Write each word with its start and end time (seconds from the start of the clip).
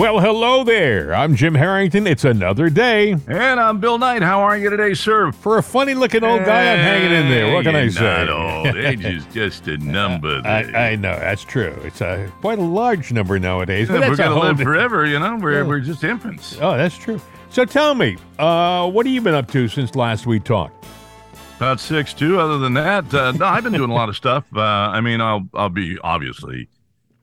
Well, 0.00 0.18
hello 0.18 0.64
there. 0.64 1.14
I'm 1.14 1.36
Jim 1.36 1.54
Harrington. 1.54 2.06
It's 2.06 2.24
another 2.24 2.70
day. 2.70 3.12
And 3.28 3.60
I'm 3.60 3.80
Bill 3.80 3.98
Knight. 3.98 4.22
How 4.22 4.40
are 4.40 4.56
you 4.56 4.70
today, 4.70 4.94
sir? 4.94 5.30
For 5.30 5.58
a 5.58 5.62
funny 5.62 5.92
looking 5.92 6.24
old 6.24 6.42
guy, 6.46 6.72
I'm 6.72 6.78
hanging 6.78 7.12
in 7.12 7.28
there. 7.28 7.52
What 7.52 7.64
can 7.66 7.76
I 7.76 7.86
say? 7.88 8.24
Not 8.24 8.30
old. 8.30 8.76
Age 8.78 9.04
is 9.04 9.26
just 9.26 9.68
a 9.68 9.76
number. 9.76 10.40
I, 10.42 10.92
I 10.92 10.96
know, 10.96 11.14
that's 11.18 11.44
true. 11.44 11.78
It's 11.84 12.00
a 12.00 12.32
quite 12.40 12.58
a 12.58 12.62
large 12.62 13.12
number 13.12 13.38
nowadays. 13.38 13.90
Yeah, 13.90 13.98
but 13.98 14.08
we're 14.08 14.16
gonna 14.16 14.40
live 14.40 14.56
di- 14.56 14.64
forever, 14.64 15.04
you 15.04 15.18
know. 15.18 15.36
We're 15.36 15.60
Yeah. 15.60 15.68
we're 15.68 15.80
just 15.80 16.02
infants. 16.02 16.56
Oh, 16.62 16.78
that's 16.78 16.96
true. 16.96 17.20
So 17.50 17.66
tell 17.66 17.94
me, 17.94 18.16
uh, 18.38 18.90
what 18.90 19.04
have 19.04 19.14
you 19.14 19.20
been 19.20 19.34
up 19.34 19.50
to 19.50 19.68
since 19.68 19.94
last 19.96 20.26
we 20.26 20.40
talked? 20.40 20.86
About 21.58 21.78
six 21.78 22.14
two. 22.14 22.40
Other 22.40 22.56
than 22.56 22.72
that, 22.72 23.12
uh, 23.12 23.32
no, 23.32 23.44
I've 23.44 23.64
been 23.64 23.74
doing 23.74 23.90
a 23.90 23.94
lot 23.94 24.08
of 24.08 24.16
stuff. 24.16 24.44
Uh, 24.56 24.60
I 24.62 25.02
mean, 25.02 25.20
I'll 25.20 25.46
I'll 25.52 25.68
be 25.68 25.98
obviously 26.02 26.68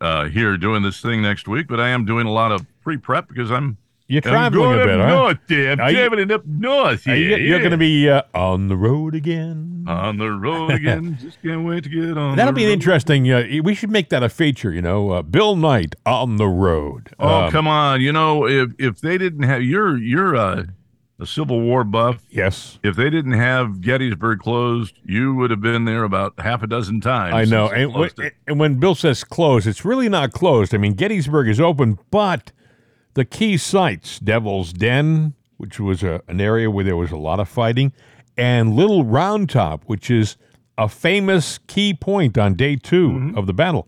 uh, 0.01 0.25
here 0.25 0.57
doing 0.57 0.83
this 0.83 1.01
thing 1.01 1.21
next 1.21 1.47
week, 1.47 1.67
but 1.67 1.79
I 1.79 1.89
am 1.89 2.05
doing 2.05 2.27
a 2.27 2.31
lot 2.31 2.51
of 2.51 2.65
pre 2.83 2.97
prep 2.97 3.27
because 3.27 3.51
I'm. 3.51 3.77
You're 4.09 4.25
I'm 4.25 4.53
going 4.53 4.79
a 4.79 4.85
bit, 4.85 5.01
up 5.01 5.09
huh? 5.09 5.15
north 5.15 5.37
there. 5.49 5.71
I'm 5.73 5.81
Are 5.81 5.91
you- 5.91 5.97
traveling 5.97 6.31
up 6.31 6.45
north 6.45 7.03
here. 7.03 7.15
you, 7.15 7.35
are 7.35 7.37
yeah. 7.39 7.57
going 7.57 7.71
to 7.71 7.77
be 7.77 8.09
uh, 8.09 8.21
on 8.33 8.69
the 8.69 8.77
road 8.77 9.13
again. 9.13 9.83
on 9.85 10.17
the 10.17 10.31
road 10.31 10.71
again. 10.71 11.17
just 11.21 11.41
can't 11.41 11.65
wait 11.65 11.83
to 11.83 11.89
get 11.89 12.17
on. 12.17 12.37
That'll 12.37 12.53
be 12.53 12.63
an 12.63 12.69
road. 12.69 12.73
interesting. 12.75 13.29
Uh, 13.29 13.45
we 13.61 13.75
should 13.75 13.91
make 13.91 14.07
that 14.07 14.23
a 14.23 14.29
feature. 14.29 14.71
You 14.71 14.81
know, 14.81 15.09
uh, 15.11 15.21
Bill 15.23 15.57
Knight 15.57 15.93
on 16.05 16.37
the 16.37 16.47
road. 16.47 17.09
Oh 17.19 17.27
Um, 17.47 17.51
come 17.51 17.67
on! 17.67 17.99
You 17.99 18.13
know 18.13 18.47
if 18.47 18.69
if 18.79 19.01
they 19.01 19.17
didn't 19.17 19.43
have 19.43 19.61
your 19.61 19.97
your 19.97 20.33
you're 20.35 20.67
a, 21.19 21.25
Civil 21.25 21.61
War 21.61 21.83
buff. 21.83 22.21
Yes, 22.29 22.79
If 22.83 22.95
they 22.95 23.09
didn't 23.09 23.31
have 23.33 23.81
Gettysburg 23.81 24.39
closed, 24.39 24.99
you 25.03 25.33
would 25.35 25.49
have 25.51 25.61
been 25.61 25.85
there 25.85 26.03
about 26.03 26.33
half 26.39 26.61
a 26.63 26.67
dozen 26.67 27.01
times. 27.01 27.33
I 27.33 27.45
know. 27.45 27.67
And, 27.69 27.93
when- 27.93 28.11
and 28.47 28.59
when 28.59 28.75
Bill 28.79 28.95
says 28.95 29.23
closed, 29.23 29.65
it's 29.67 29.83
really 29.85 30.09
not 30.09 30.31
closed. 30.31 30.73
I 30.75 30.77
mean, 30.77 30.93
Gettysburg 30.93 31.47
is 31.47 31.59
open, 31.59 31.97
but 32.11 32.51
the 33.15 33.25
key 33.25 33.57
sites, 33.57 34.19
Devil's 34.19 34.71
Den, 34.73 35.33
which 35.57 35.79
was 35.79 36.03
a, 36.03 36.21
an 36.27 36.39
area 36.39 36.69
where 36.69 36.85
there 36.85 36.95
was 36.97 37.11
a 37.11 37.17
lot 37.17 37.39
of 37.39 37.49
fighting, 37.49 37.91
and 38.37 38.75
Little 38.75 39.03
Round 39.03 39.49
Top, 39.49 39.83
which 39.85 40.11
is 40.11 40.37
a 40.77 40.87
famous 40.87 41.57
key 41.65 41.95
point 41.95 42.37
on 42.37 42.53
day 42.53 42.75
2 42.75 43.09
Mm-hmm. 43.09 43.37
of 43.37 43.47
the 43.47 43.53
battle, 43.53 43.87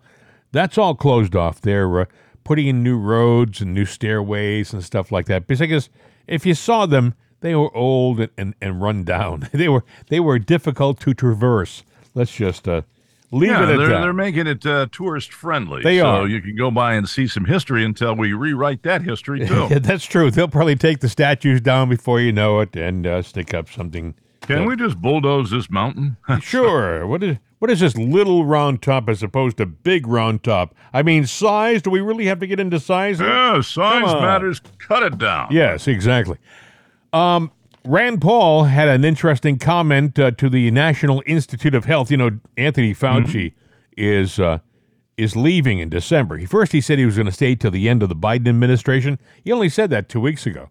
that's 0.52 0.80
all 0.80 0.96
closed 0.96 1.36
off. 1.36 1.62
They're 1.62 2.02
uh, 2.02 2.06
putting 2.44 2.66
in 2.66 2.82
new 2.82 2.98
roads 2.98 3.62
and 3.62 3.72
new 3.76 3.86
stairways 3.86 4.74
and 4.74 4.84
stuff 4.84 5.12
like 5.12 5.28
that. 5.28 5.46
Because 5.46 5.62
I 5.62 5.68
guess 5.68 5.90
if 6.30 6.46
you 6.46 6.54
saw 6.54 6.86
them, 6.86 7.16
they 7.42 7.56
were 7.56 7.76
old 7.76 8.20
and, 8.20 8.30
and, 8.38 8.56
and 8.62 8.82
run 8.82 9.04
down. 9.04 9.50
they 9.54 9.70
were 9.70 9.84
they 10.08 10.20
were 10.20 10.40
difficult 10.40 11.00
to 11.02 11.14
traverse. 11.14 11.84
Let's 12.16 12.34
just 12.34 12.68
uh, 12.68 12.82
leave 13.32 13.52
yeah, 13.52 13.64
it 13.64 13.70
at 13.70 13.78
they're, 13.78 13.88
that. 13.90 14.02
they're 14.02 14.14
making 14.14 14.48
it 14.48 14.66
uh, 14.66 14.88
tourist 14.92 15.34
friendly. 15.34 15.84
They 15.84 16.00
so 16.00 16.06
are. 16.06 16.28
you 16.28 16.42
can 16.42 16.56
go 16.56 16.72
by 16.72 16.96
and 16.96 17.08
see 17.08 17.28
some 17.28 17.46
history 17.46 17.84
until 17.84 18.16
we 18.16 18.34
rewrite 18.34 18.84
that 18.84 19.02
history 19.02 19.46
too. 19.48 19.68
Yeah, 19.70 19.80
that's 19.80 20.06
true. 20.06 20.32
They'll 20.32 20.48
probably 20.48 20.76
take 20.76 21.00
the 21.00 21.10
statues 21.10 21.62
down 21.62 21.90
before 21.90 22.20
you 22.20 22.32
know 22.32 22.60
it 22.60 22.76
and 22.76 23.06
uh, 23.06 23.22
stick 23.22 23.54
up 23.54 23.70
something. 23.70 24.16
Can 24.58 24.66
we 24.66 24.76
just 24.76 25.02
bulldoze 25.02 25.52
this 25.52 25.70
mountain? 25.70 26.18
Sure. 26.42 27.06
what 27.08 27.24
is 27.24 27.38
what 27.60 27.70
is 27.70 27.82
this 27.82 27.98
little 27.98 28.46
round 28.46 28.82
top 28.82 29.10
as 29.10 29.22
opposed 29.22 29.58
to 29.58 29.66
big 29.66 30.08
round 30.08 30.44
top? 30.44 30.74
I 30.94 31.04
mean, 31.04 31.26
size. 31.26 31.82
Do 31.82 31.90
we 31.90 32.00
really 32.00 32.26
have 32.26 32.40
to 32.40 32.48
get 32.48 32.60
into 32.60 32.80
size? 32.80 33.20
yeah, 33.20 33.60
size 33.62 34.14
matters. 34.14 34.62
Cut 34.78 35.04
it 35.04 35.18
down. 35.18 35.50
Yes, 35.52 35.88
exactly. 35.88 36.38
Um, 37.12 37.52
Rand 37.86 38.22
Paul 38.22 38.66
had 38.66 38.88
an 38.88 39.04
interesting 39.04 39.58
comment 39.58 40.18
uh, 40.18 40.32
to 40.32 40.50
the 40.50 40.72
National 40.72 41.22
Institute 41.26 41.76
of 41.76 41.86
Health. 41.86 42.12
You 42.12 42.18
know, 42.18 42.40
Anthony 42.56 42.94
Fauci 42.94 43.54
is 43.98 44.40
uh, 44.40 44.60
is 45.18 45.36
leaving 45.36 45.80
in 45.80 45.90
December. 45.90 46.38
He 46.38 46.46
first 46.46 46.72
he 46.72 46.82
said 46.82 46.98
he 46.98 47.06
was 47.06 47.16
going 47.16 47.26
to 47.26 47.32
stay 47.32 47.56
till 47.56 47.72
the 47.72 47.90
end 47.90 48.02
of 48.04 48.10
the 48.10 48.16
Biden 48.16 48.48
administration. 48.48 49.20
He 49.44 49.52
only 49.52 49.70
said 49.70 49.90
that 49.90 50.08
two 50.08 50.22
weeks 50.22 50.46
ago, 50.46 50.70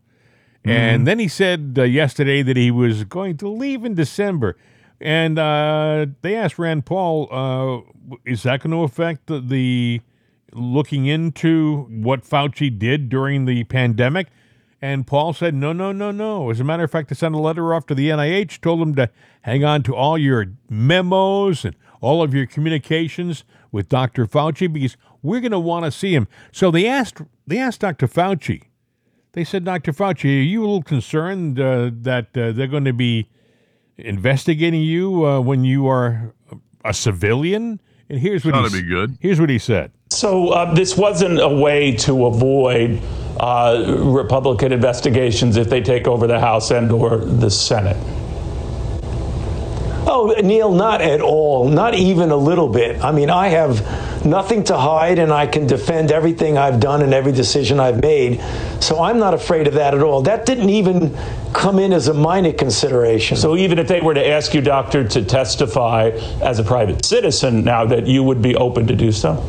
and 0.64 1.06
then 1.06 1.19
he 1.19 1.28
said 1.28 1.77
uh, 1.78 1.83
yesterday 1.83 2.43
that 2.43 2.56
he 2.56 2.71
was 2.71 3.05
going 3.05 3.37
to 3.38 3.49
leave 3.49 3.84
in 3.84 3.94
December. 3.94 4.56
And 5.00 5.38
uh, 5.38 6.06
they 6.22 6.34
asked 6.34 6.59
Rand 6.59 6.84
Paul, 6.87 7.28
uh, 7.31 8.16
"Is 8.25 8.43
that 8.43 8.62
going 8.62 8.72
to 8.72 8.83
affect 8.83 9.27
the, 9.27 9.41
the 9.41 10.00
looking 10.53 11.06
into 11.06 11.87
what 11.88 12.25
Fauci 12.25 12.77
did 12.77 13.09
during 13.09 13.44
the 13.44 13.65
pandemic?" 13.65 14.28
And 14.81 15.06
Paul 15.06 15.33
said, 15.33 15.55
"No, 15.55 15.72
no, 15.72 15.93
no, 15.93 16.10
no. 16.10 16.50
As 16.50 16.59
a 16.60 16.65
matter 16.65 16.84
of 16.84 16.91
fact, 16.91 17.12
I 17.12 17.15
sent 17.15 17.34
a 17.34 17.38
letter 17.38 17.72
off 17.72 17.87
to 17.87 17.94
the 17.94 18.09
NIH, 18.09 18.60
told 18.60 18.81
them 18.81 18.94
to 18.97 19.10
hang 19.43 19.65
on 19.65 19.83
to 19.84 19.94
all 19.94 20.19
your 20.19 20.47
memos 20.69 21.65
and 21.65 21.77
all 22.00 22.22
of 22.22 22.34
your 22.34 22.47
communications 22.47 23.44
with 23.71 23.88
Dr. 23.88 24.27
Fauci 24.27 24.72
because 24.72 24.97
we're 25.22 25.41
going 25.41 25.53
to 25.53 25.59
want 25.60 25.84
to 25.84 25.93
see 25.93 26.15
him." 26.15 26.27
So 26.50 26.72
they 26.72 26.88
asked 26.88 27.22
they 27.47 27.59
asked 27.59 27.81
Dr. 27.81 28.09
Fauci. 28.09 28.65
They 29.33 29.44
said, 29.44 29.65
"Dr. 29.65 29.93
Fauci, 29.93 30.25
are 30.25 30.43
you 30.43 30.61
a 30.61 30.66
little 30.66 30.83
concerned 30.83 31.61
uh, 31.61 31.91
that 32.03 32.37
uh, 32.37 32.53
they're 32.53 32.66
going 32.66 32.84
to 32.87 32.93
be 32.93 33.28
investigating 33.97 34.83
you 34.83 35.27
uh, 35.27 35.41
when 35.41 35.65
you 35.65 35.87
are 35.89 36.34
a 36.84 36.94
civilian?" 36.94 37.81
And 38.09 38.19
here's 38.19 38.44
what 38.44 38.55
Ought 38.55 38.71
he 38.71 38.78
to 38.78 38.83
be 38.83 38.89
good. 38.89 39.19
Here's 39.21 39.39
what 39.39 39.50
he 39.50 39.59
said. 39.59 39.93
So 40.11 40.49
uh, 40.49 40.72
this 40.75 40.97
wasn't 40.97 41.41
a 41.41 41.49
way 41.49 41.93
to 41.97 42.27
avoid 42.27 43.00
uh, 43.39 43.97
Republican 43.99 44.72
investigations 44.72 45.56
if 45.56 45.69
they 45.69 45.83
take 45.83 46.06
over 46.06 46.27
the 46.27 46.41
House 46.41 46.71
and 46.71 46.91
or 46.91 47.19
the 47.19 47.50
Senate. 47.50 47.97
Oh, 50.06 50.34
Neil, 50.42 50.72
not 50.72 51.00
at 51.00 51.20
all. 51.20 51.69
Not 51.69 51.94
even 51.94 52.31
a 52.31 52.36
little 52.36 52.69
bit. 52.69 53.03
I 53.04 53.12
mean, 53.12 53.31
I 53.31 53.48
have 53.48 54.25
nothing 54.25 54.64
to 54.64 54.76
hide 54.76 55.19
and 55.19 55.32
I 55.32 55.47
can 55.47 55.66
defend 55.66 56.12
everything 56.12 56.56
I've 56.56 56.81
done 56.81 57.03
and 57.03 57.12
every 57.12 57.32
decision 57.32 57.81
I've 57.81 58.00
made. 58.00 58.41
So 58.81 59.03
I'm 59.03 59.19
not 59.19 59.34
afraid 59.34 59.66
of 59.66 59.75
that 59.75 59.94
at 59.94 60.03
all. 60.03 60.22
That 60.22 60.47
didn't 60.47 60.70
even 60.70 61.16
come 61.53 61.78
in 61.78 61.92
as 61.92 62.09
a 62.09 62.14
minor 62.14 62.53
consideration. 62.53 63.36
So 63.36 63.56
even 63.56 63.78
if 63.78 63.88
they 63.88 64.00
were 64.00 64.14
to 64.14 64.26
ask 64.26 64.54
you, 64.54 64.60
doctor, 64.60 65.06
to 65.09 65.25
testify 65.25 66.10
as 66.42 66.59
a 66.59 66.65
private 66.65 67.04
citizen 67.04 67.65
now, 67.65 67.86
that 67.86 68.06
you 68.06 68.22
would 68.22 68.42
be 68.42 68.56
open 68.56 68.86
to 68.86 68.97
do 68.97 69.12
so. 69.12 69.44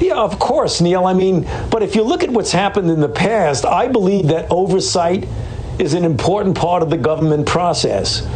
Yeah, 0.00 0.16
of 0.16 0.38
course, 0.38 0.80
Neil. 0.80 1.06
I 1.06 1.12
mean, 1.12 1.46
but 1.70 1.82
if 1.82 1.94
you 1.94 2.02
look 2.02 2.22
at 2.22 2.30
what's 2.30 2.52
happened 2.52 2.90
in 2.90 3.00
the 3.00 3.08
past, 3.08 3.64
I 3.64 3.88
believe 3.88 4.28
that 4.28 4.50
oversight 4.50 5.28
is 5.78 5.94
an 5.94 6.04
important 6.04 6.56
part 6.56 6.82
of 6.82 6.90
the 6.90 6.98
government 6.98 7.46
process. 7.46 8.26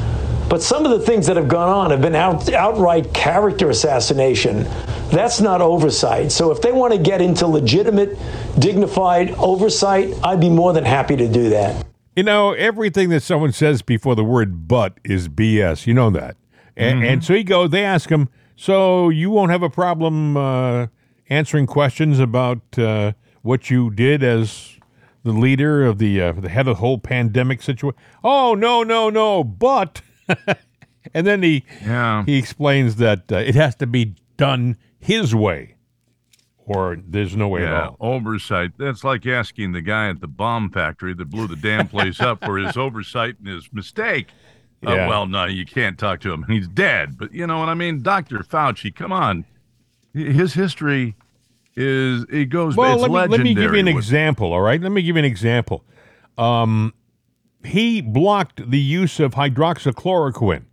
But 0.48 0.62
some 0.62 0.84
of 0.84 0.90
the 0.90 1.00
things 1.00 1.26
that 1.28 1.36
have 1.36 1.48
gone 1.48 1.68
on 1.68 1.90
have 1.90 2.02
been 2.02 2.14
out, 2.14 2.52
outright 2.52 3.14
character 3.14 3.70
assassination. 3.70 4.64
That's 5.10 5.40
not 5.40 5.62
oversight. 5.62 6.30
So 6.30 6.50
if 6.50 6.60
they 6.60 6.72
want 6.72 6.92
to 6.92 6.98
get 6.98 7.22
into 7.22 7.46
legitimate, 7.46 8.18
dignified 8.58 9.30
oversight, 9.38 10.14
I'd 10.22 10.40
be 10.40 10.50
more 10.50 10.72
than 10.72 10.84
happy 10.84 11.16
to 11.16 11.26
do 11.26 11.48
that. 11.50 11.86
You 12.14 12.22
know, 12.22 12.52
everything 12.52 13.08
that 13.10 13.22
someone 13.22 13.52
says 13.52 13.80
before 13.80 14.14
the 14.14 14.24
word 14.24 14.68
but 14.68 14.98
is 15.04 15.28
BS. 15.28 15.86
You 15.86 15.94
know 15.94 16.10
that. 16.10 16.36
And, 16.76 17.02
and 17.04 17.24
so 17.24 17.34
he 17.34 17.44
goes, 17.44 17.70
they 17.70 17.84
ask 17.84 18.10
him, 18.10 18.28
so 18.56 19.08
you 19.08 19.30
won't 19.30 19.50
have 19.50 19.62
a 19.62 19.70
problem 19.70 20.36
uh, 20.36 20.88
answering 21.28 21.66
questions 21.66 22.18
about 22.18 22.78
uh, 22.78 23.12
what 23.42 23.70
you 23.70 23.90
did 23.90 24.22
as 24.22 24.78
the 25.24 25.32
leader 25.32 25.84
of 25.84 25.98
the, 25.98 26.20
uh, 26.20 26.32
the 26.32 26.48
head 26.48 26.66
of 26.68 26.76
the 26.76 26.80
whole 26.80 26.98
pandemic 26.98 27.62
situation? 27.62 27.98
Oh, 28.24 28.54
no, 28.54 28.82
no, 28.82 29.10
no, 29.10 29.42
but. 29.44 30.00
and 31.14 31.26
then 31.26 31.42
he, 31.42 31.64
Yeah. 31.82 32.24
he 32.24 32.36
explains 32.36 32.96
that 32.96 33.30
uh, 33.30 33.36
it 33.36 33.54
has 33.54 33.74
to 33.76 33.86
be 33.86 34.14
done 34.36 34.76
his 34.98 35.34
way 35.34 35.76
or 36.64 36.96
there's 37.06 37.34
no 37.36 37.48
way 37.48 37.66
at 37.66 37.72
all. 37.72 37.96
oversight. 38.00 38.70
That's 38.78 39.02
like 39.02 39.26
asking 39.26 39.72
the 39.72 39.82
guy 39.82 40.08
at 40.08 40.20
the 40.20 40.28
bomb 40.28 40.70
factory 40.70 41.12
that 41.14 41.28
blew 41.28 41.48
the 41.48 41.56
damn 41.56 41.88
place 41.88 42.20
up 42.20 42.44
for 42.44 42.56
his 42.56 42.76
oversight 42.76 43.36
and 43.40 43.48
his 43.48 43.68
mistake. 43.72 44.28
Uh, 44.84 45.06
well, 45.08 45.26
no, 45.26 45.44
you 45.44 45.64
can't 45.66 45.98
talk 45.98 46.20
to 46.20 46.32
him. 46.32 46.44
He's 46.48 46.66
dead. 46.68 47.18
But 47.18 47.32
you 47.34 47.46
know 47.46 47.58
what 47.58 47.68
I 47.68 47.74
mean? 47.74 48.02
Dr. 48.02 48.38
Fauci, 48.40 48.94
come 48.94 49.12
on. 49.12 49.44
His 50.14 50.54
history 50.54 51.14
is, 51.74 52.24
it 52.30 52.46
goes, 52.46 52.76
Well, 52.76 52.98
let 52.98 53.10
me, 53.10 53.36
let 53.36 53.40
me 53.40 53.54
give 53.54 53.72
you 53.72 53.80
an 53.80 53.88
example, 53.88 54.52
all 54.52 54.60
right? 54.60 54.80
Let 54.80 54.92
me 54.92 55.02
give 55.02 55.16
you 55.16 55.20
an 55.20 55.24
example. 55.24 55.84
Um, 56.38 56.94
he 57.64 58.00
blocked 58.00 58.70
the 58.70 58.80
use 58.80 59.20
of 59.20 59.34
hydroxychloroquine. 59.34 60.64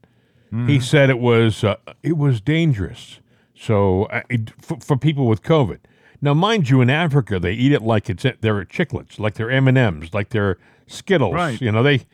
He 0.66 0.80
said 0.80 1.12
it 1.12 1.20
was 1.20 1.64
uh, 1.64 1.76
it 2.02 2.18
was 2.18 2.42
dangerous. 2.42 3.20
So 3.54 4.06
uh, 4.06 4.22
it, 4.30 4.50
for, 4.60 4.80
for 4.80 4.98
people 4.98 5.28
with 5.28 5.44
COVID. 5.44 5.80
Now, 6.22 6.34
mind 6.34 6.70
you, 6.72 6.82
in 6.82 6.90
Africa 6.90 7.40
they 7.40 7.54
eat 7.54 7.72
it 7.72 7.84
like 7.84 8.10
it's 8.10 8.24
they're 8.24 8.66
chiclets, 8.66 9.20
like 9.20 9.36
they're 9.36 9.52
M 9.52 9.68
and 9.68 9.78
M's, 9.78 10.12
like 10.12 10.30
they're 10.30 10.58
Skittles. 10.88 11.36
Right. 11.36 11.62
You 11.62 11.72
know 11.72 11.84
they 11.84 12.08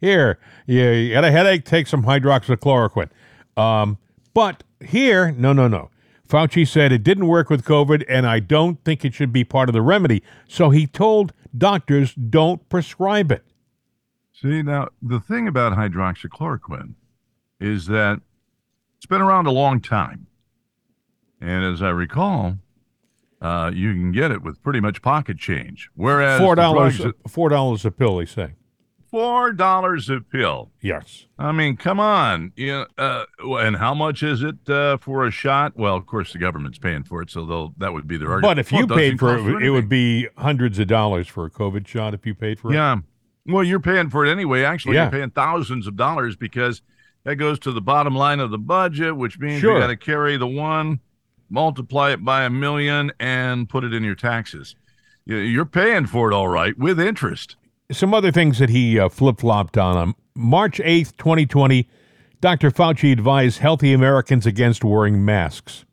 here 0.00 0.40
you, 0.66 0.82
you 0.82 1.12
got 1.12 1.24
a 1.24 1.30
headache, 1.30 1.64
take 1.64 1.86
some 1.86 2.04
hydroxychloroquine. 2.04 3.10
Um, 3.56 3.98
but 4.34 4.64
here, 4.84 5.30
no, 5.30 5.52
no, 5.52 5.68
no. 5.68 5.90
Fauci 6.28 6.66
said 6.66 6.92
it 6.92 7.02
didn't 7.02 7.26
work 7.26 7.50
with 7.50 7.64
COVID, 7.64 8.04
and 8.08 8.26
I 8.26 8.40
don't 8.40 8.82
think 8.84 9.04
it 9.04 9.14
should 9.14 9.32
be 9.32 9.44
part 9.44 9.68
of 9.68 9.72
the 9.72 9.82
remedy. 9.82 10.22
So 10.48 10.70
he 10.70 10.86
told 10.86 11.32
doctors 11.56 12.14
don't 12.14 12.68
prescribe 12.68 13.30
it. 13.30 13.44
See, 14.32 14.62
now, 14.62 14.88
the 15.00 15.20
thing 15.20 15.48
about 15.48 15.76
hydroxychloroquine 15.76 16.94
is 17.58 17.86
that 17.86 18.20
it's 18.96 19.06
been 19.06 19.22
around 19.22 19.46
a 19.46 19.50
long 19.52 19.80
time. 19.80 20.26
And 21.40 21.64
as 21.64 21.80
I 21.82 21.90
recall, 21.90 22.56
uh, 23.40 23.70
you 23.72 23.92
can 23.92 24.12
get 24.12 24.30
it 24.30 24.42
with 24.42 24.62
pretty 24.62 24.80
much 24.80 25.02
pocket 25.02 25.38
change. 25.38 25.90
Whereas 25.94 26.40
four 26.40 26.54
dollars, 26.54 27.00
Four 27.28 27.48
dollars 27.48 27.84
a 27.84 27.90
pill. 27.90 28.16
They 28.16 28.26
say. 28.26 28.54
Four 29.16 29.50
dollars 29.52 30.10
a 30.10 30.20
pill. 30.20 30.70
Yes. 30.82 31.24
I 31.38 31.50
mean, 31.50 31.78
come 31.78 31.98
on. 31.98 32.52
Yeah, 32.54 32.84
uh, 32.98 33.24
and 33.42 33.76
how 33.76 33.94
much 33.94 34.22
is 34.22 34.42
it 34.42 34.68
uh, 34.68 34.98
for 34.98 35.26
a 35.26 35.30
shot? 35.30 35.72
Well, 35.74 35.96
of 35.96 36.04
course, 36.06 36.34
the 36.34 36.38
government's 36.38 36.76
paying 36.78 37.02
for 37.02 37.22
it, 37.22 37.30
so 37.30 37.46
they'll 37.46 37.72
that 37.78 37.94
would 37.94 38.06
be 38.06 38.18
their 38.18 38.30
argument. 38.30 38.56
But 38.56 38.58
if 38.58 38.72
you 38.72 38.86
doesn't 38.86 38.96
paid 38.96 39.18
for 39.18 39.38
it, 39.38 39.62
it 39.62 39.70
would 39.70 39.88
be 39.88 40.28
hundreds 40.36 40.78
of 40.78 40.88
dollars 40.88 41.28
for 41.28 41.46
a 41.46 41.50
COVID 41.50 41.86
shot. 41.86 42.12
If 42.12 42.26
you 42.26 42.34
paid 42.34 42.60
for 42.60 42.70
it. 42.70 42.74
Yeah. 42.74 42.98
Well, 43.46 43.64
you're 43.64 43.80
paying 43.80 44.10
for 44.10 44.26
it 44.26 44.30
anyway. 44.30 44.64
Actually, 44.64 44.96
Yeah. 44.96 45.04
you're 45.04 45.12
paying 45.12 45.30
thousands 45.30 45.86
of 45.86 45.96
dollars 45.96 46.36
because 46.36 46.82
that 47.24 47.36
goes 47.36 47.58
to 47.60 47.72
the 47.72 47.80
bottom 47.80 48.14
line 48.14 48.40
of 48.40 48.50
the 48.50 48.58
budget, 48.58 49.16
which 49.16 49.38
means 49.38 49.60
Sure. 49.60 49.74
you 49.74 49.80
got 49.80 49.86
to 49.86 49.96
carry 49.96 50.36
the 50.36 50.46
one, 50.46 51.00
multiply 51.48 52.10
it 52.10 52.22
by 52.22 52.44
a 52.44 52.50
million, 52.50 53.12
and 53.18 53.66
put 53.68 53.82
it 53.82 53.94
in 53.94 54.02
your 54.04 54.14
taxes. 54.14 54.74
You're 55.24 55.64
paying 55.64 56.06
for 56.06 56.30
it 56.30 56.34
all 56.34 56.48
right 56.48 56.76
with 56.76 57.00
interest. 57.00 57.56
Some 57.90 58.14
other 58.14 58.32
things 58.32 58.58
that 58.58 58.70
he 58.70 58.98
uh, 58.98 59.08
flip 59.08 59.40
flopped 59.40 59.78
on. 59.78 59.96
On 59.96 60.14
March 60.34 60.78
8th, 60.78 61.16
2020, 61.16 61.88
Dr. 62.40 62.70
Fauci 62.70 63.12
advised 63.12 63.58
healthy 63.58 63.92
Americans 63.92 64.46
against 64.46 64.84
wearing 64.84 65.24
masks. 65.24 65.84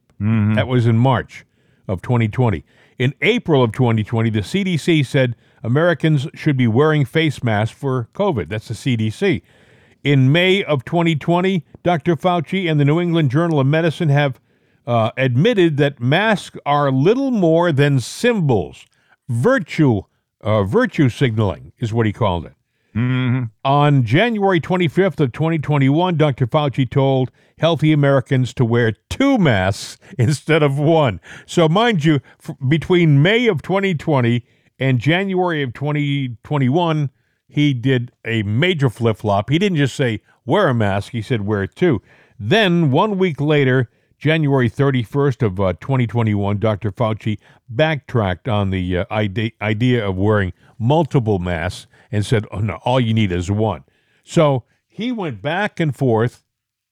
That 0.56 0.68
was 0.68 0.86
in 0.86 0.98
March 0.98 1.46
of 1.88 2.02
2020. 2.02 2.64
In 3.00 3.14
April 3.22 3.64
of 3.64 3.72
2020, 3.72 4.30
the 4.30 4.40
CDC 4.40 5.06
said 5.06 5.36
Americans 5.64 6.28
should 6.34 6.58
be 6.58 6.68
wearing 6.68 7.06
face 7.06 7.44
masks 7.44 7.76
for 7.76 8.10
COVID. 8.14 8.50
That's 8.50 8.68
the 8.68 8.74
CDC. 8.74 9.42
In 10.04 10.32
May 10.32 10.64
of 10.64 10.86
2020, 10.86 11.66
Dr. 11.82 12.16
Fauci 12.16 12.70
and 12.70 12.80
the 12.80 12.86
New 12.86 13.00
England 13.00 13.32
Journal 13.32 13.60
of 13.60 13.68
Medicine 13.68 14.10
have 14.10 14.40
uh, 14.86 15.12
admitted 15.18 15.78
that 15.78 16.00
masks 16.00 16.58
are 16.66 16.92
little 16.92 17.32
more 17.32 17.72
than 17.72 18.00
symbols, 18.00 18.86
virtue, 19.30 20.04
uh, 20.44 20.64
virtue 20.64 21.10
signaling 21.10 21.72
is 21.80 21.94
what 21.94 22.06
he 22.06 22.14
called 22.14 22.46
it. 22.46 22.54
On 23.66 24.04
January 24.04 24.62
25th 24.62 25.20
of 25.20 25.32
2021, 25.32 26.16
Dr. 26.16 26.46
Fauci 26.46 26.88
told 26.88 27.32
healthy 27.58 27.92
Americans 27.92 28.54
to 28.54 28.64
wear 28.64 28.92
two 29.10 29.40
masks 29.40 29.98
instead 30.20 30.62
of 30.62 30.78
one. 30.78 31.20
So, 31.48 31.68
mind 31.68 32.06
you, 32.06 32.20
f- 32.48 32.56
between 32.68 33.24
May 33.24 33.48
of 33.48 33.64
2020 33.64 34.46
and 34.78 35.00
January 35.00 35.64
of 35.64 35.74
2021, 35.74 37.10
he 37.48 37.74
did 37.74 38.12
a 38.26 38.44
major 38.44 38.92
flip 38.92 39.18
flop. 39.18 39.50
He 39.50 39.58
didn't 39.58 39.78
just 39.78 39.96
say 39.96 40.22
wear 40.46 40.68
a 40.70 40.76
mask, 40.76 41.14
he 41.14 41.24
said 41.24 41.48
wear 41.48 41.66
two. 41.66 42.00
Then, 42.38 42.92
one 42.92 43.18
week 43.18 43.42
later, 43.42 43.90
January 44.24 44.70
31st 44.70 45.46
of 45.46 45.60
uh, 45.60 45.74
2021, 45.82 46.58
Dr. 46.58 46.94
Fauci 46.94 47.38
backtracked 47.68 48.48
on 48.48 48.70
the 48.70 49.00
uh, 49.00 49.06
ide- 49.12 49.52
idea 49.62 50.08
of 50.08 50.16
wearing 50.16 50.54
multiple 50.80 51.40
masks 51.40 51.88
and 52.10 52.26
said, 52.26 52.46
"Oh 52.50 52.60
no, 52.60 52.80
all 52.86 53.02
you 53.02 53.14
need 53.14 53.34
is 53.34 53.52
one." 53.52 53.84
So 54.24 54.64
he 54.88 55.12
went 55.12 55.42
back 55.42 55.78
and 55.82 55.94
forth, 55.94 56.46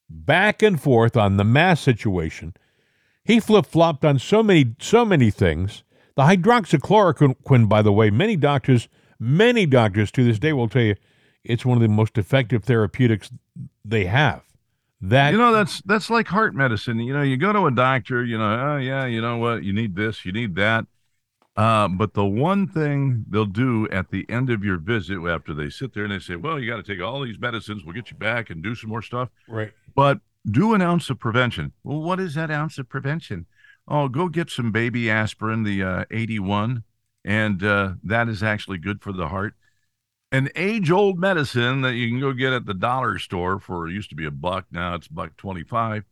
back 0.10 0.62
and 0.62 0.78
forth 0.78 1.16
on 1.16 1.38
the 1.38 1.46
mask 1.46 1.86
situation. 1.86 2.54
He 3.24 3.40
flip 3.40 3.66
flopped 3.66 4.04
on 4.04 4.20
so 4.20 4.44
many, 4.44 4.76
so 4.82 5.06
many 5.06 5.32
things. 5.32 5.84
The 6.18 6.24
hydroxychloroquine, 6.24 7.70
by 7.70 7.82
the 7.82 7.94
way, 7.94 8.10
many 8.10 8.36
doctors, 8.36 8.90
many 9.22 9.66
doctors 9.66 10.12
to 10.12 10.26
this 10.26 10.38
day 10.38 10.52
will 10.52 10.68
tell 10.68 10.82
you 10.82 10.96
it's 11.46 11.66
one 11.66 11.78
of 11.78 11.82
the 11.82 11.88
most 11.88 12.18
effective 12.18 12.66
therapeutics 12.66 13.32
they 13.86 14.04
have. 14.04 14.44
That 15.02 15.32
You 15.32 15.38
know, 15.38 15.52
that's 15.52 15.82
that's 15.82 16.10
like 16.10 16.28
heart 16.28 16.54
medicine. 16.54 17.00
You 17.00 17.14
know, 17.14 17.24
you 17.24 17.38
go 17.38 17.52
to 17.52 17.66
a 17.66 17.72
doctor, 17.72 18.24
you 18.24 18.38
know, 18.38 18.74
oh 18.74 18.78
yeah, 18.78 19.06
you 19.06 19.22
know 19.22 19.38
what, 19.38 19.64
you 19.64 19.74
need 19.74 19.96
this, 19.96 20.26
you 20.26 20.32
need 20.32 20.56
that. 20.56 20.86
Uh, 21.58 21.88
but 21.88 22.14
the 22.14 22.26
one 22.26 22.68
thing 22.68 23.26
they'll 23.30 23.46
do 23.46 23.88
at 23.90 24.10
the 24.10 24.26
end 24.30 24.50
of 24.50 24.64
your 24.64 24.78
visit, 24.78 25.18
after 25.28 25.54
they 25.54 25.70
sit 25.70 25.94
there 25.94 26.04
and 26.06 26.14
they 26.14 26.20
say, 26.20 26.36
"Well, 26.36 26.60
you 26.60 26.70
got 26.70 26.78
to 26.78 26.84
take 26.84 27.04
all 27.04 27.22
these 27.22 27.40
medicines. 27.40 27.84
We'll 27.84 27.96
get 27.96 28.10
you 28.10 28.18
back 28.18 28.50
and 28.50 28.64
do 28.64 28.74
some 28.74 28.90
more 28.90 29.02
stuff." 29.02 29.30
right. 29.48 29.72
But 29.94 30.20
do 30.50 30.74
an 30.74 30.82
ounce 30.82 31.10
of 31.10 31.20
prevention. 31.20 31.74
Well, 31.84 32.02
what 32.02 32.20
is 32.20 32.36
that 32.36 32.50
ounce 32.50 32.78
of 32.78 32.88
prevention? 32.88 33.48
Oh, 33.88 34.08
go 34.08 34.30
get 34.30 34.50
some 34.50 34.72
baby 34.72 35.10
aspirin, 35.10 35.64
the 35.64 35.84
uh, 35.84 36.06
81, 36.10 36.84
and 37.26 37.64
uh, 37.64 37.94
that 38.04 38.30
is 38.30 38.42
actually 38.42 38.78
good 38.78 39.02
for 39.02 39.12
the 39.12 39.28
heart. 39.28 39.56
An 40.32 40.50
age-old 40.56 41.20
medicine 41.20 41.82
that 41.82 41.96
you 41.96 42.08
can 42.10 42.20
go 42.20 42.32
get 42.32 42.54
at 42.54 42.66
the 42.66 42.74
dollar 42.74 43.20
store 43.20 43.60
for 43.60 43.88
it 43.88 43.94
used 43.94 44.10
to 44.12 44.16
be 44.16 44.26
a 44.26 44.32
buck, 44.32 44.66
now 44.72 44.96
it's 44.96 45.08
buck 45.10 45.36
25. 45.36 46.06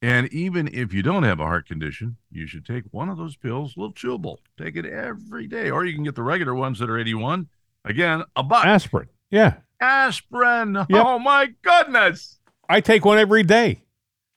And 0.00 0.32
even 0.32 0.68
if 0.72 0.94
you 0.94 1.02
don't 1.02 1.24
have 1.24 1.40
a 1.40 1.44
heart 1.44 1.66
condition, 1.66 2.16
you 2.30 2.46
should 2.46 2.64
take 2.64 2.84
one 2.92 3.08
of 3.08 3.18
those 3.18 3.36
pills, 3.36 3.76
a 3.76 3.80
little 3.80 3.92
chewable. 3.92 4.38
Take 4.56 4.76
it 4.76 4.86
every 4.86 5.46
day, 5.48 5.70
or 5.70 5.84
you 5.84 5.94
can 5.94 6.04
get 6.04 6.14
the 6.14 6.22
regular 6.22 6.54
ones 6.54 6.78
that 6.78 6.88
are 6.88 6.98
81. 6.98 7.48
Again, 7.84 8.22
a 8.36 8.42
buck. 8.42 8.64
Aspirin. 8.64 9.08
Yeah. 9.30 9.54
Aspirin. 9.80 10.74
Yep. 10.74 10.88
Oh 10.90 11.18
my 11.18 11.52
goodness. 11.62 12.38
I 12.68 12.80
take 12.80 13.04
one 13.04 13.18
every 13.18 13.42
day. 13.42 13.82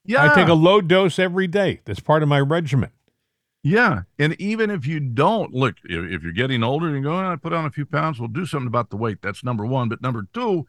Yeah. 0.04 0.30
I 0.30 0.34
take 0.34 0.48
a 0.48 0.54
low 0.54 0.80
dose 0.80 1.18
every 1.18 1.46
day. 1.46 1.80
That's 1.84 2.00
part 2.00 2.22
of 2.22 2.28
my 2.28 2.40
regimen. 2.40 2.90
Yeah. 3.62 4.02
And 4.18 4.38
even 4.40 4.70
if 4.70 4.86
you 4.86 4.98
don't, 4.98 5.52
look, 5.54 5.76
if, 5.84 6.22
you're 6.22 6.32
getting 6.32 6.64
older 6.64 6.86
and 6.86 6.94
you're 6.94 7.04
going, 7.04 7.24
I 7.24 7.36
put 7.36 7.52
on 7.52 7.64
a 7.64 7.70
few 7.70 7.86
pounds, 7.86 8.18
we'll 8.18 8.28
do 8.28 8.46
something 8.46 8.66
about 8.66 8.90
the 8.90 8.96
weight. 8.96 9.22
That's 9.22 9.44
number 9.44 9.64
one. 9.64 9.88
But 9.88 10.02
number 10.02 10.26
two 10.32 10.66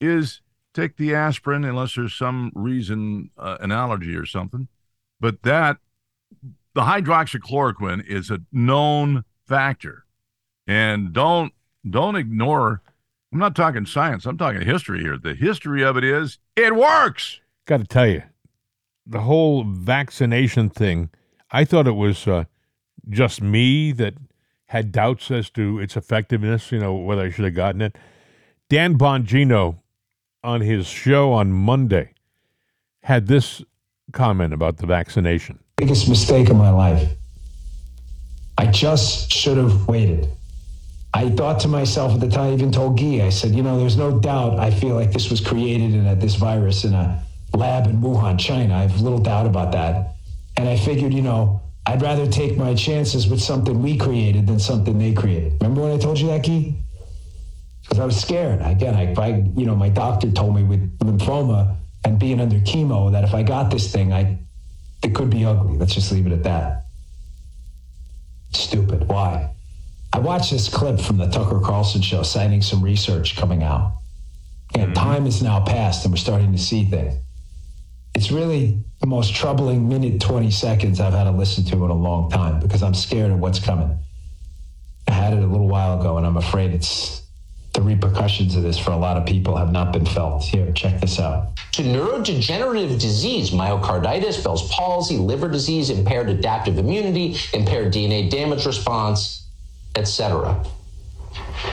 is 0.00 0.40
take 0.72 0.96
the 0.96 1.14
aspirin 1.14 1.64
unless 1.64 1.94
there's 1.94 2.14
some 2.14 2.50
reason, 2.54 3.30
uh, 3.36 3.58
an 3.60 3.72
allergy 3.72 4.16
or 4.16 4.24
something. 4.24 4.68
But 5.20 5.42
that, 5.42 5.78
the 6.74 6.82
hydroxychloroquine 6.82 8.06
is 8.06 8.30
a 8.30 8.40
known 8.52 9.24
factor. 9.46 10.04
And 10.66 11.12
don't, 11.12 11.52
don't 11.88 12.16
ignore, 12.16 12.80
I'm 13.32 13.38
not 13.38 13.54
talking 13.54 13.84
science, 13.84 14.24
I'm 14.24 14.38
talking 14.38 14.62
history 14.62 15.00
here. 15.00 15.18
The 15.18 15.34
history 15.34 15.82
of 15.82 15.96
it 15.96 16.04
is 16.04 16.38
it 16.56 16.74
works. 16.74 17.40
Got 17.66 17.80
to 17.80 17.86
tell 17.86 18.06
you, 18.06 18.22
the 19.06 19.20
whole 19.20 19.64
vaccination 19.64 20.70
thing, 20.70 21.10
I 21.52 21.64
thought 21.64 21.86
it 21.86 21.92
was 21.92 22.26
uh, 22.26 22.44
just 23.08 23.42
me 23.42 23.92
that 23.92 24.14
had 24.66 24.92
doubts 24.92 25.30
as 25.30 25.50
to 25.50 25.80
its 25.80 25.96
effectiveness, 25.96 26.70
you 26.70 26.78
know, 26.78 26.94
whether 26.94 27.22
I 27.22 27.30
should 27.30 27.44
have 27.44 27.54
gotten 27.54 27.82
it. 27.82 27.96
Dan 28.68 28.96
Bongino 28.96 29.78
on 30.44 30.60
his 30.60 30.86
show 30.86 31.32
on 31.32 31.52
Monday 31.52 32.14
had 33.02 33.26
this 33.26 33.62
comment 34.12 34.52
about 34.52 34.76
the 34.76 34.86
vaccination. 34.86 35.58
biggest 35.76 36.08
mistake 36.08 36.48
of 36.50 36.56
my 36.56 36.70
life. 36.70 37.08
I 38.58 38.66
just 38.66 39.32
should 39.32 39.56
have 39.56 39.88
waited. 39.88 40.28
I 41.12 41.30
thought 41.30 41.58
to 41.60 41.68
myself 41.68 42.12
at 42.14 42.20
the 42.20 42.28
time, 42.28 42.50
I 42.50 42.52
even 42.52 42.70
told 42.70 42.98
Guy, 42.98 43.26
I 43.26 43.30
said, 43.30 43.52
you 43.52 43.62
know, 43.62 43.78
there's 43.78 43.96
no 43.96 44.20
doubt 44.20 44.58
I 44.58 44.70
feel 44.70 44.94
like 44.94 45.12
this 45.12 45.30
was 45.30 45.40
created 45.40 45.94
in 45.94 46.06
a, 46.06 46.14
this 46.14 46.36
virus 46.36 46.84
in 46.84 46.94
a 46.94 47.24
lab 47.54 47.86
in 47.86 48.00
Wuhan, 48.00 48.38
China. 48.38 48.76
I 48.76 48.82
have 48.82 49.00
little 49.00 49.18
doubt 49.18 49.46
about 49.46 49.72
that. 49.72 50.14
And 50.60 50.68
I 50.68 50.76
figured, 50.76 51.14
you 51.14 51.22
know, 51.22 51.62
I'd 51.86 52.02
rather 52.02 52.26
take 52.26 52.58
my 52.58 52.74
chances 52.74 53.26
with 53.26 53.40
something 53.40 53.80
we 53.82 53.96
created 53.96 54.46
than 54.46 54.60
something 54.60 54.98
they 54.98 55.14
created. 55.14 55.54
Remember 55.54 55.80
when 55.80 55.92
I 55.92 55.96
told 55.96 56.20
you 56.20 56.26
that, 56.26 56.44
Guy? 56.44 56.74
Because 57.80 57.98
I 57.98 58.04
was 58.04 58.20
scared. 58.20 58.60
Again, 58.60 58.94
I, 58.94 59.14
I, 59.18 59.42
you 59.56 59.64
know, 59.64 59.74
my 59.74 59.88
doctor 59.88 60.30
told 60.30 60.54
me 60.54 60.62
with 60.62 60.98
lymphoma 60.98 61.76
and 62.04 62.18
being 62.18 62.42
under 62.42 62.56
chemo 62.58 63.10
that 63.12 63.24
if 63.24 63.32
I 63.32 63.42
got 63.42 63.70
this 63.70 63.90
thing, 63.90 64.12
I 64.12 64.38
it 65.02 65.14
could 65.14 65.30
be 65.30 65.46
ugly. 65.46 65.78
Let's 65.78 65.94
just 65.94 66.12
leave 66.12 66.26
it 66.26 66.32
at 66.32 66.42
that. 66.42 66.84
Stupid. 68.52 69.08
Why? 69.08 69.54
I 70.12 70.18
watched 70.18 70.50
this 70.50 70.68
clip 70.68 71.00
from 71.00 71.16
the 71.16 71.30
Tucker 71.30 71.60
Carlson 71.60 72.02
show 72.02 72.22
citing 72.22 72.60
some 72.60 72.84
research 72.84 73.34
coming 73.34 73.62
out. 73.62 73.94
And 74.74 74.92
mm-hmm. 74.92 74.92
time 74.92 75.24
has 75.24 75.42
now 75.42 75.64
passed 75.64 76.04
and 76.04 76.12
we're 76.12 76.18
starting 76.18 76.52
to 76.52 76.58
see 76.58 76.84
things. 76.84 77.14
It's 78.20 78.30
really 78.30 78.78
the 79.00 79.06
most 79.06 79.34
troubling 79.34 79.88
minute 79.88 80.20
20 80.20 80.50
seconds 80.50 81.00
I've 81.00 81.14
had 81.14 81.24
to 81.24 81.30
listen 81.30 81.64
to 81.64 81.84
in 81.86 81.90
a 81.90 81.94
long 81.94 82.30
time 82.30 82.60
because 82.60 82.82
I'm 82.82 82.92
scared 82.92 83.32
of 83.32 83.38
what's 83.38 83.58
coming. 83.58 83.98
I 85.08 85.12
had 85.12 85.32
it 85.32 85.42
a 85.42 85.46
little 85.46 85.68
while 85.68 85.98
ago 85.98 86.18
and 86.18 86.26
I'm 86.26 86.36
afraid 86.36 86.74
it's 86.74 87.22
the 87.72 87.80
repercussions 87.80 88.56
of 88.56 88.62
this 88.62 88.78
for 88.78 88.90
a 88.90 88.96
lot 88.98 89.16
of 89.16 89.24
people 89.24 89.56
have 89.56 89.72
not 89.72 89.94
been 89.94 90.04
felt. 90.04 90.42
Here, 90.42 90.70
check 90.72 91.00
this 91.00 91.18
out. 91.18 91.56
to 91.72 91.82
neurodegenerative 91.82 93.00
disease, 93.00 93.52
myocarditis, 93.52 94.44
Bell's 94.44 94.70
palsy, 94.70 95.16
liver 95.16 95.48
disease, 95.48 95.88
impaired 95.88 96.28
adaptive 96.28 96.76
immunity, 96.76 97.38
impaired 97.54 97.90
DNA 97.90 98.28
damage 98.28 98.66
response, 98.66 99.46
etc. 99.94 100.62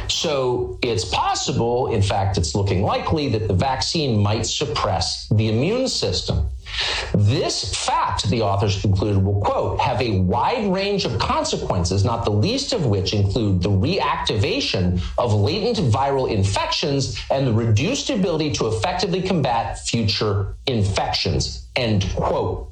So 0.08 0.78
it's 0.82 1.06
possible, 1.06 1.88
in 1.88 2.02
fact, 2.02 2.38
it's 2.38 2.56
looking 2.56 2.84
likely 2.84 3.30
that 3.30 3.48
the 3.48 3.54
vaccine 3.54 4.22
might 4.22 4.46
suppress 4.46 5.28
the 5.30 5.50
immune 5.50 5.88
system. 5.88 6.50
This 7.14 7.74
fact, 7.74 8.30
the 8.30 8.42
authors 8.42 8.82
concluded, 8.82 9.24
will 9.24 9.42
quote, 9.42 9.80
have 9.80 10.02
a 10.02 10.20
wide 10.20 10.72
range 10.72 11.06
of 11.06 11.18
consequences, 11.18 12.04
not 12.04 12.26
the 12.26 12.32
least 12.32 12.74
of 12.74 12.86
which 12.86 13.14
include 13.14 13.62
the 13.62 13.70
reactivation 13.70 15.02
of 15.18 15.34
latent 15.34 15.78
viral 15.78 16.30
infections 16.30 17.18
and 17.32 17.48
the 17.48 17.54
reduced 17.54 18.10
ability 18.10 18.52
to 18.54 18.68
effectively 18.68 19.22
combat 19.22 19.80
future 19.80 20.56
infections, 20.68 21.68
end 21.76 22.06
quote. 22.16 22.70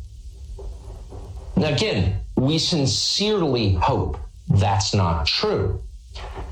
Now, 1.55 1.69
again, 1.69 2.21
We 2.37 2.59
sincerely 2.59 3.73
hope 3.73 4.17
that's 4.49 4.93
not 4.93 5.25
true. 5.25 5.81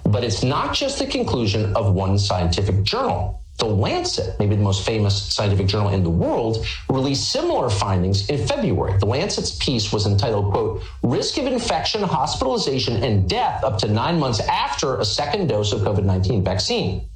But 0.05 0.23
it's 0.23 0.43
not 0.43 0.73
just 0.73 0.99
the 0.99 1.07
conclusion 1.07 1.75
of 1.75 1.93
one 1.93 2.17
scientific 2.17 2.83
journal. 2.83 3.39
The 3.59 3.65
Lancet, 3.65 4.37
maybe 4.39 4.55
the 4.55 4.63
most 4.63 4.85
famous 4.85 5.33
scientific 5.33 5.67
journal 5.67 5.89
in 5.89 6.03
the 6.03 6.09
world, 6.09 6.65
released 6.89 7.31
similar 7.31 7.69
findings 7.69 8.29
in 8.29 8.45
February. 8.47 8.97
The 8.97 9.05
Lancet's 9.05 9.51
piece 9.57 9.93
was 9.93 10.07
entitled, 10.07 10.51
quote, 10.51 10.81
Risk 11.03 11.37
of 11.37 11.45
Infection, 11.45 12.01
Hospitalization, 12.01 13.03
and 13.03 13.29
Death 13.29 13.63
up 13.63 13.77
to 13.79 13.87
nine 13.87 14.19
months 14.19 14.39
after 14.41 14.97
a 14.97 15.05
second 15.05 15.47
dose 15.47 15.71
of 15.71 15.81
COVID 15.81 16.03
19 16.03 16.43
vaccine. 16.43 17.07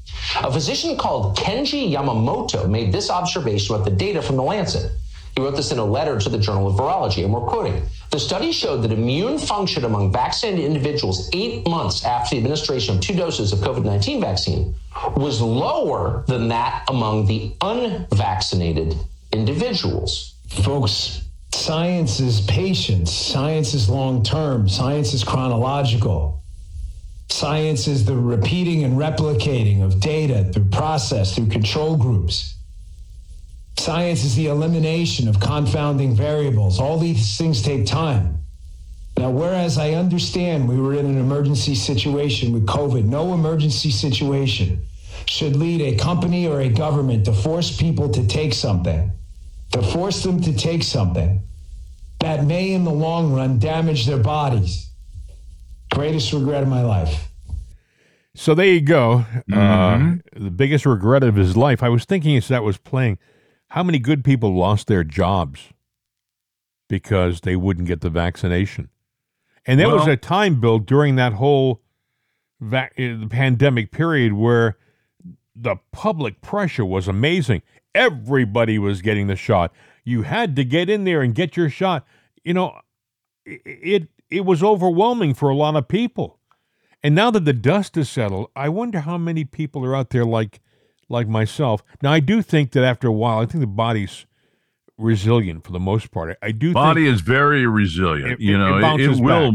A 0.43 0.51
physician 0.51 0.95
called 0.95 1.35
Kenji 1.37 1.91
Yamamoto 1.91 2.69
made 2.69 2.91
this 2.91 3.09
observation 3.09 3.75
about 3.75 3.85
the 3.85 3.91
data 3.91 4.21
from 4.21 4.37
the 4.37 4.43
Lancet. 4.43 4.91
He 5.35 5.41
wrote 5.41 5.55
this 5.55 5.71
in 5.71 5.79
a 5.79 5.85
letter 5.85 6.19
to 6.19 6.29
the 6.29 6.37
Journal 6.37 6.67
of 6.67 6.75
Virology, 6.75 7.23
and 7.23 7.33
we're 7.33 7.41
quoting 7.41 7.83
The 8.09 8.19
study 8.19 8.51
showed 8.51 8.83
that 8.83 8.91
immune 8.91 9.37
function 9.37 9.83
among 9.83 10.11
vaccinated 10.11 10.63
individuals 10.63 11.29
eight 11.33 11.67
months 11.67 12.05
after 12.05 12.35
the 12.35 12.37
administration 12.37 12.95
of 12.95 13.01
two 13.01 13.15
doses 13.15 13.51
of 13.51 13.59
COVID 13.59 13.83
19 13.83 14.21
vaccine 14.21 14.75
was 15.15 15.41
lower 15.41 16.23
than 16.27 16.47
that 16.47 16.85
among 16.89 17.25
the 17.25 17.53
unvaccinated 17.61 18.95
individuals. 19.33 20.35
Folks, 20.47 21.21
science 21.53 22.19
is 22.19 22.41
patience, 22.41 23.11
science 23.11 23.73
is 23.73 23.89
long 23.89 24.23
term, 24.23 24.69
science 24.69 25.13
is 25.13 25.23
chronological. 25.23 26.41
Science 27.29 27.87
is 27.87 28.05
the 28.05 28.15
repeating 28.15 28.85
and 28.85 28.97
replicating 28.97 29.83
of 29.83 29.99
data 29.99 30.49
through 30.53 30.69
process, 30.69 31.35
through 31.35 31.47
control 31.47 31.97
groups. 31.97 32.56
Science 33.77 34.23
is 34.23 34.35
the 34.35 34.47
elimination 34.47 35.27
of 35.27 35.39
confounding 35.39 36.15
variables. 36.15 36.79
All 36.79 36.97
these 36.99 37.37
things 37.37 37.61
take 37.61 37.85
time. 37.85 38.39
Now, 39.17 39.31
whereas 39.31 39.77
I 39.77 39.91
understand 39.91 40.67
we 40.67 40.79
were 40.79 40.93
in 40.93 41.05
an 41.05 41.17
emergency 41.17 41.73
situation 41.73 42.51
with 42.51 42.65
COVID, 42.67 43.05
no 43.05 43.33
emergency 43.33 43.89
situation 43.89 44.85
should 45.25 45.55
lead 45.55 45.81
a 45.81 45.97
company 45.97 46.47
or 46.47 46.61
a 46.61 46.69
government 46.69 47.25
to 47.25 47.33
force 47.33 47.75
people 47.75 48.09
to 48.09 48.27
take 48.27 48.53
something, 48.53 49.11
to 49.71 49.81
force 49.81 50.23
them 50.23 50.41
to 50.41 50.55
take 50.55 50.83
something 50.83 51.41
that 52.19 52.45
may 52.45 52.73
in 52.73 52.83
the 52.83 52.91
long 52.91 53.33
run 53.33 53.59
damage 53.59 54.05
their 54.05 54.17
bodies. 54.17 54.89
Greatest 55.93 56.33
regret 56.33 56.63
of 56.63 56.69
my 56.69 56.83
life. 56.83 57.27
So 58.35 58.53
there 58.53 58.67
you 58.67 58.81
go. 58.81 59.25
Uh, 59.51 60.15
the 60.35 60.51
biggest 60.51 60.85
regret 60.85 61.23
of 61.23 61.35
his 61.35 61.57
life. 61.57 61.81
I 61.81 61.89
was 61.89 62.05
thinking 62.05 62.37
as 62.37 62.47
that 62.49 62.63
was 62.63 62.77
playing, 62.77 63.17
how 63.69 63.83
many 63.83 63.99
good 63.99 64.23
people 64.23 64.55
lost 64.55 64.87
their 64.87 65.03
jobs 65.03 65.73
because 66.89 67.41
they 67.41 67.55
wouldn't 67.55 67.87
get 67.87 68.01
the 68.01 68.09
vaccination? 68.09 68.89
And 69.65 69.79
there 69.79 69.89
was 69.89 70.07
a 70.07 70.15
time, 70.15 70.61
Bill, 70.61 70.79
during 70.79 71.17
that 71.17 71.33
whole 71.33 71.81
vac- 72.61 72.93
eh, 72.97 73.15
the 73.19 73.27
pandemic 73.27 73.91
period 73.91 74.33
where 74.33 74.77
the 75.53 75.75
public 75.91 76.41
pressure 76.41 76.85
was 76.85 77.07
amazing. 77.07 77.61
Everybody 77.93 78.79
was 78.79 79.01
getting 79.01 79.27
the 79.27 79.35
shot. 79.35 79.73
You 80.05 80.21
had 80.21 80.55
to 80.55 80.63
get 80.63 80.89
in 80.89 81.03
there 81.03 81.21
and 81.21 81.35
get 81.35 81.57
your 81.57 81.69
shot. 81.69 82.05
You 82.45 82.53
know, 82.53 82.79
it 83.45 84.07
it 84.29 84.45
was 84.45 84.63
overwhelming 84.63 85.33
for 85.33 85.49
a 85.49 85.55
lot 85.55 85.75
of 85.75 85.87
people. 85.87 86.39
And 87.03 87.13
now 87.15 87.31
that 87.31 87.45
the 87.45 87.53
dust 87.53 87.95
has 87.95 88.09
settled, 88.09 88.49
I 88.55 88.69
wonder 88.69 89.01
how 89.01 89.17
many 89.17 89.45
people 89.45 89.85
are 89.85 89.95
out 89.95 90.09
there 90.09 90.25
like 90.25 90.59
like 91.09 91.27
myself. 91.27 91.83
Now 92.01 92.11
I 92.11 92.19
do 92.19 92.41
think 92.41 92.71
that 92.71 92.83
after 92.83 93.07
a 93.07 93.13
while, 93.13 93.39
I 93.39 93.45
think 93.45 93.61
the 93.61 93.67
body's 93.67 94.25
resilient 94.97 95.63
for 95.63 95.71
the 95.71 95.79
most 95.79 96.11
part. 96.11 96.37
I, 96.41 96.47
I 96.47 96.51
do 96.51 96.73
Body 96.73 97.03
think 97.05 97.13
is 97.15 97.21
very 97.21 97.65
resilient. 97.67 98.33
It- 98.33 98.39
you 98.41 98.57
know, 98.57 98.77
it 98.77 98.99
it, 99.01 99.09
it 99.11 99.19
will. 99.23 99.53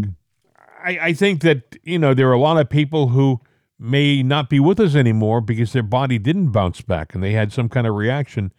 I, 0.85 0.99
I 1.01 1.13
think 1.13 1.43
that, 1.43 1.77
you 1.85 1.99
know, 1.99 2.13
there 2.15 2.29
are 2.29 2.33
a 2.33 2.41
lot 2.41 2.57
of 2.59 2.69
people 2.69 3.09
who 3.09 3.41
may 3.79 4.23
not 4.23 4.49
be 4.49 4.59
with 4.61 4.81
us 4.81 4.95
anymore 4.95 5.41
because 5.41 5.73
their 5.73 5.83
body 5.83 6.19
didn't 6.19 6.51
bounce 6.51 6.81
back 6.81 7.15
and 7.15 7.23
they 7.23 7.33
had 7.33 7.53
some 7.53 7.69
kind 7.69 7.87
of 7.87 7.95
reaction 7.95 8.53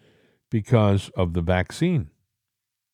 because 0.50 1.10
of 1.16 1.34
the 1.34 1.42
vaccine. 1.42 2.10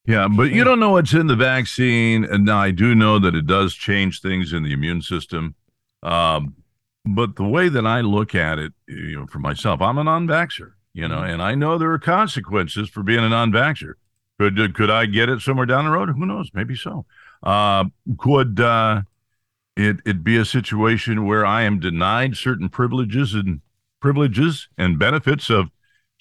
Yeah, 0.06 0.28
but 0.28 0.52
you 0.52 0.64
don't 0.64 0.80
know 0.80 0.92
what's 0.92 1.14
in 1.14 1.28
the 1.28 1.36
vaccine, 1.36 2.24
and 2.24 2.46
now 2.46 2.58
I 2.60 2.72
do 2.72 2.96
know 2.96 3.20
that 3.20 3.36
it 3.36 3.46
does 3.46 3.76
change 3.76 4.22
things 4.22 4.54
in 4.54 4.64
the 4.64 4.72
immune 4.74 5.04
system. 5.04 5.54
Um, 6.02 6.56
but 7.06 7.36
the 7.36 7.48
way 7.48 7.70
that 7.70 7.86
I 7.86 8.02
look 8.02 8.36
at 8.36 8.60
it, 8.60 8.74
you 8.88 9.20
know, 9.20 9.28
for 9.28 9.40
myself, 9.40 9.82
I'm 9.82 9.98
a 9.98 10.04
non-vaxxer, 10.04 10.74
you 10.94 11.08
know, 11.08 11.22
and 11.22 11.42
I 11.42 11.56
know 11.56 11.78
there 11.78 11.92
are 11.92 12.00
consequences 12.00 12.90
for 12.90 13.04
being 13.04 13.24
a 13.24 13.30
non-vaxxer. 13.30 13.94
Could 14.40 14.74
could 14.74 14.90
I 14.90 15.06
get 15.06 15.28
it 15.28 15.42
somewhere 15.42 15.66
down 15.66 15.86
the 15.86 15.92
road? 15.92 16.10
Who 16.10 16.26
knows? 16.26 16.50
Maybe 16.54 16.76
so. 16.76 17.06
Uh, 17.44 17.86
could 18.18 18.60
uh, 18.60 19.02
it 19.76 19.98
it 20.06 20.24
be 20.24 20.38
a 20.38 20.46
situation 20.46 21.26
where 21.26 21.46
I 21.46 21.64
am 21.64 21.80
denied 21.80 22.38
certain 22.38 22.70
privileges 22.70 23.34
and 23.34 23.60
privileges 24.00 24.70
and 24.78 24.98
benefits 24.98 25.50
of 25.50 25.72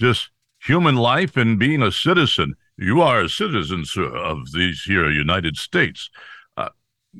just 0.00 0.30
human 0.60 0.96
life 0.96 1.36
and 1.36 1.60
being 1.60 1.80
a 1.80 1.92
citizen? 1.92 2.56
You 2.76 3.02
are 3.02 3.20
a 3.20 3.28
citizen 3.28 3.84
sir, 3.84 4.04
of 4.04 4.52
these 4.52 4.82
here 4.82 5.10
United 5.10 5.56
States. 5.56 6.10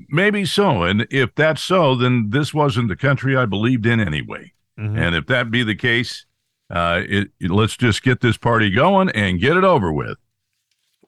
Maybe 0.09 0.45
so. 0.45 0.83
And 0.83 1.07
if 1.11 1.35
that's 1.35 1.63
so, 1.63 1.95
then 1.95 2.31
this 2.31 2.53
wasn't 2.55 2.89
the 2.89 2.97
country 2.97 3.37
I 3.37 3.47
believed 3.47 3.87
in 3.87 4.01
anyway. 4.01 4.53
And 4.77 5.15
if 5.17 5.27
that 5.27 5.51
be 5.51 5.65
the 5.65 5.75
case, 5.75 6.25
uh, 6.71 7.01
it, 7.05 7.31
it- 7.41 7.51
let's 7.51 7.77
just 7.77 8.03
get 8.05 8.21
this 8.21 8.37
party 8.37 8.71
going 8.71 9.09
and 9.11 9.41
get 9.41 9.57
it 9.57 9.65
over 9.65 9.93
with. 9.93 10.19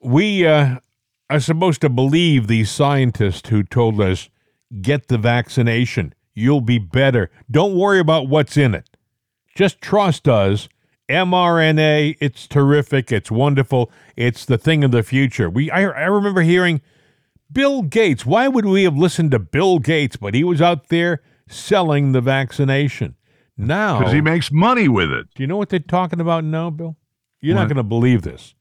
We 0.01 0.45
uh, 0.45 0.79
are 1.29 1.39
supposed 1.39 1.79
to 1.81 1.89
believe 1.89 2.47
these 2.47 2.69
scientists 2.69 3.47
who 3.49 3.63
told 3.63 4.01
us, 4.01 4.29
get 4.81 5.07
the 5.07 5.17
vaccination. 5.17 6.13
You'll 6.33 6.61
be 6.61 6.79
better. 6.79 7.29
Don't 7.49 7.75
worry 7.77 7.99
about 7.99 8.27
what's 8.27 8.57
in 8.57 8.73
it. 8.75 8.89
Just 9.55 9.79
trust 9.81 10.27
us. 10.27 10.67
mRNA, 11.09 12.17
it's 12.19 12.47
terrific. 12.47 13.11
It's 13.11 13.29
wonderful. 13.31 13.91
It's 14.15 14.45
the 14.45 14.57
thing 14.57 14.83
of 14.83 14.91
the 14.91 15.03
future. 15.03 15.49
We 15.49 15.69
I, 15.71 15.81
I 15.83 16.05
remember 16.05 16.41
hearing 16.41 16.81
Bill 17.51 17.81
Gates. 17.81 18.25
Why 18.25 18.47
would 18.47 18.65
we 18.65 18.83
have 18.83 18.95
listened 18.95 19.31
to 19.31 19.39
Bill 19.39 19.79
Gates? 19.79 20.15
But 20.15 20.33
he 20.33 20.43
was 20.43 20.61
out 20.61 20.89
there 20.89 21.21
selling 21.47 22.11
the 22.11 22.21
vaccination. 22.21 23.15
Now, 23.57 23.99
Because 23.99 24.13
he 24.13 24.21
makes 24.21 24.51
money 24.51 24.87
with 24.87 25.11
it. 25.11 25.27
do 25.35 25.43
you 25.43 25.47
know 25.47 25.57
what 25.57 25.69
they're 25.69 25.79
talking 25.79 26.19
about 26.19 26.43
now, 26.43 26.69
Bill? 26.69 26.97
You're 27.41 27.55
not 27.55 27.67
going 27.67 27.77
to 27.77 27.83
believe 27.83 28.21
this. 28.21 28.55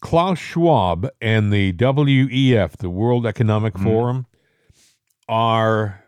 Klaus 0.00 0.38
Schwab 0.38 1.08
and 1.20 1.52
the 1.52 1.72
WEF, 1.72 2.76
the 2.78 2.90
World 2.90 3.26
Economic 3.26 3.74
mm-hmm. 3.74 3.84
Forum, 3.84 4.26
are 5.28 6.04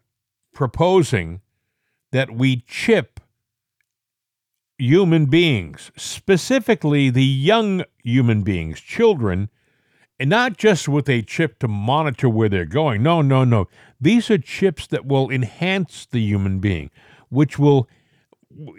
proposing 0.55 1.41
that 2.11 2.31
we 2.31 2.65
chip 2.67 3.21
human 4.79 5.27
beings, 5.27 5.93
specifically 5.97 7.11
the 7.11 7.25
young 7.25 7.85
human 8.03 8.43
beings, 8.43 8.81
children, 8.81 9.49
and 10.19 10.31
not 10.31 10.57
just 10.57 10.89
with 10.89 11.09
a 11.09 11.23
chip 11.23 11.59
to 11.61 11.69
monitor 11.69 12.29
where 12.29 12.49
they're 12.49 12.65
going. 12.65 13.03
No, 13.03 13.23
no, 13.23 13.45
no. 13.45 13.69
These 14.01 14.31
are 14.31 14.39
chips 14.39 14.87
that 14.89 15.07
will 15.07 15.31
enhance 15.31 16.07
the 16.07 16.21
human 16.21 16.59
being, 16.59 16.91
which 17.29 17.59
will 17.59 17.89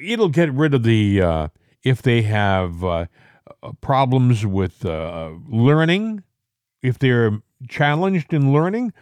it'll 0.02 0.30
get 0.30 0.54
rid 0.54 0.74
of 0.74 0.84
the 0.84 1.22
uh, 1.22 1.48
if 1.84 2.02
they 2.02 2.22
have 2.24 2.84
uh, 2.84 3.06
uh, 3.62 3.72
problems 3.82 4.46
with 4.46 4.86
uh, 4.86 5.32
learning, 5.48 6.24
if 6.82 6.98
they're 6.98 7.40
challenged 7.68 8.34
in 8.34 8.54
learning, 8.54 8.94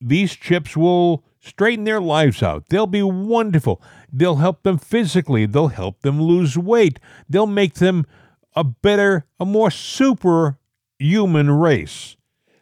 these 0.00 0.34
chips 0.34 0.76
will 0.76 1.24
straighten 1.40 1.84
their 1.84 2.00
lives 2.00 2.42
out. 2.42 2.68
They'll 2.68 2.86
be 2.86 3.02
wonderful. 3.02 3.80
They'll 4.12 4.36
help 4.36 4.62
them 4.62 4.78
physically. 4.78 5.46
They'll 5.46 5.68
help 5.68 6.00
them 6.02 6.20
lose 6.20 6.56
weight. 6.56 6.98
They'll 7.28 7.46
make 7.46 7.74
them 7.74 8.06
a 8.56 8.64
better, 8.64 9.26
a 9.38 9.44
more 9.44 9.70
super 9.70 10.58
human 10.98 11.50
race. 11.50 12.16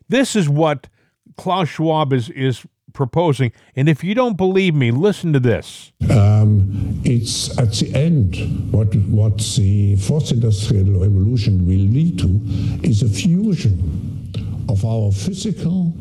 This 0.09 0.37
is 0.37 0.49
what 0.49 0.89
Klaus 1.37 1.69
Schwab 1.69 2.13
is, 2.13 2.29
is 2.31 2.67
proposing. 2.93 3.53
And 3.75 3.89
if 3.89 4.05
you 4.05 4.15
don't 4.15 4.37
believe 4.37 4.75
me, 4.75 4.91
listen 4.91 5.33
to 5.33 5.41
this. 5.41 5.93
Um, 6.11 7.01
it's 7.05 7.57
at 7.59 7.73
the 7.73 7.95
end 7.95 8.73
what 8.73 8.95
what 8.95 9.39
the 9.57 9.97
fourth 9.97 10.31
industrial 10.31 11.01
revolution 11.01 11.67
will 11.67 11.77
lead 11.77 12.19
to 12.21 12.41
is 12.87 13.03
a 13.03 13.09
fusion 13.09 14.31
of 14.69 14.85
our 14.85 15.11
physical, 15.11 15.93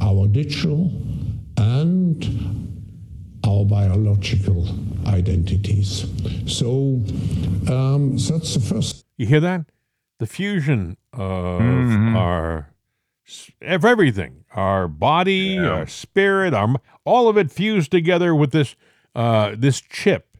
our 0.00 0.26
digital, 0.28 0.90
and 1.56 2.60
our 3.46 3.64
biological 3.64 4.68
identities. 5.06 6.06
So 6.46 7.02
um, 7.70 8.16
that's 8.16 8.54
the 8.54 8.60
first 8.60 9.04
You 9.16 9.26
hear 9.26 9.40
that? 9.40 9.66
The 10.24 10.32
fusion 10.32 10.96
of 11.12 11.60
mm-hmm. 11.60 12.16
our 12.16 12.70
of 13.60 13.84
everything, 13.84 14.46
our 14.52 14.88
body, 14.88 15.58
our 15.58 15.86
spirit, 15.86 16.54
our 16.54 16.76
all 17.04 17.28
of 17.28 17.36
it 17.36 17.52
fused 17.52 17.90
together 17.90 18.34
with 18.34 18.50
this 18.50 18.74
uh, 19.14 19.54
this 19.54 19.82
chip, 19.82 20.38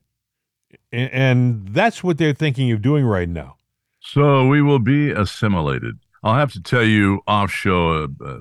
A- 0.90 1.14
and 1.14 1.68
that's 1.68 2.02
what 2.02 2.16
they're 2.16 2.32
thinking 2.32 2.72
of 2.72 2.80
doing 2.80 3.04
right 3.04 3.28
now. 3.28 3.58
So 4.00 4.48
we 4.48 4.62
will 4.62 4.78
be 4.78 5.10
assimilated. 5.10 5.98
I'll 6.22 6.36
have 6.36 6.54
to 6.54 6.62
tell 6.62 6.84
you 6.84 7.20
off 7.26 7.50
show 7.50 8.04
a, 8.04 8.08
a, 8.24 8.40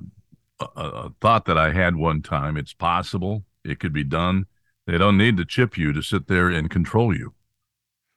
a, 0.61 0.65
a 0.77 1.13
thought 1.19 1.43
that 1.43 1.57
I 1.57 1.73
had 1.73 1.97
one 1.97 2.21
time. 2.21 2.55
It's 2.55 2.73
possible 2.73 3.43
it 3.65 3.81
could 3.81 3.91
be 3.91 4.05
done. 4.05 4.45
They 4.87 4.97
don't 4.97 5.17
need 5.17 5.35
to 5.35 5.43
chip 5.43 5.77
you 5.77 5.91
to 5.91 6.01
sit 6.01 6.27
there 6.27 6.47
and 6.47 6.69
control 6.69 7.13
you. 7.13 7.33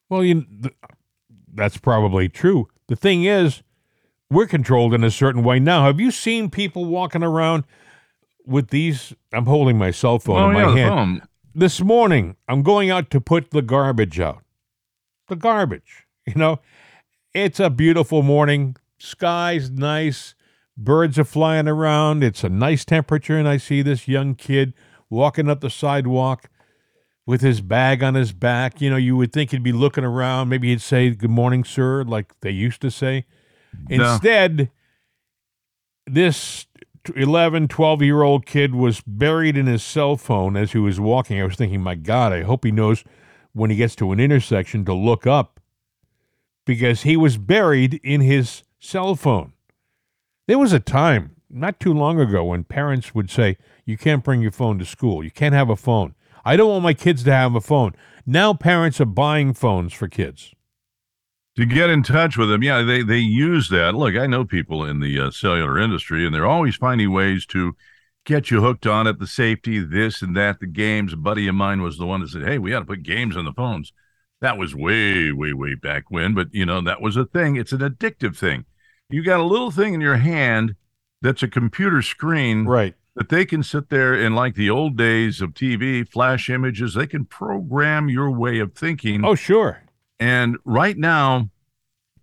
Well, 0.09 0.23
you, 0.23 0.47
th- 0.63 0.77
that's 1.53 1.77
probably 1.77 2.29
true. 2.29 2.69
The 2.89 2.97
thing 2.97 3.25
is, 3.25 3.63
we're 4.31 4.47
controlled 4.47 4.95
in 4.95 5.05
a 5.05 5.11
certain 5.11 5.43
way 5.43 5.59
now. 5.59 5.85
Have 5.85 6.01
you 6.01 6.11
seen 6.11 6.51
people 6.51 6.85
walking 6.85 7.23
around 7.23 7.65
with 8.45 8.69
these? 8.69 9.13
I'm 9.33 9.47
holding 9.47 9.79
my 9.79 9.91
cell 9.91 10.19
phone 10.19 10.41
Oh, 10.41 10.49
in 10.49 10.55
my 10.55 10.77
yeah, 10.77 10.95
hand. 10.95 11.23
This 11.55 11.81
morning, 11.81 12.37
I'm 12.49 12.63
going 12.63 12.91
out 12.91 13.11
to 13.11 13.21
put 13.21 13.51
the 13.51 13.63
garbage 13.63 14.21
out. 14.21 14.43
The 15.29 15.37
garbage, 15.37 16.07
you 16.27 16.35
know, 16.35 16.61
it's 17.35 17.61
a 17.61 17.71
beautiful 17.71 18.23
morning. 18.23 18.77
Sky's 18.99 19.71
nice. 19.71 20.35
Birds 20.77 21.19
are 21.19 21.25
flying 21.25 21.67
around. 21.69 22.23
It's 22.23 22.45
a 22.45 22.49
nice 22.49 22.85
temperature, 22.85 23.39
and 23.39 23.49
I 23.49 23.57
see 23.57 23.83
this 23.83 24.07
young 24.07 24.35
kid 24.35 24.75
walking 25.09 25.49
up 25.49 25.61
the 25.61 25.71
sidewalk 25.71 26.51
with 27.27 27.41
his 27.41 27.61
bag 27.61 28.03
on 28.03 28.15
his 28.15 28.33
back. 28.33 28.81
You 28.81 28.89
know, 28.89 28.97
you 28.97 29.17
would 29.17 29.33
think 29.33 29.51
he'd 29.51 29.63
be 29.63 29.73
looking 29.73 30.05
around. 30.05 30.49
Maybe 30.49 30.69
he'd 30.69 30.81
say, 30.81 31.11
Good 31.11 31.31
morning, 31.31 31.65
sir, 31.65 32.05
like 32.05 32.33
they 32.41 32.51
used 32.51 32.81
to 32.83 32.91
say. 32.91 33.27
No. 33.89 34.13
Instead, 34.13 34.71
this 36.07 36.67
11, 37.15 37.69
12 37.69 38.03
year 38.03 38.23
old 38.23 38.47
kid 38.47 38.75
was 38.75 39.03
buried 39.07 39.57
in 39.57 39.67
his 39.67 39.83
cell 39.83 40.17
phone 40.17 40.57
as 40.57 40.73
he 40.73 40.79
was 40.79 40.99
walking. 40.99 41.41
I 41.41 41.45
was 41.45 41.57
thinking, 41.57 41.83
My 41.83 41.97
God, 41.97 42.33
I 42.33 42.43
hope 42.43 42.65
he 42.65 42.71
knows 42.71 43.05
when 43.53 43.71
he 43.71 43.77
gets 43.77 43.97
to 43.97 44.13
an 44.13 44.21
intersection 44.21 44.85
to 44.85 44.95
look 44.95 45.27
up 45.27 45.61
because 46.65 47.03
he 47.03 47.17
was 47.17 47.39
buried 47.39 47.95
in 48.03 48.21
his 48.21 48.63
cell 48.79 49.15
phone. 49.15 49.53
There 50.47 50.59
was 50.59 50.73
a 50.73 50.81
time 50.81 51.37
not 51.49 51.81
too 51.81 51.93
long 51.93 52.21
ago 52.21 52.45
when 52.45 52.65
parents 52.65 53.15
would 53.15 53.31
say, 53.31 53.57
You 53.85 53.99
can't 53.99 54.23
bring 54.23 54.43
your 54.43 54.53
phone 54.53 54.79
to 54.79 54.85
school. 54.85 55.25
You 55.25 55.31
can't 55.31 55.55
have 55.55 55.71
a 55.71 55.77
phone. 55.77 56.15
I 56.47 56.57
don't 56.57 56.71
want 56.71 56.83
my 56.85 56.95
kids 56.95 57.25
to 57.25 57.33
have 57.33 57.55
a 57.57 57.61
phone. 57.61 57.93
Now 58.25 58.55
parents 58.55 59.01
are 59.01 59.05
buying 59.05 59.53
phones 59.53 59.93
for 59.93 60.09
kids. 60.09 60.53
to 61.57 61.65
get 61.67 61.91
in 61.91 62.03
touch 62.03 62.37
with 62.37 62.49
them. 62.49 62.63
Yeah, 62.63 62.83
they 62.83 63.03
they 63.03 63.19
use 63.19 63.69
that. 63.71 63.95
Look, 63.95 64.15
I 64.15 64.27
know 64.27 64.45
people 64.45 64.85
in 64.85 65.01
the 65.01 65.19
uh, 65.21 65.31
cellular 65.31 65.79
industry, 65.79 66.25
and 66.25 66.35
they're 66.35 66.47
always 66.47 66.77
finding 66.77 67.13
ways 67.13 67.47
to 67.47 67.75
get 68.25 68.51
you 68.51 68.61
hooked 68.61 68.87
on 68.87 69.07
it. 69.07 69.19
The 69.19 69.27
safety, 69.27 69.79
this 69.81 70.23
and 70.23 70.37
that, 70.37 70.61
the 70.61 70.67
games. 70.67 71.13
A 71.13 71.17
buddy 71.17 71.49
of 71.49 71.55
mine 71.55 71.83
was 71.83 71.99
the 71.99 72.07
one 72.07 72.21
that 72.21 72.29
said, 72.31 72.43
"Hey, 72.45 72.59
we 72.59 72.71
got 72.71 72.81
to 72.81 72.85
put 72.87 73.03
games 73.03 73.37
on 73.37 73.45
the 73.45 73.53
phones." 73.53 73.93
That 74.43 74.59
was 74.59 74.75
way, 74.75 75.33
way, 75.33 75.53
way 75.55 75.75
back 75.75 76.05
when, 76.11 76.35
but 76.35 76.49
you 76.53 76.67
know 76.67 76.81
that 76.83 77.01
was 77.01 77.17
a 77.17 77.25
thing. 77.25 77.57
It's 77.57 77.73
an 77.73 77.81
addictive 77.81 78.37
thing. 78.37 78.67
You 79.09 79.25
got 79.25 79.41
a 79.41 79.45
little 79.45 79.71
thing 79.71 79.95
in 79.95 80.01
your 80.01 80.19
hand 80.19 80.75
that's 81.23 81.43
a 81.43 81.49
computer 81.49 82.03
screen 82.03 82.67
Right. 82.67 82.95
That 83.17 83.29
they 83.31 83.45
can 83.45 83.63
sit 83.63 83.89
there 83.89 84.15
and 84.15 84.37
like 84.37 84.55
the 84.55 84.71
old 84.71 84.97
days 84.97 85.41
of 85.41 85.51
TV, 85.55 86.07
flash 86.09 86.49
images, 86.51 86.95
they 86.95 87.07
can 87.07 87.25
program 87.25 88.09
your 88.09 88.31
way 88.31 88.59
of 88.61 88.75
thinking. 88.75 89.25
Oh, 89.25 89.35
sure. 89.35 89.83
And 90.21 90.57
right 90.65 90.97
now, 90.97 91.51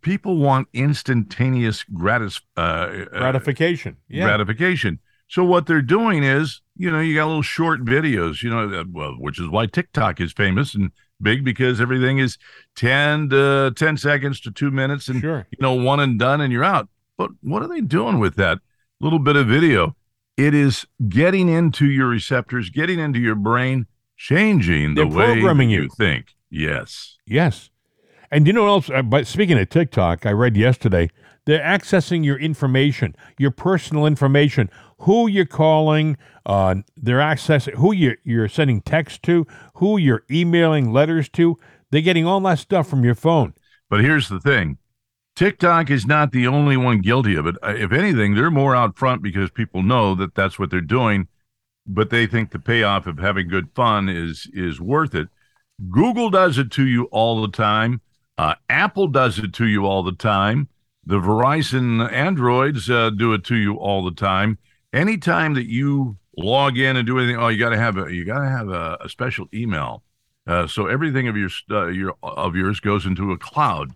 people 0.01 0.37
want 0.37 0.67
instantaneous 0.73 1.83
gratis 1.83 2.41
uh, 2.57 2.59
uh, 2.61 3.05
Gratification. 3.05 3.97
Yeah. 4.07 4.25
gratification. 4.25 4.99
So 5.27 5.43
what 5.43 5.65
they're 5.65 5.81
doing 5.81 6.23
is, 6.23 6.61
you 6.77 6.91
know, 6.91 6.99
you 6.99 7.15
got 7.15 7.25
little 7.25 7.41
short 7.41 7.83
videos, 7.85 8.43
you 8.43 8.49
know, 8.49 8.81
uh, 8.81 8.83
well, 8.91 9.13
which 9.17 9.39
is 9.39 9.47
why 9.49 9.65
TikTok 9.65 10.21
is 10.21 10.31
famous 10.31 10.75
and 10.75 10.91
big 11.21 11.43
because 11.43 11.81
everything 11.81 12.19
is 12.19 12.37
10 12.75 13.29
to 13.29 13.73
10 13.75 13.97
seconds 13.97 14.39
to 14.41 14.51
2 14.51 14.69
minutes 14.69 15.07
and 15.07 15.21
Sure. 15.21 15.47
you 15.49 15.57
know, 15.59 15.73
one 15.73 15.99
and 15.99 16.19
done 16.19 16.41
and 16.41 16.51
you're 16.53 16.63
out. 16.63 16.89
But 17.17 17.31
what 17.41 17.63
are 17.63 17.67
they 17.67 17.81
doing 17.81 18.19
with 18.19 18.35
that 18.35 18.59
little 18.99 19.19
bit 19.19 19.35
of 19.35 19.47
video? 19.47 19.95
It 20.37 20.53
is 20.53 20.85
getting 21.09 21.49
into 21.49 21.85
your 21.85 22.07
receptors, 22.07 22.69
getting 22.69 22.99
into 22.99 23.19
your 23.19 23.35
brain, 23.35 23.87
changing 24.17 24.95
the 24.95 25.05
They're 25.05 25.17
way 25.17 25.25
programming 25.33 25.69
you. 25.69 25.83
you 25.83 25.89
think. 25.89 26.35
Yes. 26.49 27.17
Yes. 27.25 27.69
And 28.31 28.47
you 28.47 28.53
know 28.53 28.63
what 28.63 28.69
else? 28.69 28.89
Uh, 28.89 29.03
but 29.03 29.27
speaking 29.27 29.59
of 29.59 29.69
TikTok, 29.69 30.25
I 30.25 30.31
read 30.31 30.57
yesterday 30.57 31.09
they're 31.45 31.63
accessing 31.63 32.23
your 32.25 32.39
information, 32.39 33.15
your 33.37 33.51
personal 33.51 34.05
information, 34.05 34.69
who 34.99 35.27
you're 35.27 35.45
calling. 35.45 36.17
Uh, 36.45 36.75
they're 36.95 37.19
accessing 37.19 37.75
who 37.75 37.93
you're, 37.93 38.17
you're 38.23 38.47
sending 38.47 38.81
text 38.81 39.21
to, 39.23 39.45
who 39.75 39.97
you're 39.97 40.23
emailing 40.31 40.91
letters 40.91 41.29
to. 41.29 41.59
They're 41.91 42.01
getting 42.01 42.25
all 42.25 42.39
that 42.41 42.59
stuff 42.59 42.87
from 42.87 43.03
your 43.03 43.15
phone. 43.15 43.53
But 43.89 44.01
here's 44.01 44.29
the 44.29 44.39
thing 44.39 44.77
TikTok 45.35 45.89
is 45.89 46.05
not 46.05 46.31
the 46.31 46.47
only 46.47 46.77
one 46.77 47.01
guilty 47.01 47.35
of 47.35 47.47
it. 47.47 47.55
Uh, 47.63 47.73
If 47.75 47.91
anything, 47.91 48.35
they're 48.35 48.51
more 48.51 48.75
out 48.75 48.97
front 48.97 49.23
because 49.23 49.49
people 49.49 49.81
know 49.81 50.13
that 50.15 50.35
that's 50.35 50.59
what 50.59 50.69
they're 50.69 50.81
doing, 50.81 51.27
but 51.87 52.09
they 52.09 52.27
think 52.27 52.51
the 52.51 52.59
payoff 52.59 53.07
of 53.07 53.17
having 53.17 53.47
good 53.47 53.69
fun 53.73 54.09
is 54.09 54.47
is 54.53 54.79
worth 54.79 55.15
it. 55.15 55.29
Google 55.89 56.29
does 56.29 56.57
it 56.57 56.71
to 56.71 56.85
you 56.85 57.05
all 57.05 57.41
the 57.41 57.47
time. 57.51 58.01
Uh, 58.37 58.55
Apple 58.69 59.07
does 59.07 59.39
it 59.39 59.53
to 59.53 59.65
you 59.65 59.85
all 59.85 60.03
the 60.03 60.11
time. 60.11 60.67
The 61.05 61.19
Verizon 61.19 62.11
Androids 62.11 62.89
uh, 62.89 63.09
do 63.09 63.33
it 63.33 63.43
to 63.45 63.55
you 63.55 63.75
all 63.75 64.05
the 64.05 64.11
time. 64.11 64.57
Anytime 64.93 65.55
that 65.55 65.69
you 65.69 66.17
log 66.37 66.77
in 66.77 66.95
and 66.95 67.05
do 67.05 67.17
anything, 67.19 67.37
oh, 67.37 67.49
you 67.49 67.57
got 67.57 67.71
to 67.71 67.77
have 67.77 67.97
a 67.97 68.13
you 68.13 68.23
got 68.23 68.39
to 68.39 68.49
have 68.49 68.69
a, 68.69 68.97
a 69.01 69.09
special 69.09 69.47
email. 69.53 70.03
Uh, 70.45 70.67
so 70.67 70.87
everything 70.87 71.27
of 71.27 71.35
your 71.35 71.49
uh, 71.71 71.87
your 71.87 72.15
of 72.21 72.55
yours 72.55 72.79
goes 72.79 73.05
into 73.05 73.31
a 73.31 73.37
cloud. 73.37 73.93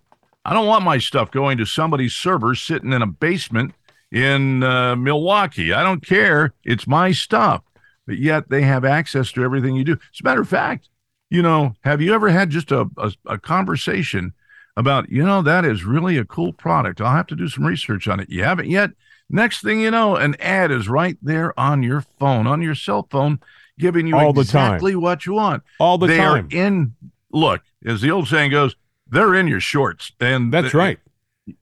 I 0.48 0.54
don't 0.54 0.66
want 0.66 0.86
my 0.86 0.98
stuff 0.98 1.30
going 1.30 1.58
to 1.58 1.66
somebody's 1.66 2.16
server 2.16 2.56
sitting 2.56 2.94
in 2.94 3.02
a 3.02 3.08
basement 3.08 3.74
in 4.14 4.64
uh, 4.64 4.96
Milwaukee. 4.96 5.74
I 5.74 5.84
don't 5.84 6.06
care. 6.06 6.54
It's 6.64 6.88
my 6.88 7.12
stuff. 7.12 7.64
But 8.06 8.18
yet 8.18 8.50
they 8.50 8.62
have 8.62 8.86
access 8.86 9.34
to 9.34 9.44
everything 9.44 9.76
you 9.76 9.84
do. 9.84 9.92
As 9.92 10.22
a 10.22 10.24
matter 10.24 10.40
of 10.40 10.48
fact, 10.48 10.88
you 11.30 11.42
know, 11.42 11.76
have 11.82 12.02
you 12.02 12.14
ever 12.14 12.30
had 12.30 12.50
just 12.50 12.72
a, 12.72 12.90
a, 12.98 13.12
a 13.26 13.38
conversation 13.38 14.32
about, 14.78 15.10
you 15.10 15.26
know, 15.26 15.42
that 15.42 15.66
is 15.66 15.84
really 15.84 16.18
a 16.18 16.24
cool 16.24 16.54
product? 16.54 17.02
I'll 17.02 17.14
have 17.14 17.28
to 17.28 17.36
do 17.36 17.50
some 17.50 17.66
research 17.66 18.08
on 18.08 18.22
it. 18.22 18.30
You 18.30 18.46
haven't 18.46 18.70
yet. 18.70 18.92
Next 19.30 19.62
thing 19.62 19.82
you 19.82 19.92
know, 19.92 20.16
an 20.16 20.38
ad 20.40 20.72
is 20.72 20.88
right 20.88 21.18
there 21.22 21.60
on 21.60 21.84
your 21.84 22.06
phone, 22.18 22.48
on 22.48 22.62
your 22.62 22.76
cell 22.76 23.06
phone, 23.12 23.42
giving 23.78 24.08
you 24.08 24.16
All 24.16 24.40
exactly 24.40 24.96
what 24.96 25.26
you 25.26 25.34
want. 25.34 25.64
All 25.78 25.98
the 25.98 26.08
they 26.08 26.18
time. 26.18 26.46
are 26.46 26.56
in. 26.56 26.96
Look, 27.34 27.62
as 27.86 28.00
the 28.00 28.12
old 28.12 28.30
saying 28.30 28.52
goes, 28.52 28.78
they're 29.10 29.34
in 29.36 29.48
your 29.48 29.60
shorts, 29.60 30.12
and 30.20 30.52
That's 30.54 30.66
th- 30.68 30.74
right. 30.74 31.00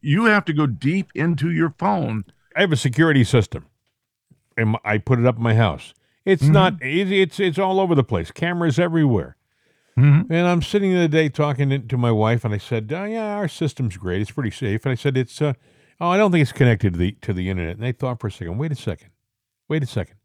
You 0.02 0.26
have 0.26 0.46
to 0.46 0.54
go 0.54 0.66
deep 0.66 1.12
into 1.14 1.52
your 1.52 1.74
phone. 1.78 2.26
I 2.56 2.62
have 2.62 2.72
a 2.72 2.76
security 2.78 3.24
system, 3.24 3.66
and 4.58 4.78
I 4.84 4.98
put 4.98 5.20
it 5.20 5.26
up 5.26 5.38
in 5.38 5.44
my 5.44 5.56
house. 5.56 5.94
It's 6.26 6.44
not. 6.44 6.82
It, 6.82 7.12
it's 7.12 7.40
it's 7.40 7.60
all 7.60 7.80
over 7.80 7.94
the 7.94 8.04
place. 8.04 8.32
Cameras 8.32 8.80
everywhere. 8.80 9.36
Mhm. 9.98 10.26
And 10.30 10.48
I'm 10.48 10.62
sitting 10.64 10.92
the 10.92 10.98
other 11.00 11.08
day 11.08 11.30
talking 11.30 11.70
to- 11.70 11.80
to 11.80 11.98
my 11.98 12.12
wife, 12.12 12.44
and 12.44 12.54
I 12.54 12.58
said, 12.58 12.92
oh, 12.92 13.06
"Yeah, 13.06 13.36
our 13.36 13.48
system's 13.48 13.96
great. 13.96 14.22
It's 14.22 14.32
pretty 14.32 14.52
safe." 14.52 14.86
And 14.86 14.92
I 14.92 14.96
said, 14.96 15.16
"It's 15.18 15.40
uh, 15.42 15.54
oh, 16.02 16.10
I 16.10 16.18
don't 16.18 16.32
think 16.32 16.42
it's 16.42 16.52
connected 16.52 16.94
to 16.94 17.00
the 17.00 17.12
to 17.22 17.32
the 17.32 17.50
internet." 17.50 17.76
And 17.76 17.84
they 17.84 17.92
thought 17.92 18.20
for 18.20 18.28
a 18.28 18.32
second. 18.32 18.58
Wait 18.58 18.72
a 18.72 18.76
second. 18.76 19.10
Wait 19.70 19.84
a 19.84 19.86
second. 19.86 20.16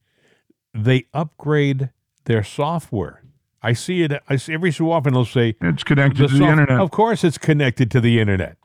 They 0.73 1.07
upgrade 1.13 1.91
their 2.25 2.43
software. 2.43 3.20
I 3.63 3.73
see 3.75 4.03
it. 4.03 4.13
I 4.29 4.37
see 4.37 4.55
every 4.55 4.73
so 4.73 4.91
often 4.91 5.13
they'll 5.15 5.25
say 5.25 5.55
It's 5.61 5.83
connected 5.85 6.17
to 6.19 6.23
the 6.29 6.39
soft- 6.39 6.51
internet. 6.51 6.81
Of 6.81 6.91
course, 6.91 7.25
it's 7.25 7.39
connected 7.39 7.91
to 7.91 8.01
the 8.01 8.19
internet. 8.21 8.57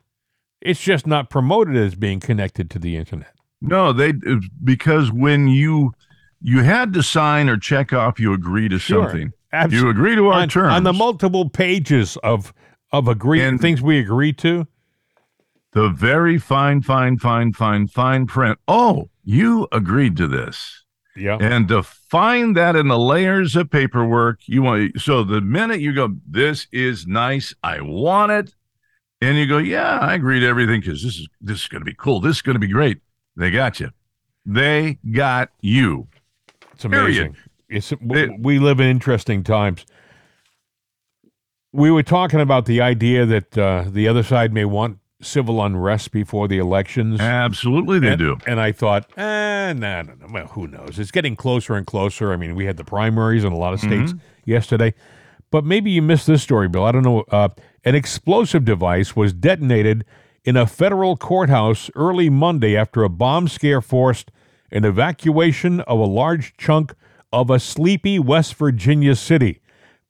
It's 0.62 0.80
just 0.82 1.06
not 1.06 1.30
promoted 1.30 1.76
as 1.76 1.96
being 1.96 2.20
connected 2.20 2.70
to 2.72 2.80
the 2.80 2.96
internet. 2.96 3.34
No, 3.62 3.92
they 3.94 4.10
uh, 4.10 4.38
because 4.64 5.12
when 5.12 5.48
you 5.48 5.94
you 6.42 6.62
had 6.64 6.94
to 6.94 7.04
sign 7.04 7.50
or 7.50 7.58
check 7.58 7.92
off, 7.94 8.20
you 8.20 8.34
agree 8.34 8.70
to 8.70 8.80
Sure. 8.80 9.04
something. 9.06 9.32
Abs- 9.52 9.74
You 9.74 9.90
agree 9.90 10.16
to 10.16 10.28
our 10.28 10.42
on, 10.42 10.50
terms. 10.50 10.74
on 10.74 10.84
the 10.84 10.94
multiple 10.94 11.50
pages 11.50 12.18
of 12.18 12.54
of 12.92 13.08
agree 13.08 13.42
And- 13.42 13.60
things 13.60 13.82
we 13.82 14.00
agree 14.00 14.32
to. 14.34 14.68
the 15.74 15.90
very 15.90 16.38
fine, 16.38 16.82
fine, 16.82 17.18
fine, 17.18 17.52
fine, 17.52 17.88
fine 17.88 18.26
print. 18.28 18.58
Oh, 18.68 19.10
you 19.26 19.68
agreed 19.74 20.16
to 20.18 20.28
this. 20.28 20.85
Yeah. 21.16 21.38
And 21.40 21.68
to 21.70 21.82
find 21.84 22.56
that 22.58 22.76
in 22.76 22.88
the 22.88 23.00
layers 23.00 23.56
of 23.56 23.70
paperwork, 23.70 24.40
you 24.48 24.62
want 24.64 25.00
so 25.00 25.24
the 25.24 25.42
minute 25.42 25.80
you 25.80 25.94
go, 25.94 26.16
this 26.30 26.68
is 26.72 27.08
nice, 27.08 27.54
I 27.64 27.82
want 27.82 28.32
it, 28.32 28.54
and 29.22 29.38
you 29.38 29.48
go, 29.48 29.58
yeah, 29.58 29.98
I 30.00 30.14
agree 30.14 30.40
to 30.42 30.46
everything 30.46 30.82
because 30.82 31.04
this 31.04 31.16
is 31.16 31.28
this 31.40 31.62
is 31.62 31.68
going 31.68 31.82
to 31.82 31.86
be 31.86 31.96
cool. 31.98 32.20
This 32.20 32.38
is 32.38 32.42
going 32.42 32.56
to 32.56 32.60
be 32.60 32.68
great. 32.68 33.00
They 33.38 33.50
got 33.52 33.80
you. 33.80 33.92
They 34.46 35.00
got 35.12 35.50
you. 35.62 36.08
It's 36.74 36.86
amazing. 36.86 37.34
Period. 37.34 37.36
It's 37.70 37.92
It- 37.92 38.40
we 38.40 38.60
live 38.60 38.80
in 38.80 38.88
interesting 38.88 39.44
times. 39.44 39.86
We 41.72 41.92
were 41.92 42.04
talking 42.04 42.40
about 42.40 42.66
the 42.66 42.80
idea 42.82 43.26
that 43.26 43.58
uh, 43.58 43.86
the 43.90 44.08
other 44.08 44.24
side 44.24 44.54
may 44.54 44.64
want 44.66 45.00
civil 45.22 45.64
unrest 45.64 46.12
before 46.12 46.48
the 46.48 46.58
elections. 46.58 47.20
Absolutely, 47.20 48.00
they 48.00 48.10
and, 48.10 48.20
do. 48.20 48.38
And 48.46 48.60
I 48.60 48.72
thought, 48.72 49.10
eh, 49.18 49.74
no, 49.74 50.02
no, 50.02 50.14
no. 50.14 50.28
Well, 50.30 50.48
who 50.48 50.68
knows? 50.68 51.00
It's 51.00 51.12
getting 51.12 51.36
closer 51.36 51.76
and 51.76 51.86
closer. 51.86 52.34
I 52.34 52.36
mean, 52.36 52.56
we 52.56 52.66
had 52.66 52.78
the 52.78 52.84
primaries 52.84 53.44
in 53.44 53.54
a 53.54 53.58
lot 53.58 53.74
of 53.74 53.80
states 53.80 54.14
yesterday. 54.46 54.94
But 55.52 55.64
maybe 55.64 55.92
you 55.92 56.02
missed 56.02 56.28
this 56.28 56.44
story, 56.44 56.68
Bill. 56.68 56.84
I 56.84 56.92
don't 56.92 57.04
know. 57.04 57.24
Uh, 57.32 57.50
an 57.84 57.96
explosive 57.96 58.66
device 58.66 59.16
was 59.16 59.32
detonated 59.32 60.04
in 60.44 60.58
a 60.58 60.68
federal 60.68 61.16
courthouse 61.16 61.90
early 61.96 62.30
Monday 62.30 62.76
after 62.76 63.04
a 63.04 63.10
bomb 63.10 63.48
scare 63.48 63.82
forced 63.82 64.32
an 64.72 64.84
evacuation 64.84 65.80
of 65.82 66.00
a 66.00 66.06
large 66.06 66.58
chunk 66.58 66.94
of 67.32 67.50
a 67.50 67.60
sleepy 67.60 68.20
West 68.20 68.56
Virginia 68.56 69.16
city. 69.16 69.62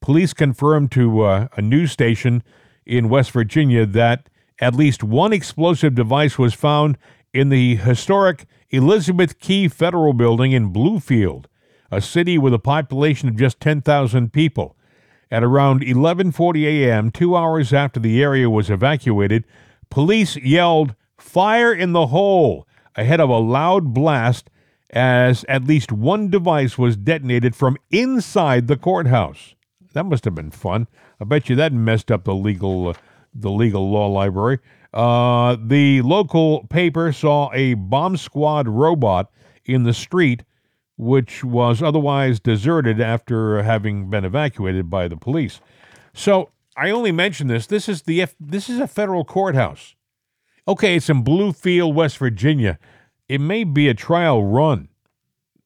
Police 0.02 0.34
confirmed 0.34 0.92
to 0.92 1.22
uh, 1.22 1.48
a 1.56 1.62
news 1.62 1.92
station 1.92 2.44
in 2.86 3.10
West 3.10 3.32
Virginia 3.32 3.86
that 3.86 4.30
at 4.60 4.76
least 4.76 5.04
one 5.04 5.34
explosive 5.34 5.96
device 5.96 6.38
was 6.38 6.54
found 6.54 6.98
in 7.34 7.50
the 7.50 7.76
historic 7.76 8.46
Elizabeth 8.70 9.40
Kee 9.40 9.68
Federal 9.68 10.14
Building 10.14 10.52
in 10.52 10.74
Bluefield, 10.74 11.46
a 11.92 12.02
city 12.02 12.38
with 12.38 12.54
a 12.54 12.60
population 12.60 13.30
of 13.30 13.36
just 13.36 13.60
10,000 13.60 14.32
people. 14.32 14.76
At 15.32 15.44
around 15.44 15.82
11:40 15.82 16.64
a.m., 16.66 17.12
2 17.12 17.36
hours 17.36 17.74
after 17.74 18.00
the 18.00 18.22
area 18.22 18.50
was 18.50 18.70
evacuated, 18.70 19.44
police 19.90 20.38
yelled 20.38 20.96
fire 21.18 21.74
in 21.74 21.94
the 21.94 22.08
hole 22.08 22.68
ahead 22.96 23.20
of 23.20 23.30
a 23.30 23.38
loud 23.38 23.94
blast 23.94 24.50
as 24.92 25.44
at 25.50 25.66
least 25.66 25.92
one 25.92 26.30
device 26.30 26.78
was 26.78 26.96
detonated 26.96 27.56
from 27.56 27.78
inside 27.92 28.68
the 28.68 28.78
courthouse. 28.78 29.56
That 29.94 30.06
must 30.06 30.26
have 30.26 30.36
been 30.36 30.52
fun. 30.52 30.88
I 31.20 31.26
bet 31.26 31.50
you 31.50 31.56
that 31.56 31.74
messed 31.74 32.12
up 32.12 32.24
the 32.24 32.36
legal 32.36 32.90
uh, 32.90 32.94
the 33.36 33.52
legal 33.52 33.92
law 33.92 34.08
library. 34.08 34.60
Uh, 34.94 35.58
the 35.62 36.02
local 36.02 36.66
paper 36.68 37.12
saw 37.12 37.52
a 37.54 37.74
bomb 37.74 38.16
squad 38.16 38.68
robot 38.68 39.30
in 39.66 39.84
the 39.84 39.94
street, 39.94 40.44
which 40.98 41.44
was 41.44 41.84
otherwise 41.84 42.40
deserted 42.40 43.02
after 43.02 43.62
having 43.62 44.10
been 44.10 44.24
evacuated 44.24 44.90
by 44.90 45.08
the 45.10 45.18
police. 45.18 45.60
So 46.14 46.50
I 46.78 46.90
only 46.90 47.12
mention 47.12 47.48
this. 47.48 47.68
This 47.68 47.90
is 47.90 48.04
the 48.04 48.22
F- 48.22 48.36
this 48.40 48.70
is 48.70 48.80
a 48.80 48.88
federal 48.88 49.26
courthouse. 49.26 49.96
Okay, 50.68 50.96
it's 50.96 51.10
in 51.10 51.24
Bluefield, 51.24 51.94
West 51.94 52.18
Virginia. 52.18 52.80
It 53.28 53.42
may 53.42 53.66
be 53.66 53.90
a 53.90 53.94
trial 53.94 54.44
run. 54.44 54.88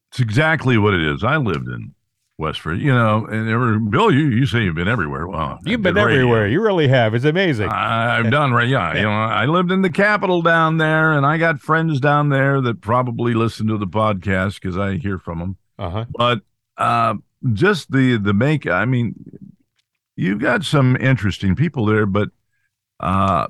It's 0.09 0.19
exactly 0.19 0.77
what 0.77 0.93
it 0.95 1.01
is. 1.01 1.23
I 1.23 1.37
lived 1.37 1.67
in 1.67 1.93
West 2.39 2.61
Virginia, 2.61 2.85
you 2.87 2.93
know, 2.93 3.25
and 3.25 3.49
ever, 3.49 3.77
Bill, 3.79 4.11
you, 4.11 4.27
you 4.29 4.45
say 4.45 4.63
you've 4.63 4.73
been 4.75 4.87
everywhere. 4.87 5.27
Well, 5.27 5.59
You've 5.65 5.81
been 5.81 5.97
everywhere. 5.97 6.47
You 6.47 6.61
really 6.63 6.87
have. 6.87 7.13
It's 7.13 7.25
amazing. 7.25 7.67
I- 7.67 8.17
I've 8.17 8.31
done 8.31 8.53
right. 8.53 8.67
Yeah, 8.67 8.95
you 8.95 9.01
know, 9.03 9.11
I 9.11 9.45
lived 9.45 9.71
in 9.73 9.81
the 9.81 9.89
capital 9.89 10.41
down 10.41 10.77
there, 10.77 11.11
and 11.11 11.25
I 11.25 11.37
got 11.37 11.59
friends 11.59 11.99
down 11.99 12.29
there 12.29 12.61
that 12.61 12.79
probably 12.79 13.33
listen 13.33 13.67
to 13.67 13.77
the 13.77 13.85
podcast 13.87 14.55
because 14.61 14.77
I 14.77 14.95
hear 14.95 15.17
from 15.19 15.39
them. 15.39 15.57
Uh 15.77 15.89
huh. 15.89 16.05
But 16.09 16.41
uh, 16.77 17.15
just 17.51 17.91
the 17.91 18.17
the 18.17 18.33
make. 18.33 18.65
I 18.67 18.85
mean, 18.85 19.15
you've 20.15 20.39
got 20.39 20.63
some 20.63 20.95
interesting 20.95 21.55
people 21.57 21.85
there, 21.85 22.05
but 22.05 22.29
uh, 23.01 23.47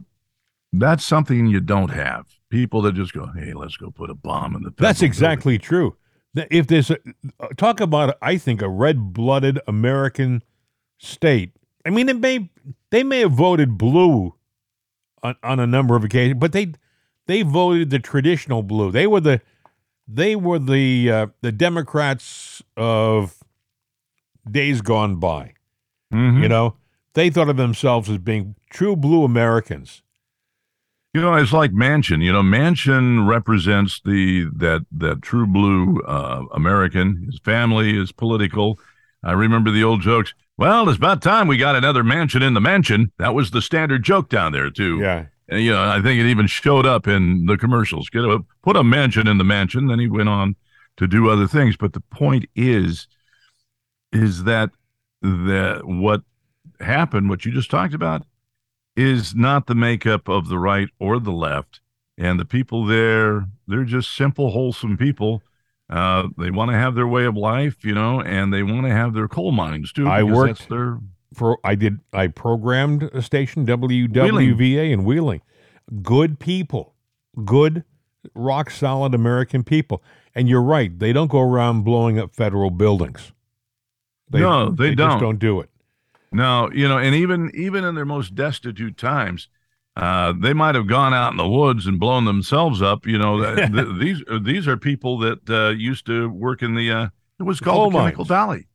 that's 0.73 1.05
something 1.05 1.45
you 1.45 1.59
don't 1.59 1.89
have. 1.91 2.25
People 2.49 2.81
that 2.81 2.95
just 2.95 3.13
go, 3.13 3.27
"Hey, 3.37 3.53
let's 3.53 3.77
go 3.77 3.91
put 3.91 4.09
a 4.09 4.15
bomb 4.15 4.55
in 4.55 4.63
the." 4.63 4.73
That's 4.75 5.03
exactly 5.03 5.59
true. 5.59 5.95
If 6.35 6.67
there's 6.67 6.91
a 6.91 6.97
talk 7.57 7.79
about, 7.79 8.17
I 8.21 8.37
think 8.37 8.61
a 8.61 8.69
red-blooded 8.69 9.59
American 9.67 10.43
state. 10.97 11.51
I 11.85 11.89
mean, 11.89 12.09
it 12.09 12.19
may 12.19 12.49
they 12.91 13.03
may 13.03 13.21
have 13.21 13.31
voted 13.31 13.77
blue 13.77 14.35
on, 15.23 15.35
on 15.43 15.59
a 15.59 15.67
number 15.67 15.95
of 15.95 16.03
occasions, 16.03 16.39
but 16.39 16.51
they 16.51 16.73
they 17.25 17.41
voted 17.41 17.89
the 17.89 17.99
traditional 17.99 18.63
blue. 18.63 18.91
They 18.91 19.07
were 19.07 19.21
the 19.21 19.41
they 20.07 20.35
were 20.35 20.59
the 20.59 21.11
uh, 21.11 21.27
the 21.41 21.51
Democrats 21.51 22.61
of 22.77 23.37
days 24.49 24.81
gone 24.81 25.15
by. 25.17 25.53
Mhm. 26.13 26.41
You 26.41 26.49
know, 26.49 26.75
they 27.13 27.29
thought 27.29 27.49
of 27.49 27.57
themselves 27.57 28.09
as 28.09 28.17
being 28.17 28.55
true 28.69 28.95
blue 28.95 29.23
Americans. 29.23 30.01
You 31.13 31.21
know, 31.21 31.33
it's 31.33 31.53
like 31.53 31.71
Manchin. 31.71 32.23
You 32.23 32.31
know, 32.31 32.43
Manchin 32.43 33.27
represents 33.27 33.99
the 34.05 34.45
that 34.55 34.85
that 34.91 35.21
true 35.21 35.47
blue 35.47 36.01
uh, 36.01 36.43
American. 36.53 37.23
His 37.25 37.39
family 37.39 37.97
is 37.97 38.11
political. 38.11 38.79
I 39.23 39.31
remember 39.31 39.71
the 39.71 39.83
old 39.83 40.01
jokes. 40.01 40.33
Well, 40.57 40.87
it's 40.87 40.97
about 40.97 41.21
time 41.21 41.47
we 41.47 41.57
got 41.57 41.75
another 41.75 42.03
Manchin 42.03 42.43
in 42.43 42.53
the 42.53 42.61
mansion. 42.61 43.11
That 43.17 43.33
was 43.33 43.51
the 43.51 43.61
standard 43.61 44.03
joke 44.03 44.29
down 44.29 44.51
there 44.51 44.69
too. 44.69 44.99
Yeah. 44.99 45.25
And, 45.47 45.63
you 45.63 45.71
know, 45.71 45.83
I 45.83 46.01
think 46.01 46.19
it 46.19 46.29
even 46.29 46.45
showed 46.47 46.85
up 46.85 47.07
in 47.07 47.47
the 47.47 47.57
commercials. 47.57 48.09
Get 48.09 48.23
a 48.23 48.43
put 48.61 48.75
a 48.75 48.83
Manchin 48.83 49.29
in 49.29 49.39
the 49.39 49.43
mansion. 49.43 49.87
Then 49.87 49.99
he 49.99 50.07
went 50.07 50.29
on 50.29 50.55
to 50.97 51.07
do 51.07 51.29
other 51.29 51.47
things. 51.47 51.75
But 51.75 51.93
the 51.93 52.01
point 52.01 52.45
is, 52.55 53.07
is 54.13 54.43
that 54.43 54.69
that 55.21 55.81
what 55.85 56.21
happened, 56.79 57.29
what 57.29 57.45
you 57.45 57.51
just 57.51 57.71
talked 57.71 57.93
about, 57.93 58.25
is 58.95 59.33
not 59.35 59.67
the 59.67 59.75
makeup 59.75 60.27
of 60.27 60.47
the 60.49 60.59
right 60.59 60.89
or 60.99 61.19
the 61.19 61.31
left. 61.31 61.81
And 62.17 62.39
the 62.39 62.45
people 62.45 62.85
there, 62.85 63.47
they're 63.67 63.85
just 63.85 64.13
simple, 64.13 64.51
wholesome 64.51 64.97
people. 64.97 65.41
Uh, 65.89 66.27
they 66.37 66.51
want 66.51 66.69
to 66.69 66.77
have 66.77 66.93
their 66.95 67.07
way 67.07 67.25
of 67.25 67.35
life, 67.35 67.83
you 67.83 67.93
know, 67.95 68.21
and 68.21 68.53
they 68.53 68.61
want 68.61 68.85
to 68.85 68.91
have 68.91 69.13
their 69.13 69.27
coal 69.27 69.51
mines 69.51 69.91
too. 69.91 70.07
I 70.07 70.23
worked- 70.23 70.69
their 70.69 70.99
for 71.33 71.57
I 71.63 71.75
did 71.75 71.99
I 72.11 72.27
programmed 72.27 73.03
a 73.03 73.21
station 73.21 73.65
WWVA 73.65 74.91
in 74.91 75.03
Wheeling. 75.03 75.41
Good 76.01 76.39
people, 76.39 76.93
good 77.45 77.83
rock 78.35 78.69
solid 78.69 79.13
American 79.13 79.63
people. 79.63 80.03
And 80.35 80.47
you're 80.47 80.61
right, 80.61 80.97
they 80.97 81.13
don't 81.13 81.29
go 81.31 81.39
around 81.41 81.83
blowing 81.83 82.19
up 82.19 82.35
federal 82.35 82.69
buildings. 82.69 83.31
No, 84.31 84.69
they 84.69 84.89
just 84.89 84.97
don't. 84.97 85.19
don't 85.19 85.39
do 85.39 85.59
it. 85.59 85.69
No, 86.31 86.69
you 86.73 86.87
know, 86.87 86.97
and 86.97 87.15
even 87.15 87.51
even 87.55 87.83
in 87.83 87.95
their 87.95 88.05
most 88.05 88.35
destitute 88.35 88.97
times, 88.97 89.49
uh, 89.95 90.33
they 90.39 90.53
might 90.53 90.75
have 90.75 90.87
gone 90.87 91.13
out 91.13 91.31
in 91.31 91.37
the 91.37 91.47
woods 91.47 91.87
and 91.87 91.99
blown 91.99 92.25
themselves 92.25 92.81
up. 92.81 93.05
You 93.07 93.17
know, 93.17 93.55
th- 93.55 93.71
th- 93.73 93.99
these 93.99 94.23
these 94.41 94.67
are 94.67 94.77
people 94.77 95.17
that 95.19 95.49
uh, 95.49 95.69
used 95.69 96.05
to 96.05 96.29
work 96.29 96.61
in 96.61 96.75
the 96.75 96.91
uh, 96.91 97.07
it 97.39 97.43
was 97.43 97.59
called 97.59 97.93
the 97.93 97.97
Chemical 97.97 98.25
mines. 98.25 98.27
Valley. 98.27 98.67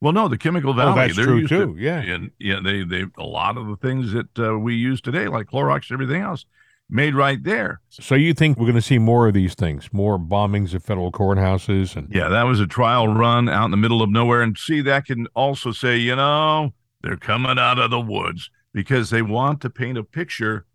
Well, 0.00 0.12
no, 0.12 0.26
the 0.26 0.38
Chemical 0.38 0.72
Valley. 0.72 0.92
Oh, 0.92 0.94
that's 1.06 1.16
they're 1.16 1.26
true 1.26 1.46
too. 1.46 1.74
To, 1.74 1.80
yeah. 1.80 2.00
and 2.00 2.30
yeah, 2.38 2.60
they 2.62 2.82
they 2.82 3.04
a 3.18 3.24
lot 3.24 3.56
of 3.56 3.66
the 3.68 3.76
things 3.76 4.12
that 4.12 4.38
uh, 4.38 4.58
we 4.58 4.74
use 4.74 5.00
today, 5.00 5.28
like 5.28 5.46
Clorox 5.46 5.90
and 5.90 5.92
everything 5.92 6.22
else, 6.22 6.44
made 6.92 7.14
right 7.14 7.42
there. 7.42 7.80
So 7.88 8.14
you 8.14 8.34
think 8.34 8.58
we're 8.58 8.66
going 8.66 8.74
to 8.74 8.82
see 8.82 8.98
more 8.98 9.28
of 9.28 9.34
these 9.34 9.54
things, 9.54 9.92
more 9.92 10.18
bombings 10.18 10.74
of 10.74 10.84
federal 10.84 11.10
courthouses 11.10 11.96
and 11.96 12.12
Yeah, 12.12 12.28
that 12.28 12.44
was 12.44 12.60
a 12.60 12.66
trial 12.66 13.08
run 13.08 13.48
out 13.48 13.66
in 13.66 13.70
the 13.70 13.76
middle 13.76 14.02
of 14.02 14.10
nowhere. 14.10 14.42
And 14.42 14.56
see, 14.56 14.80
that 14.82 15.06
can 15.06 15.26
also 15.34 15.72
say, 15.72 15.96
you 15.96 16.14
know, 16.16 16.72
they're 17.02 17.16
coming 17.16 17.58
out 17.58 17.78
of 17.78 17.90
the 17.90 18.00
woods 18.00 18.50
because 18.72 19.10
they 19.10 19.22
want 19.22 19.60
to 19.62 19.70
paint 19.70 19.98
a 19.98 20.04
picture 20.04 20.66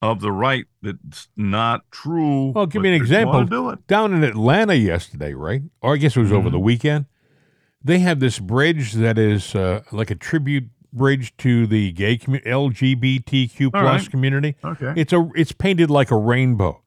of 0.00 0.20
the 0.20 0.32
right 0.32 0.64
that's 0.82 1.28
not 1.36 1.82
true. 1.90 2.50
Well, 2.50 2.66
give 2.66 2.82
me 2.82 2.88
an 2.88 2.94
they 2.94 3.06
just 3.06 3.24
wanna 3.26 3.40
example. 3.42 3.44
Do 3.64 3.70
it. 3.70 3.86
down 3.86 4.12
in 4.14 4.24
Atlanta 4.24 4.74
yesterday, 4.74 5.32
right? 5.34 5.62
Or 5.80 5.94
I 5.94 5.96
guess 5.98 6.16
it 6.16 6.20
was 6.20 6.32
over 6.32 6.48
Mhm. 6.48 6.52
the 6.52 6.58
weekend. 6.58 7.04
They 7.84 8.00
have 8.00 8.18
this 8.20 8.38
bridge 8.38 8.92
that 8.94 9.16
is 9.18 9.54
uh, 9.54 9.82
like 9.92 10.10
a 10.10 10.14
tribute 10.16 10.70
bridge 10.92 11.36
to 11.38 11.66
the 11.66 11.92
gay 11.92 12.16
community, 12.16 12.50
LGBTQ 12.50 13.70
plus 13.70 13.84
right. 14.02 14.10
community. 14.10 14.56
Okay. 14.64 14.92
It's 14.96 15.12
a 15.12 15.28
it's 15.34 15.52
painted 15.52 15.90
like 15.90 16.10
a 16.10 16.16
rainbow. 16.16 16.82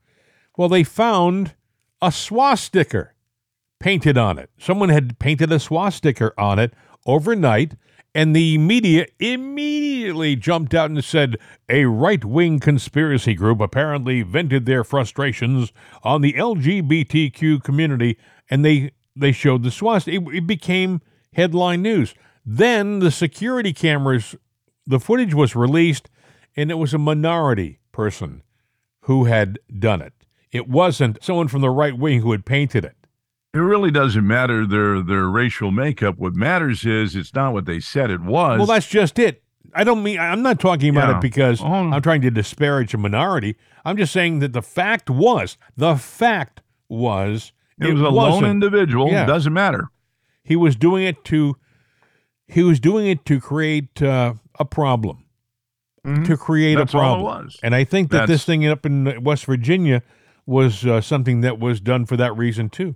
Well, 0.58 0.70
they 0.70 0.84
found 0.84 1.54
a 2.02 2.12
swastika 2.12 3.10
painted 3.80 4.18
on 4.18 4.38
it. 4.40 4.50
Someone 4.58 4.90
had 4.90 5.20
painted 5.20 5.52
a 5.52 5.60
swastika 5.60 6.32
on 6.38 6.60
it 6.60 6.74
overnight, 7.06 7.76
and 8.16 8.34
the 8.34 8.58
media 8.58 9.06
immediately 9.20 10.38
jumped 10.38 10.74
out 10.74 10.90
and 10.90 11.04
said 11.04 11.36
a 11.68 11.84
right-wing 11.84 12.60
conspiracy 12.62 13.34
group 13.36 13.60
apparently 13.60 14.22
vented 14.22 14.66
their 14.66 14.86
frustrations 14.86 15.74
on 16.02 16.22
the 16.22 16.34
LGBTQ 16.34 17.62
community, 17.62 18.18
and 18.50 18.64
they 18.64 18.92
they 19.18 19.34
showed 19.34 19.64
the 19.64 19.72
swastika. 19.72 20.18
It, 20.18 20.36
it 20.38 20.48
became 20.48 21.02
headline 21.34 21.82
news. 21.82 22.16
Then 22.46 23.00
the 23.00 23.12
security 23.12 23.74
cameras, 23.74 24.36
the 24.88 25.00
footage 25.00 25.34
was 25.34 25.56
released, 25.56 26.10
and 26.56 26.72
it 26.72 26.76
was 26.76 26.94
a 26.94 26.98
minority 26.98 27.80
person 27.92 28.44
who 29.02 29.26
had 29.26 29.60
done 29.78 30.02
it. 30.02 30.14
It 30.52 30.70
wasn't 30.70 31.24
someone 31.24 31.50
from 31.50 31.62
the 31.62 31.70
right 31.70 31.98
wing 31.98 32.22
who 32.22 32.32
had 32.32 32.46
painted 32.46 32.86
it. 32.86 32.96
It 33.56 33.60
really 33.60 33.90
doesn't 33.90 34.28
matter 34.28 34.66
their 34.68 35.02
their 35.02 35.28
racial 35.28 35.72
makeup. 35.72 36.18
What 36.18 36.36
matters 36.36 36.86
is 36.86 37.16
it's 37.16 37.34
not 37.34 37.54
what 37.54 37.66
they 37.66 37.80
said 37.80 38.12
it 38.12 38.22
was. 38.22 38.58
Well, 38.58 38.68
that's 38.68 38.88
just 38.88 39.18
it. 39.18 39.42
I 39.74 39.84
don't 39.86 40.04
mean 40.04 40.20
I'm 40.20 40.42
not 40.42 40.60
talking 40.60 40.90
about 40.90 41.10
Yeah. 41.10 41.18
it 41.18 41.22
because 41.22 41.62
Oh. 41.62 41.66
I'm 41.92 42.02
trying 42.02 42.22
to 42.22 42.32
disparage 42.32 42.94
a 42.94 42.98
minority. 42.98 43.56
I'm 43.86 43.96
just 43.98 44.12
saying 44.12 44.40
that 44.40 44.52
the 44.54 44.62
fact 44.62 45.10
was 45.10 45.58
the 45.78 45.96
fact 45.96 46.62
was 46.90 47.54
it, 47.80 47.92
was 47.94 48.02
a 48.02 48.10
lone 48.10 48.32
wasn't. 48.32 48.48
individual. 48.48 49.10
Yeah. 49.10 49.26
Doesn't 49.26 49.54
matter. 49.54 49.88
He 50.44 50.56
was 50.58 50.76
doing 50.76 51.04
it 51.06 51.24
to 51.26 51.56
he 52.48 52.62
was 52.62 52.80
doing 52.80 53.08
it 53.08 53.26
to 53.26 53.40
create 53.40 54.02
uh, 54.02 54.34
a 54.60 54.66
problem. 54.66 55.24
To 56.26 56.38
create 56.38 56.76
That's 56.76 56.94
a 56.94 56.98
all 57.00 57.04
it 57.20 57.24
problem. 57.24 57.46
was. 57.46 57.60
And 57.64 57.74
I 57.74 57.84
think 57.84 58.12
that 58.12 58.28
this 58.28 58.46
thing 58.46 58.68
up 58.68 58.86
in 58.86 59.24
West 59.24 59.46
Virginia 59.46 60.04
was 60.46 60.86
uh, 60.86 61.02
something 61.02 61.42
that 61.42 61.58
was 61.58 61.80
done 61.82 62.06
for 62.06 62.16
that 62.18 62.38
reason 62.38 62.70
too. 62.70 62.94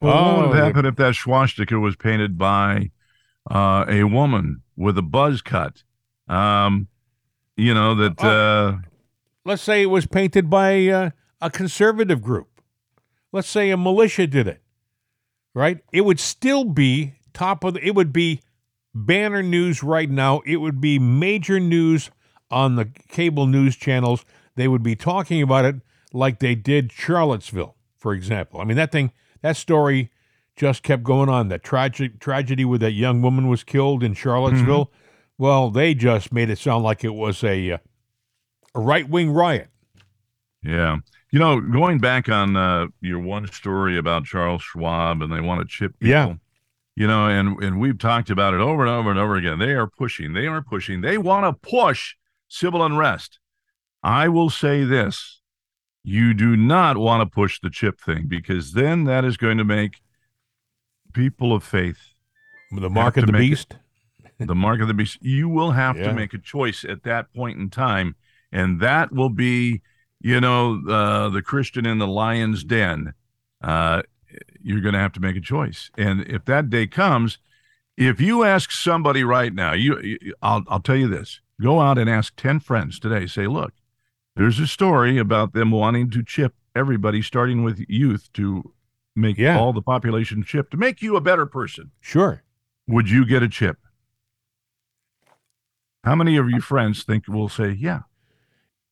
Well, 0.00 0.24
what 0.24 0.36
would 0.36 0.44
Oh, 0.50 0.52
have 0.52 0.64
happened 0.66 0.86
if 0.86 0.96
that 0.96 1.14
swastika 1.14 1.78
was 1.78 1.96
painted 1.96 2.38
by 2.38 2.90
uh, 3.50 3.84
a 3.88 4.04
woman 4.04 4.62
with 4.76 4.96
a 4.98 5.02
buzz 5.02 5.42
cut? 5.42 5.82
Um, 6.28 6.88
you 7.56 7.74
know 7.74 7.94
that. 7.96 8.14
Oh. 8.18 8.28
Uh, 8.28 8.78
let's 9.44 9.62
say 9.62 9.82
it 9.82 9.86
was 9.86 10.06
painted 10.06 10.48
by 10.48 10.86
uh, 10.86 11.10
a 11.40 11.50
conservative 11.50 12.22
group, 12.22 12.60
let's 13.32 13.48
say 13.48 13.70
a 13.70 13.76
militia 13.76 14.26
did 14.26 14.46
it, 14.46 14.62
right? 15.54 15.80
It 15.92 16.02
would 16.02 16.20
still 16.20 16.64
be 16.64 17.14
top 17.32 17.64
of 17.64 17.74
the, 17.74 17.86
it 17.86 17.94
would 17.94 18.12
be 18.12 18.40
banner 18.94 19.42
news 19.42 19.82
right 19.82 20.10
now. 20.10 20.40
It 20.46 20.56
would 20.58 20.80
be 20.80 20.98
major 20.98 21.58
news 21.58 22.10
on 22.50 22.76
the 22.76 22.86
cable 23.08 23.46
news 23.46 23.74
channels. 23.76 24.24
They 24.54 24.68
would 24.68 24.82
be 24.82 24.96
talking 24.96 25.42
about 25.42 25.64
it 25.64 25.76
like 26.12 26.38
they 26.40 26.54
did 26.54 26.92
Charlottesville, 26.92 27.76
for 27.96 28.12
example. 28.12 28.60
I 28.60 28.64
mean, 28.64 28.76
that 28.76 28.92
thing, 28.92 29.12
that 29.42 29.56
story 29.56 30.10
just 30.56 30.82
kept 30.82 31.02
going 31.02 31.28
on. 31.28 31.48
That 31.48 31.62
tragic 31.62 32.20
tragedy 32.20 32.64
where 32.64 32.78
that 32.78 32.92
young 32.92 33.22
woman 33.22 33.48
was 33.48 33.64
killed 33.64 34.02
in 34.02 34.14
Charlottesville. 34.14 34.86
Mm-hmm. 34.86 35.42
Well, 35.42 35.70
they 35.70 35.94
just 35.94 36.32
made 36.32 36.50
it 36.50 36.58
sound 36.58 36.82
like 36.82 37.04
it 37.04 37.14
was 37.14 37.44
a, 37.44 37.72
uh, 37.72 37.78
a 38.74 38.80
right 38.80 39.08
wing 39.08 39.30
riot. 39.30 39.68
Yeah. 40.62 40.98
You 41.30 41.38
know, 41.38 41.60
going 41.60 41.98
back 41.98 42.28
on 42.28 42.56
uh, 42.56 42.88
your 43.00 43.20
one 43.20 43.46
story 43.52 43.96
about 43.96 44.24
Charles 44.24 44.62
Schwab 44.62 45.22
and 45.22 45.32
they 45.32 45.40
want 45.40 45.60
to 45.60 45.66
chip 45.66 45.98
people. 45.98 46.10
Yeah. 46.10 46.34
You 46.96 47.06
know, 47.06 47.28
and 47.28 47.62
and 47.62 47.78
we've 47.78 47.98
talked 47.98 48.28
about 48.28 48.54
it 48.54 48.60
over 48.60 48.82
and 48.82 48.90
over 48.90 49.10
and 49.10 49.20
over 49.20 49.36
again. 49.36 49.60
They 49.60 49.74
are 49.74 49.86
pushing. 49.86 50.32
They 50.32 50.48
are 50.48 50.60
pushing. 50.60 51.00
They 51.00 51.16
want 51.16 51.44
to 51.44 51.70
push 51.70 52.16
civil 52.48 52.84
unrest. 52.84 53.38
I 54.02 54.28
will 54.28 54.50
say 54.50 54.82
this: 54.82 55.40
you 56.08 56.32
do 56.34 56.56
not 56.56 56.96
want 56.96 57.20
to 57.20 57.26
push 57.26 57.60
the 57.60 57.68
chip 57.70 58.00
thing 58.00 58.26
because 58.28 58.72
then 58.72 59.04
that 59.04 59.24
is 59.24 59.36
going 59.36 59.58
to 59.58 59.64
make 59.64 60.00
people 61.12 61.52
of 61.52 61.62
faith 61.64 61.98
The 62.72 62.88
mark 62.90 63.16
of 63.16 63.26
the 63.26 63.34
it- 63.34 63.38
beast. 63.38 63.76
the 64.38 64.54
mark 64.54 64.80
of 64.80 64.88
the 64.88 64.94
beast. 64.94 65.18
You 65.20 65.48
will 65.48 65.72
have 65.72 65.96
Yeah. 65.96 66.08
to 66.08 66.12
make 66.14 66.32
a 66.34 66.38
choice 66.38 66.84
at 66.84 67.02
that 67.04 67.32
point 67.34 67.58
in 67.58 67.70
time, 67.70 68.14
and 68.52 68.80
that 68.80 69.12
will 69.12 69.30
be, 69.30 69.82
you 70.20 70.40
know, 70.40 70.80
uh, 70.88 71.28
the 71.30 71.42
Christian 71.42 71.84
in 71.86 71.98
the 71.98 72.06
lion's 72.06 72.62
den. 72.64 73.14
Uh, 73.62 74.02
you're 74.62 74.80
going 74.80 74.92
to 74.94 75.00
have 75.00 75.12
to 75.14 75.20
make 75.20 75.36
a 75.36 75.40
choice, 75.40 75.90
and 75.98 76.20
if 76.26 76.44
that 76.44 76.70
day 76.70 76.86
comes, 76.86 77.38
if 77.96 78.20
you 78.20 78.44
ask 78.44 78.70
somebody 78.70 79.24
right 79.24 79.52
now, 79.52 79.72
you, 79.72 80.00
you 80.00 80.34
I'll 80.42 80.62
I'll 80.68 80.80
tell 80.80 80.96
you 80.96 81.08
this: 81.08 81.40
go 81.60 81.80
out 81.80 81.98
and 81.98 82.08
ask 82.08 82.34
ten 82.36 82.60
friends 82.60 83.00
today. 83.00 83.26
Say, 83.26 83.46
look, 83.48 83.72
there's 84.38 84.58
a 84.60 84.66
story 84.66 85.18
about 85.18 85.52
them 85.52 85.70
wanting 85.70 86.10
to 86.10 86.22
chip 86.22 86.54
everybody, 86.74 87.20
starting 87.20 87.62
with 87.64 87.84
youth, 87.88 88.32
to 88.34 88.72
make 89.16 89.36
Yeah. 89.36 89.58
all 89.58 89.72
the 89.72 89.82
population 89.82 90.42
chip 90.44 90.70
to 90.70 90.76
make 90.76 91.02
you 91.02 91.16
a 91.16 91.20
better 91.20 91.44
person. 91.44 91.90
Sure. 92.00 92.42
Would 92.86 93.10
you 93.10 93.26
get 93.26 93.42
a 93.42 93.48
chip? 93.48 93.76
How 96.04 96.14
many 96.14 96.36
of 96.36 96.48
your 96.48 96.60
friends 96.60 97.02
think 97.04 97.26
will 97.28 97.48
say, 97.48 97.72
yeah? 97.72 98.02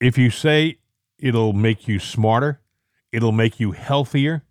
If 0.01 0.19
you 0.19 0.31
say 0.31 0.79
it'll 1.19 1.53
make 1.53 1.89
you 1.89 1.99
smarter, 1.99 2.61
it'll 3.13 3.33
make 3.33 3.59
you 3.61 3.73
healthier, 3.73 4.45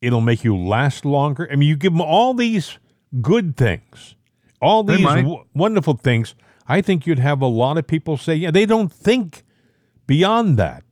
it'll 0.00 0.20
make 0.22 0.42
you 0.42 0.56
last 0.56 1.04
longer. 1.04 1.48
I 1.52 1.56
mean, 1.56 1.68
you 1.68 1.76
give 1.76 1.92
them 1.92 2.00
all 2.00 2.34
these 2.34 2.78
good 3.20 3.56
things, 3.56 4.16
all 4.60 4.82
these 4.82 5.04
w- 5.04 5.44
wonderful 5.54 5.94
things. 5.94 6.34
I 6.66 6.80
think 6.80 7.06
you'd 7.06 7.18
have 7.18 7.42
a 7.42 7.46
lot 7.46 7.76
of 7.78 7.86
people 7.86 8.16
say, 8.16 8.34
yeah, 8.34 8.50
they 8.50 8.66
don't 8.66 8.90
think 8.92 9.44
beyond 10.10 10.56
that. 10.56 10.82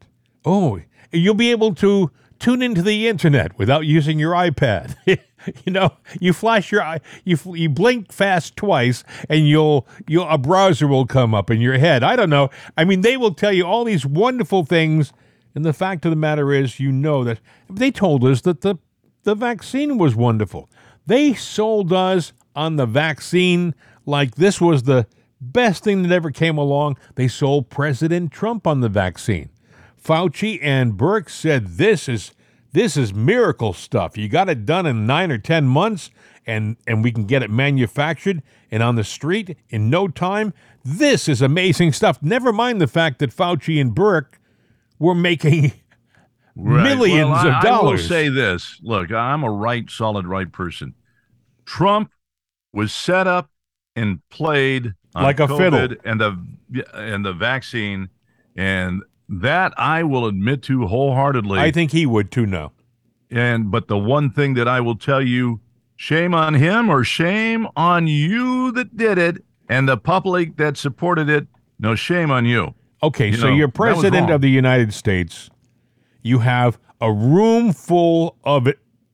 Oh, 0.44 0.80
you'll 1.10 1.34
be 1.34 1.50
able 1.50 1.74
to 1.74 2.12
tune 2.38 2.62
into 2.62 2.82
the 2.82 3.08
internet 3.08 3.58
without 3.58 3.84
using 3.84 4.16
your 4.16 4.30
iPad. 4.30 4.94
you 5.06 5.72
know, 5.72 5.94
you 6.20 6.32
flash 6.32 6.70
your 6.70 6.82
eye, 6.82 7.00
you 7.24 7.36
you 7.46 7.68
blink 7.68 8.12
fast 8.12 8.54
twice, 8.54 9.02
and 9.28 9.48
you'll 9.48 9.88
you'll 10.06 10.28
a 10.28 10.38
browser 10.38 10.86
will 10.86 11.04
come 11.04 11.34
up 11.34 11.50
in 11.50 11.60
your 11.60 11.78
head. 11.78 12.04
I 12.04 12.14
don't 12.14 12.30
know. 12.30 12.50
I 12.76 12.84
mean, 12.84 13.00
they 13.00 13.16
will 13.16 13.34
tell 13.34 13.52
you 13.52 13.64
all 13.64 13.82
these 13.82 14.06
wonderful 14.06 14.64
things, 14.64 15.12
and 15.52 15.64
the 15.64 15.72
fact 15.72 16.04
of 16.04 16.10
the 16.10 16.16
matter 16.16 16.52
is, 16.52 16.78
you 16.78 16.92
know 16.92 17.24
that 17.24 17.40
they 17.68 17.90
told 17.90 18.22
us 18.22 18.42
that 18.42 18.60
the 18.60 18.76
the 19.24 19.34
vaccine 19.34 19.98
was 19.98 20.14
wonderful. 20.14 20.70
They 21.06 21.34
sold 21.34 21.92
us 21.92 22.32
on 22.54 22.76
the 22.76 22.86
vaccine 22.86 23.74
like 24.06 24.36
this 24.36 24.60
was 24.60 24.84
the 24.84 25.08
best 25.40 25.84
thing 25.84 26.02
that 26.02 26.12
ever 26.12 26.30
came 26.30 26.58
along. 26.58 26.96
They 27.14 27.28
sold 27.28 27.70
President 27.70 28.32
Trump 28.32 28.66
on 28.66 28.80
the 28.80 28.88
vaccine. 28.88 29.50
Fauci 30.02 30.58
and 30.62 30.94
Birx 30.94 31.30
said 31.30 31.66
this 31.76 32.08
is 32.08 32.32
this 32.72 32.96
is 32.96 33.12
miracle 33.14 33.72
stuff. 33.72 34.16
You 34.16 34.28
got 34.28 34.48
it 34.48 34.64
done 34.66 34.86
in 34.86 35.06
9 35.06 35.32
or 35.32 35.38
10 35.38 35.66
months 35.66 36.10
and 36.46 36.76
and 36.86 37.02
we 37.02 37.12
can 37.12 37.24
get 37.24 37.42
it 37.42 37.50
manufactured 37.50 38.42
and 38.70 38.82
on 38.82 38.94
the 38.96 39.04
street 39.04 39.56
in 39.70 39.90
no 39.90 40.08
time. 40.08 40.54
This 40.84 41.28
is 41.28 41.42
amazing 41.42 41.92
stuff. 41.92 42.22
Never 42.22 42.52
mind 42.52 42.80
the 42.80 42.86
fact 42.86 43.18
that 43.18 43.34
Fauci 43.34 43.80
and 43.80 43.94
Birx 43.94 44.26
were 44.98 45.14
making 45.14 45.72
millions 46.56 47.30
Well, 47.30 47.34
I- 47.48 47.56
of 47.58 47.62
dollars. 47.62 48.00
I 48.00 48.02
will 48.02 48.08
say 48.08 48.28
this: 48.28 48.78
Look, 48.82 49.12
I'm 49.12 49.42
a 49.44 49.50
right, 49.50 49.90
solid, 49.90 50.26
right 50.26 50.50
person. 50.50 50.94
Trump 51.64 52.10
was 52.72 52.92
set 52.92 53.26
up 53.26 53.50
and 53.96 54.20
played 54.30 54.94
Like 55.22 55.40
a 55.40 55.46
COVID 55.46 55.58
fiddle. 55.58 55.96
and 56.04 56.20
the 56.20 56.84
and 56.94 57.24
the 57.24 57.32
vaccine, 57.32 58.08
and 58.56 59.02
that 59.28 59.72
I 59.76 60.02
will 60.02 60.26
admit 60.26 60.62
to 60.64 60.86
wholeheartedly. 60.86 61.58
I 61.58 61.70
think 61.70 61.92
he 61.92 62.06
would 62.06 62.30
too 62.30 62.46
now. 62.46 62.72
And 63.30 63.70
but 63.70 63.88
the 63.88 63.98
one 63.98 64.30
thing 64.30 64.54
that 64.54 64.66
I 64.68 64.80
will 64.80 64.96
tell 64.96 65.20
you, 65.22 65.60
shame 65.96 66.34
on 66.34 66.54
him 66.54 66.88
or 66.90 67.04
shame 67.04 67.68
on 67.76 68.06
you 68.06 68.72
that 68.72 68.96
did 68.96 69.18
it 69.18 69.44
and 69.68 69.86
the 69.88 69.96
public 69.98 70.56
that 70.56 70.76
supported 70.78 71.28
it. 71.28 71.46
No 71.78 71.94
shame 71.94 72.30
on 72.30 72.44
you. 72.46 72.74
Okay, 73.02 73.28
You 73.28 73.36
so 73.36 73.50
know, 73.50 73.54
you're 73.54 73.68
president 73.68 74.30
of 74.30 74.40
the 74.40 74.48
United 74.50 74.92
States. 74.94 75.50
You 76.22 76.38
have 76.40 76.78
a 77.00 77.12
room 77.12 77.72
full 77.72 78.36
of 78.44 78.66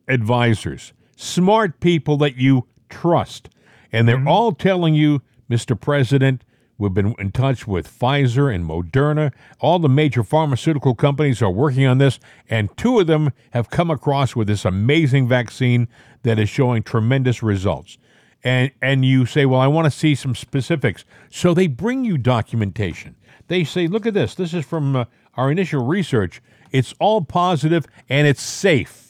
advisors, 0.08 0.92
smart 1.16 1.80
people 1.80 2.16
that 2.18 2.36
you 2.36 2.66
trust, 2.88 3.48
and 3.92 4.08
Mm-hmm. 4.08 4.24
they're 4.24 4.32
all 4.32 4.52
telling 4.52 4.94
you, 4.94 5.20
Mr. 5.50 5.78
President, 5.78 6.42
we've 6.78 6.94
been 6.94 7.14
in 7.18 7.32
touch 7.32 7.66
with 7.66 7.86
Pfizer 7.88 8.54
and 8.54 8.68
Moderna. 8.68 9.32
All 9.60 9.78
the 9.78 9.88
major 9.88 10.22
pharmaceutical 10.22 10.94
companies 10.94 11.42
are 11.42 11.50
working 11.50 11.86
on 11.86 11.98
this, 11.98 12.18
and 12.48 12.74
two 12.76 12.98
of 12.98 13.06
them 13.06 13.32
have 13.50 13.70
come 13.70 13.90
across 13.90 14.34
with 14.34 14.48
this 14.48 14.64
amazing 14.64 15.28
vaccine 15.28 15.88
that 16.22 16.38
is 16.38 16.48
showing 16.48 16.82
tremendous 16.82 17.42
results 17.42 17.98
and 18.44 18.70
and 18.82 19.04
you 19.04 19.26
say, 19.26 19.46
"Well, 19.46 19.60
I 19.60 19.66
want 19.66 19.86
to 19.86 19.90
see 19.90 20.14
some 20.14 20.34
specifics." 20.34 21.04
So 21.30 21.54
they 21.54 21.66
bring 21.66 22.04
you 22.04 22.18
documentation. 22.18 23.16
They 23.48 23.64
say, 23.64 23.88
"Look 23.88 24.06
at 24.06 24.14
this. 24.14 24.34
This 24.34 24.52
is 24.52 24.64
from 24.64 24.94
uh, 24.94 25.04
our 25.34 25.50
initial 25.50 25.84
research. 25.84 26.42
It's 26.70 26.94
all 27.00 27.22
positive 27.22 27.86
and 28.08 28.26
it's 28.28 28.42
safe." 28.42 29.03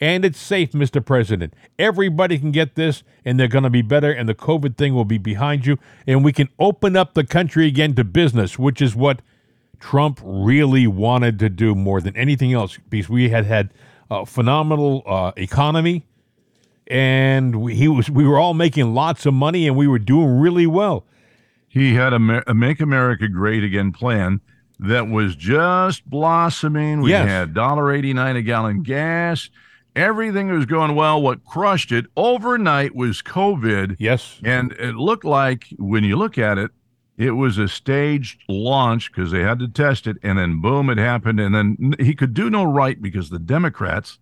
And 0.00 0.24
it's 0.24 0.38
safe, 0.40 0.72
Mr. 0.72 1.04
President. 1.04 1.52
Everybody 1.78 2.38
can 2.38 2.52
get 2.52 2.74
this 2.74 3.02
and 3.24 3.38
they're 3.38 3.48
going 3.48 3.64
to 3.64 3.70
be 3.70 3.82
better 3.82 4.10
and 4.10 4.26
the 4.28 4.34
COVID 4.34 4.76
thing 4.78 4.94
will 4.94 5.04
be 5.04 5.18
behind 5.18 5.66
you 5.66 5.78
and 6.06 6.24
we 6.24 6.32
can 6.32 6.48
open 6.58 6.96
up 6.96 7.12
the 7.14 7.24
country 7.24 7.66
again 7.66 7.94
to 7.96 8.04
business, 8.04 8.58
which 8.58 8.80
is 8.80 8.96
what 8.96 9.20
Trump 9.78 10.20
really 10.22 10.86
wanted 10.86 11.38
to 11.40 11.50
do 11.50 11.74
more 11.74 12.00
than 12.00 12.16
anything 12.16 12.52
else 12.52 12.78
because 12.88 13.10
we 13.10 13.28
had 13.28 13.44
had 13.44 13.72
a 14.10 14.24
phenomenal 14.24 15.02
uh, 15.06 15.32
economy 15.36 16.06
and 16.86 17.60
we, 17.62 17.74
he 17.74 17.86
was 17.88 18.10
we 18.10 18.24
were 18.26 18.38
all 18.38 18.54
making 18.54 18.94
lots 18.94 19.24
of 19.26 19.34
money 19.34 19.66
and 19.68 19.76
we 19.76 19.86
were 19.86 19.98
doing 19.98 20.40
really 20.40 20.66
well. 20.66 21.04
He 21.68 21.94
had 21.94 22.12
a, 22.12 22.42
a 22.50 22.54
Make 22.54 22.80
America 22.80 23.28
Great 23.28 23.62
Again 23.62 23.92
plan 23.92 24.40
that 24.80 25.08
was 25.08 25.36
just 25.36 26.08
blossoming. 26.08 27.00
We 27.02 27.10
Yes. 27.10 27.28
had 27.28 27.54
$1.89 27.54 28.36
a 28.36 28.42
gallon 28.42 28.82
gas. 28.82 29.50
Everything 29.96 30.50
was 30.50 30.66
going 30.66 30.94
well. 30.94 31.20
What 31.20 31.44
crushed 31.44 31.92
it 31.92 32.06
overnight 32.16 32.94
was 32.94 33.22
COVID. 33.22 33.96
Yes. 33.98 34.40
And 34.44 34.72
it 34.72 34.94
looked 34.94 35.24
like, 35.24 35.66
when 35.78 36.04
you 36.04 36.16
look 36.16 36.38
at 36.38 36.58
it, 36.58 36.70
it 37.18 37.32
was 37.32 37.58
a 37.58 37.68
staged 37.68 38.40
launch 38.48 39.12
because 39.12 39.30
they 39.30 39.42
had 39.42 39.58
to 39.58 39.68
test 39.68 40.06
it. 40.06 40.16
And 40.22 40.38
then, 40.38 40.60
boom, 40.60 40.88
it 40.88 40.98
happened. 40.98 41.40
And 41.40 41.54
then 41.54 41.94
he 41.98 42.14
could 42.14 42.34
do 42.34 42.48
no 42.48 42.64
right 42.64 43.00
because 43.00 43.30
the 43.30 43.38
Democrats, 43.38 44.18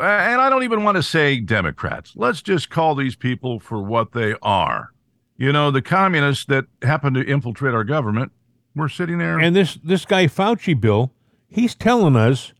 and 0.00 0.40
I 0.40 0.48
don't 0.48 0.62
even 0.62 0.82
want 0.82 0.96
to 0.96 1.02
say 1.02 1.40
Democrats, 1.40 2.12
let's 2.16 2.40
just 2.40 2.70
call 2.70 2.94
these 2.94 3.16
people 3.16 3.60
for 3.60 3.82
what 3.82 4.12
they 4.12 4.34
are. 4.40 4.92
You 5.36 5.52
know, 5.52 5.70
the 5.70 5.82
communists 5.82 6.44
that 6.46 6.66
happened 6.82 7.16
to 7.16 7.26
infiltrate 7.26 7.74
our 7.74 7.84
government 7.84 8.32
were 8.74 8.88
sitting 8.88 9.18
there. 9.18 9.38
And 9.38 9.54
this 9.54 9.78
this 9.84 10.04
guy 10.04 10.26
Fauci 10.26 10.80
Bill, 10.80 11.12
he's 11.48 11.74
telling 11.74 12.16
us 12.16 12.52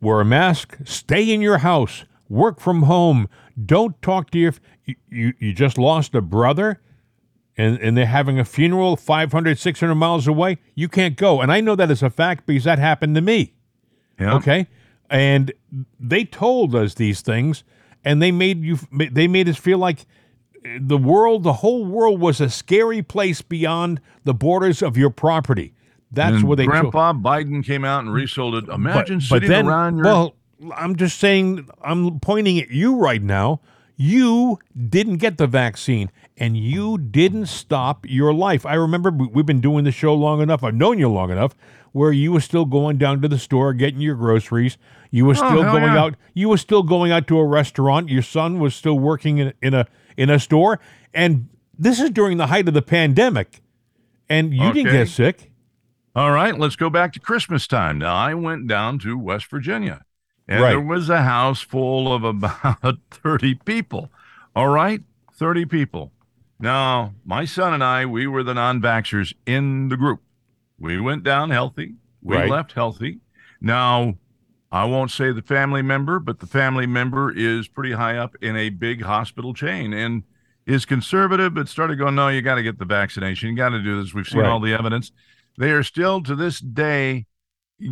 wear 0.00 0.20
a 0.20 0.24
mask, 0.24 0.78
stay 0.84 1.30
in 1.30 1.40
your 1.40 1.58
house, 1.58 2.04
work 2.28 2.60
from 2.60 2.84
home, 2.84 3.28
don't 3.64 4.00
talk 4.02 4.30
to 4.30 4.38
your 4.38 4.54
you 4.84 4.94
you, 5.08 5.34
you 5.38 5.52
just 5.52 5.78
lost 5.78 6.14
a 6.14 6.20
brother 6.20 6.80
and 7.60 7.78
and 7.80 7.96
they're 7.96 8.06
having 8.06 8.38
a 8.38 8.44
funeral 8.44 8.96
500 8.96 9.58
600 9.58 9.94
miles 9.94 10.26
away, 10.26 10.58
you 10.74 10.88
can't 10.88 11.16
go. 11.16 11.40
And 11.40 11.52
I 11.52 11.60
know 11.60 11.76
that 11.76 11.90
is 11.90 12.02
a 12.02 12.10
fact 12.10 12.46
because 12.46 12.64
that 12.64 12.78
happened 12.78 13.14
to 13.16 13.20
me. 13.20 13.54
Yeah. 14.18 14.34
Okay, 14.34 14.66
and 15.08 15.52
they 15.98 16.24
told 16.24 16.74
us 16.74 16.94
these 16.94 17.20
things, 17.20 17.64
and 18.04 18.22
they 18.22 18.32
made 18.32 18.64
you. 18.64 18.78
They 18.92 19.28
made 19.28 19.48
us 19.48 19.56
feel 19.56 19.78
like 19.78 20.06
eh, 20.64 20.78
the 20.80 20.98
world, 20.98 21.42
the 21.42 21.54
whole 21.54 21.84
world, 21.84 22.20
was 22.20 22.40
a 22.40 22.48
scary 22.48 23.02
place 23.02 23.42
beyond 23.42 24.00
the 24.24 24.34
borders 24.34 24.82
of 24.82 24.96
your 24.96 25.10
property. 25.10 25.74
That's 26.12 26.36
and 26.36 26.44
what 26.44 26.56
they. 26.56 26.66
Grandpa 26.66 27.12
Biden 27.12 27.64
came 27.64 27.84
out 27.84 28.00
and 28.00 28.12
resold 28.12 28.54
it. 28.54 28.68
Imagine 28.68 29.18
but, 29.18 29.28
but 29.28 29.34
sitting 29.36 29.48
then, 29.48 29.66
around 29.66 29.96
your 29.96 30.04
well, 30.04 30.34
I'm 30.74 30.96
just 30.96 31.18
saying, 31.18 31.68
I'm 31.82 32.20
pointing 32.20 32.58
at 32.58 32.70
you 32.70 32.96
right 32.96 33.22
now. 33.22 33.60
You 33.96 34.58
didn't 34.88 35.18
get 35.18 35.36
the 35.36 35.46
vaccine 35.46 36.10
and 36.38 36.56
you 36.56 36.96
didn't 36.96 37.46
stop 37.46 38.06
your 38.08 38.32
life. 38.32 38.64
I 38.64 38.74
remember 38.74 39.10
we- 39.10 39.26
we've 39.26 39.46
been 39.46 39.60
doing 39.60 39.84
the 39.84 39.92
show 39.92 40.14
long 40.14 40.40
enough. 40.40 40.64
I've 40.64 40.74
known 40.74 40.98
you 40.98 41.08
long 41.08 41.30
enough 41.30 41.54
where 41.92 42.12
you 42.12 42.32
were 42.32 42.40
still 42.40 42.64
going 42.64 42.96
down 42.98 43.20
to 43.20 43.28
the 43.28 43.38
store 43.38 43.74
getting 43.74 44.00
your 44.00 44.14
groceries. 44.14 44.78
You 45.10 45.26
were 45.26 45.32
oh, 45.32 45.34
still 45.34 45.62
hell 45.62 45.72
going 45.72 45.92
yeah. 45.92 46.00
out. 46.00 46.14
You 46.34 46.48
were 46.48 46.56
still 46.56 46.82
going 46.82 47.12
out 47.12 47.26
to 47.28 47.38
a 47.38 47.44
restaurant. 47.44 48.08
Your 48.08 48.22
son 48.22 48.58
was 48.58 48.74
still 48.74 48.98
working 48.98 49.38
in, 49.38 49.52
in 49.60 49.74
a 49.74 49.86
in 50.16 50.30
a 50.30 50.38
store. 50.38 50.80
And 51.12 51.48
this 51.78 52.00
is 52.00 52.10
during 52.10 52.38
the 52.38 52.46
height 52.46 52.68
of 52.68 52.74
the 52.74 52.82
pandemic. 52.82 53.60
And 54.28 54.54
you 54.54 54.72
didn't 54.72 54.92
get 54.92 55.08
sick. 55.08 55.49
All 56.14 56.32
right, 56.32 56.58
let's 56.58 56.76
go 56.76 56.90
back 56.90 57.12
to 57.12 57.20
Christmas 57.20 57.66
time. 57.66 57.98
Now, 57.98 58.14
I 58.16 58.34
went 58.34 58.66
down 58.66 58.98
to 59.00 59.16
West 59.16 59.46
Virginia, 59.46 60.02
and 60.48 60.60
Right. 60.62 60.70
there 60.70 60.80
was 60.80 61.08
a 61.08 61.22
house 61.22 61.60
full 61.62 62.12
of 62.12 62.24
about 62.24 62.98
30 63.10 63.54
people. 63.64 64.10
All 64.56 64.68
right, 64.68 65.02
30 65.34 65.66
people. 65.66 66.12
Now, 66.58 67.14
my 67.24 67.44
son 67.44 67.72
and 67.72 67.82
I, 67.84 68.06
we 68.06 68.26
were 68.26 68.42
the 68.42 68.54
non 68.54 68.80
vaxxers 68.82 69.34
in 69.46 69.88
the 69.88 69.96
group. 69.96 70.20
We 70.78 70.98
went 71.00 71.22
down 71.22 71.50
healthy, 71.50 71.94
we 72.22 72.36
Right. 72.36 72.50
left 72.50 72.72
healthy. 72.72 73.20
Now, 73.60 74.16
I 74.72 74.84
won't 74.84 75.10
say 75.10 75.32
the 75.32 75.42
family 75.42 75.82
member, 75.82 76.18
but 76.18 76.40
the 76.40 76.46
family 76.46 76.86
member 76.86 77.30
is 77.34 77.68
pretty 77.68 77.92
high 77.92 78.16
up 78.16 78.34
in 78.40 78.56
a 78.56 78.68
big 78.70 79.02
hospital 79.02 79.52
chain 79.54 79.92
and 79.92 80.22
is 80.66 80.84
conservative, 80.84 81.54
but 81.54 81.68
started 81.68 81.98
going, 81.98 82.14
no, 82.14 82.28
you 82.28 82.40
got 82.42 82.54
to 82.56 82.62
get 82.62 82.78
the 82.78 82.84
vaccination. 82.84 83.50
You 83.50 83.56
got 83.56 83.70
to 83.70 83.82
do 83.82 84.00
this. 84.02 84.14
We've 84.14 84.26
seen 84.28 84.40
Right. 84.40 84.48
all 84.48 84.60
the 84.60 84.72
evidence. 84.72 85.12
They 85.58 85.70
are 85.72 85.82
still 85.82 86.22
to 86.22 86.34
this 86.34 86.60
day 86.60 87.26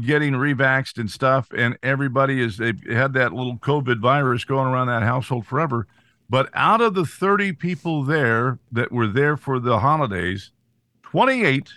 getting 0.05 0.37
revaxed 0.37 0.99
and 0.99 1.11
stuff, 1.11 1.49
and 1.57 1.79
everybody 1.83 2.41
is 2.43 2.57
they've 2.59 2.81
had 2.91 3.13
that 3.15 3.33
little 3.33 3.57
COVID 3.59 4.01
virus 4.01 4.45
going 4.45 4.67
around 4.69 4.89
that 4.89 5.03
household 5.03 5.47
forever. 5.47 5.87
But 6.31 6.51
out 6.53 6.81
of 6.83 6.95
the 6.95 7.07
30 7.07 7.53
people 7.55 8.03
there 8.03 8.59
that 8.71 8.93
were 8.93 9.07
there 9.07 9.37
for 9.37 9.59
the 9.59 9.79
holidays, 9.79 10.53
28 11.05 11.71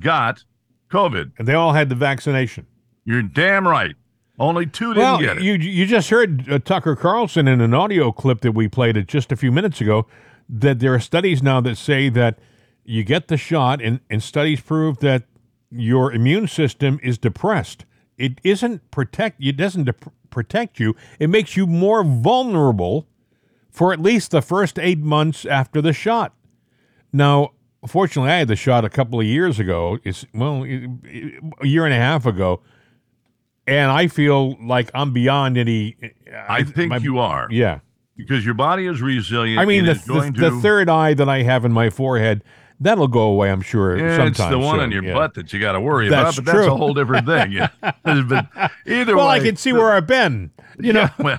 got 0.00 0.42
COVID. 0.90 1.32
And 1.38 1.46
they 1.46 1.54
all 1.54 1.72
had 1.72 1.88
the 1.88 1.94
vaccination. 1.94 2.66
You're 3.04 3.22
damn 3.22 3.66
right. 3.66 3.94
Only 4.38 4.66
two 4.66 4.94
didn't 4.94 5.04
Well, 5.04 5.18
get 5.20 5.36
it. 5.36 5.42
you 5.44 5.52
you 5.54 5.86
just 5.86 6.10
heard 6.10 6.50
uh, 6.50 6.58
Tucker 6.58 6.96
Carlson 6.96 7.46
in 7.46 7.60
an 7.60 7.72
audio 7.72 8.10
clip 8.10 8.40
that 8.40 8.50
we 8.52 8.66
played 8.66 8.96
it 8.96 9.06
just 9.06 9.30
a 9.30 9.36
few 9.36 9.52
minutes 9.52 9.80
ago 9.80 10.06
that 10.48 10.80
there 10.80 10.92
are 10.92 10.98
studies 10.98 11.40
now 11.40 11.60
that 11.60 11.76
say 11.76 12.08
that 12.08 12.38
you 12.84 13.02
get 13.04 13.28
the 13.28 13.36
shot 13.36 13.80
and, 13.82 14.00
and 14.10 14.22
studies 14.22 14.60
prove 14.60 14.98
that 14.98 15.24
your 15.70 16.12
immune 16.12 16.46
system 16.46 17.00
is 17.02 17.18
depressed. 17.18 17.84
It 18.16 18.40
isn't 18.44 18.90
protect 18.90 19.42
it 19.42 19.56
doesn't 19.56 19.84
dep 19.84 20.04
protect 20.30 20.78
you. 20.80 20.94
It 21.18 21.30
makes 21.30 21.56
you 21.56 21.66
more 21.66 22.04
vulnerable 22.04 23.06
for 23.70 23.92
at 23.92 24.00
least 24.00 24.30
the 24.30 24.42
first 24.42 24.78
8 24.78 24.98
months 24.98 25.44
after 25.44 25.80
the 25.80 25.92
shot. 25.92 26.32
Now, 27.12 27.52
fortunately, 27.86 28.30
I 28.30 28.38
had 28.38 28.48
the 28.48 28.56
shot 28.56 28.84
a 28.84 28.88
couple 28.90 29.18
of 29.20 29.26
years 29.26 29.58
ago. 29.58 29.98
It's 30.04 30.24
well, 30.34 30.62
it- 30.64 30.88
it- 31.04 31.42
a 31.60 31.66
year 31.66 31.84
and 31.84 31.94
a 31.94 31.98
half 31.98 32.26
ago, 32.26 32.60
and 33.66 33.90
I 33.90 34.06
feel 34.08 34.56
like 34.64 34.90
I'm 34.94 35.12
beyond 35.12 35.56
any. 35.56 35.96
Uh, 36.02 36.36
I 36.48 36.62
think 36.64 36.90
my- 36.90 36.96
you 36.98 37.18
are 37.18 37.48
Yeah, 37.50 37.80
because 38.16 38.44
your 38.44 38.54
body 38.54 38.86
is 38.86 39.00
resilient. 39.02 39.58
I 39.58 39.64
mean 39.64 39.86
the, 39.86 39.94
the, 39.94 40.32
the 40.36 40.60
third 40.60 40.88
eye 40.88 41.14
that 41.14 41.28
I 41.28 41.42
have 41.42 41.64
in 41.64 41.72
my 41.72 41.90
forehead 41.90 42.42
that'll 42.80 43.08
go 43.08 43.22
away. 43.22 43.50
I'm 43.50 43.60
sure. 43.62 43.96
Yeah, 43.96 44.26
it's 44.26 44.38
the 44.38 44.58
one 44.58 44.76
soon. 44.76 44.80
on 44.84 44.90
your 44.92 45.04
yeah. 45.04 45.14
butt 45.14 45.34
that 45.34 45.52
you 45.52 45.60
got 45.60 45.72
to 45.72 45.80
worry 45.80 46.08
That's 46.08 46.38
about, 46.38 46.44
but 46.46 46.52
that's 46.56 46.66
a 46.68 46.76
whole 46.76 46.94
different 46.94 47.26
thing. 47.26 47.52
Yeah. 48.06 48.22
but 48.28 48.70
either 48.86 49.16
Well, 49.16 49.28
way, 49.28 49.36
I 49.36 49.40
can 49.40 49.56
see 49.56 49.72
where 49.72 49.92
I've 49.92 50.06
been. 50.06 50.50
You 50.78 50.92
know. 50.92 51.08
well, 51.18 51.38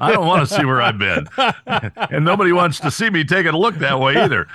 I 0.00 0.12
don't 0.12 0.26
want 0.26 0.46
to 0.48 0.54
see 0.54 0.64
where 0.64 0.80
I've 0.82 0.98
been, 0.98 1.26
and 1.66 2.24
nobody 2.24 2.52
wants 2.52 2.80
to 2.80 2.90
see 2.90 3.08
me 3.10 3.24
taking 3.24 3.54
a 3.54 3.58
look 3.58 3.76
that 3.76 3.98
way 3.98 4.16
either. 4.16 4.46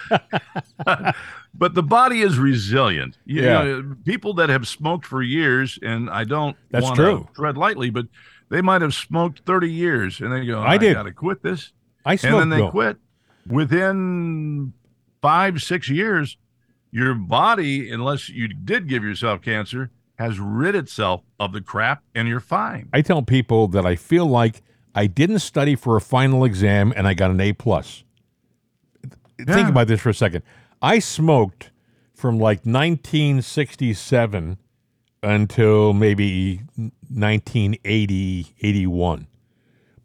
but 1.53 1.73
the 1.73 1.83
body 1.83 2.21
is 2.21 2.37
resilient. 2.37 3.17
You 3.25 3.41
Yeah. 3.43 3.63
know, 3.63 3.95
people 4.05 4.33
that 4.35 4.49
have 4.49 4.67
smoked 4.67 5.05
for 5.05 5.21
years, 5.21 5.79
and 5.81 6.09
I 6.09 6.23
don't 6.25 6.55
That's 6.69 6.91
true. 6.91 7.27
tread 7.35 7.57
lightly, 7.57 7.89
but 7.89 8.05
they 8.49 8.61
might 8.61 8.81
have 8.81 8.93
smoked 8.93 9.41
thirty 9.45 9.71
years, 9.71 10.19
and 10.21 10.31
they 10.31 10.45
go, 10.45 10.61
I 10.61 10.73
"I, 10.73 10.77
did. 10.77 10.93
got 10.93 11.03
to 11.03 11.11
quit 11.11 11.41
this," 11.43 11.71
I 12.05 12.13
and 12.13 12.35
then 12.35 12.49
they 12.49 12.57
Bill. 12.57 12.71
quit 12.71 12.97
within 13.47 14.73
five, 15.21 15.61
six 15.61 15.89
years. 15.89 16.37
Your 16.91 17.13
body, 17.13 17.91
unless 17.91 18.29
you 18.29 18.47
did 18.47 18.87
give 18.87 19.03
yourself 19.03 19.41
cancer, 19.41 19.91
has 20.17 20.39
rid 20.39 20.75
itself 20.75 21.21
of 21.39 21.53
the 21.53 21.61
crap, 21.61 22.03
and 22.15 22.27
you're 22.27 22.39
fine. 22.39 22.89
I 22.91 23.01
tell 23.01 23.21
people 23.21 23.67
that 23.69 23.85
I 23.85 23.95
feel 23.95 24.25
like 24.25 24.61
I 24.95 25.07
didn't 25.07 25.39
study 25.39 25.75
for 25.75 25.95
a 25.95 26.01
final 26.01 26.43
exam 26.43 26.91
and 26.95 27.07
I 27.07 27.13
got 27.13 27.31
an 27.31 27.39
A 27.39 27.53
plus. 27.53 28.03
Think 29.37 29.69
about 29.69 29.87
this 29.87 30.01
for 30.01 30.09
a 30.09 30.13
second. 30.13 30.43
I 30.81 30.99
smoked 30.99 31.71
from 32.13 32.37
like 32.37 32.65
1967 32.65 34.57
until 35.23 35.93
maybe 35.93 36.63
1980, 36.75 38.55
81. 38.61 39.27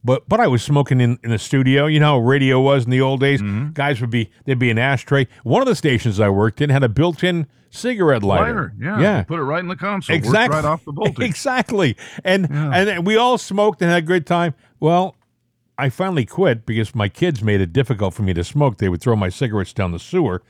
But 0.05 0.29
but 0.29 0.39
I 0.39 0.47
was 0.47 0.63
smoking 0.63 1.01
in, 1.01 1.19
in 1.25 1.31
the 1.31 1.39
studio. 1.39 1.87
You 1.87 1.99
know 1.99 2.13
how 2.13 2.19
radio 2.19 2.61
was 2.61 2.85
in 2.85 2.91
the 2.91 3.01
old 3.01 3.21
days? 3.21 3.41
Mm-hmm. 3.41 3.73
Guys 3.73 4.01
would 4.01 4.11
be 4.11 4.31
there'd 4.45 4.59
be 4.59 4.71
an 4.71 4.79
ashtray. 4.79 5.27
One 5.45 5.63
of 5.63 5.67
the 5.69 5.75
stations 5.75 6.21
I 6.21 6.29
worked 6.29 6.61
in 6.61 6.69
had 6.71 6.83
a 6.85 6.89
built-in 6.89 7.47
cigarette 7.71 8.23
lighter. 8.23 8.45
Lighter, 8.45 8.75
yeah, 8.79 9.01
Yeah. 9.01 9.23
Put 9.25 9.41
it 9.41 9.45
right 9.45 9.61
in 9.61 9.69
the 9.69 9.77
console. 9.77 10.15
Exactly. 10.15 10.57
right 10.57 10.65
off 10.65 10.85
the 10.85 10.93
voltage. 10.93 11.19
Exactly. 11.25 11.97
And 12.23 12.49
and 12.51 13.07
we 13.07 13.17
all 13.17 13.39
smoked 13.39 13.81
and 13.81 13.91
had 13.91 14.03
a 14.03 14.07
good 14.07 14.27
time. 14.27 14.55
Well, 14.79 15.17
I 15.79 15.89
finally 15.89 16.27
quit 16.27 16.67
because 16.67 16.95
my 16.95 17.09
kids 17.09 17.43
made 17.43 17.61
it 17.61 17.73
difficult 17.73 18.15
for 18.15 18.23
me 18.23 18.35
to 18.35 18.45
smoke. 18.45 18.79
They 18.79 18.89
would 18.89 19.01
throw 19.01 19.17
my 19.17 19.29
cigarettes 19.31 19.73
down 19.73 19.93
the 19.93 19.99
sewer, 19.99 20.43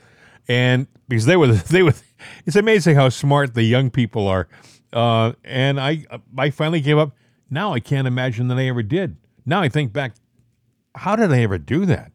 and 0.49 0.85
because 1.07 1.25
they 1.25 1.37
were 1.37 1.47
they 1.71 1.81
were. 1.81 1.93
It's 2.45 2.55
amazing 2.55 2.95
how 2.95 3.09
smart 3.09 3.53
the 3.53 3.63
young 3.63 3.89
people 3.89 4.27
are. 4.27 4.47
Uh, 4.91 5.33
and 5.43 5.79
I 5.79 6.05
I 6.37 6.49
finally 6.49 6.81
gave 6.81 6.97
up. 6.97 7.15
Now 7.49 7.73
I 7.73 7.79
can't 7.79 8.07
imagine 8.07 8.49
that 8.49 8.57
I 8.57 8.67
ever 8.67 8.83
did. 8.83 9.15
Now 9.45 9.61
I 9.61 9.69
think 9.69 9.93
back, 9.93 10.13
how 10.95 11.15
did 11.15 11.31
I 11.31 11.39
ever 11.41 11.57
do 11.57 11.85
that? 11.85 12.11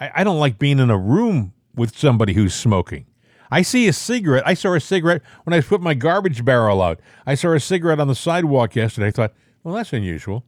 I, 0.00 0.10
I 0.16 0.24
don't 0.24 0.38
like 0.38 0.58
being 0.58 0.78
in 0.78 0.90
a 0.90 0.98
room 0.98 1.52
with 1.74 1.96
somebody 1.96 2.32
who's 2.34 2.54
smoking. 2.54 3.06
I 3.50 3.62
see 3.62 3.86
a 3.86 3.92
cigarette. 3.92 4.44
I 4.46 4.54
saw 4.54 4.72
a 4.74 4.80
cigarette 4.80 5.20
when 5.44 5.52
I 5.52 5.60
put 5.60 5.82
my 5.82 5.92
garbage 5.94 6.44
barrel 6.44 6.80
out. 6.80 7.00
I 7.26 7.34
saw 7.34 7.52
a 7.52 7.60
cigarette 7.60 8.00
on 8.00 8.08
the 8.08 8.14
sidewalk 8.14 8.74
yesterday. 8.74 9.08
I 9.08 9.10
thought, 9.10 9.34
well, 9.62 9.74
that's 9.74 9.92
unusual. 9.92 10.44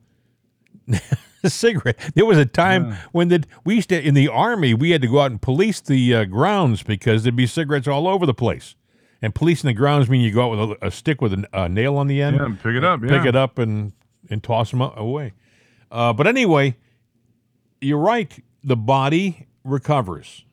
a 1.42 1.50
cigarette. 1.50 1.98
There 2.14 2.24
was 2.24 2.38
a 2.38 2.46
time 2.46 2.96
when 3.12 3.28
the, 3.28 3.44
we 3.64 3.74
used 3.76 3.90
to, 3.90 4.02
in 4.02 4.14
the 4.14 4.28
army, 4.28 4.72
we 4.72 4.90
had 4.90 5.02
to 5.02 5.08
go 5.08 5.20
out 5.20 5.30
and 5.30 5.40
police 5.42 5.80
the 5.80 6.14
uh, 6.14 6.24
grounds 6.24 6.82
because 6.82 7.22
there'd 7.24 7.36
be 7.36 7.46
cigarettes 7.46 7.86
all 7.86 8.08
over 8.08 8.24
the 8.24 8.34
place. 8.34 8.74
And 9.20 9.34
policing 9.34 9.68
the 9.68 9.74
grounds 9.74 10.08
mean 10.10 10.20
you 10.22 10.32
go 10.32 10.52
out 10.52 10.58
with 10.68 10.78
a, 10.82 10.86
a 10.86 10.90
stick 10.90 11.20
with 11.22 11.32
a, 11.34 11.46
a 11.52 11.68
nail 11.68 11.96
on 11.96 12.06
the 12.08 12.20
end, 12.22 12.36
Yeah, 12.36 12.48
pick 12.62 12.74
it 12.74 12.84
up. 12.84 13.02
Yeah. 13.02 13.08
pick 13.08 13.26
it 13.26 13.36
up, 13.36 13.58
and 13.58 13.92
and 14.30 14.42
toss 14.42 14.70
them 14.70 14.80
away. 14.80 15.32
Uh, 15.94 16.12
but 16.12 16.26
anyway, 16.26 16.76
you're 17.80 17.98
right. 17.98 18.42
The 18.64 18.76
body 18.76 19.46
recovers. 19.62 20.44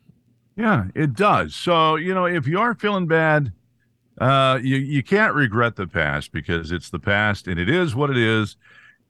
Yeah, 0.55 0.85
it 0.93 1.15
does. 1.15 1.55
So, 1.55 1.95
you 1.95 2.13
know, 2.13 2.25
if 2.25 2.45
you 2.45 2.59
are 2.59 2.75
feeling 2.75 3.07
bad, 3.07 3.51
uh, 4.19 4.59
you, 4.61 4.77
you 4.77 5.01
can't 5.01 5.33
regret 5.33 5.77
the 5.77 5.87
past 5.87 6.31
because 6.31 6.71
it's 6.71 6.91
the 6.91 6.99
past 6.99 7.47
and 7.47 7.59
it 7.59 7.69
is 7.69 7.95
what 7.95 8.11
it 8.11 8.17
is. 8.17 8.55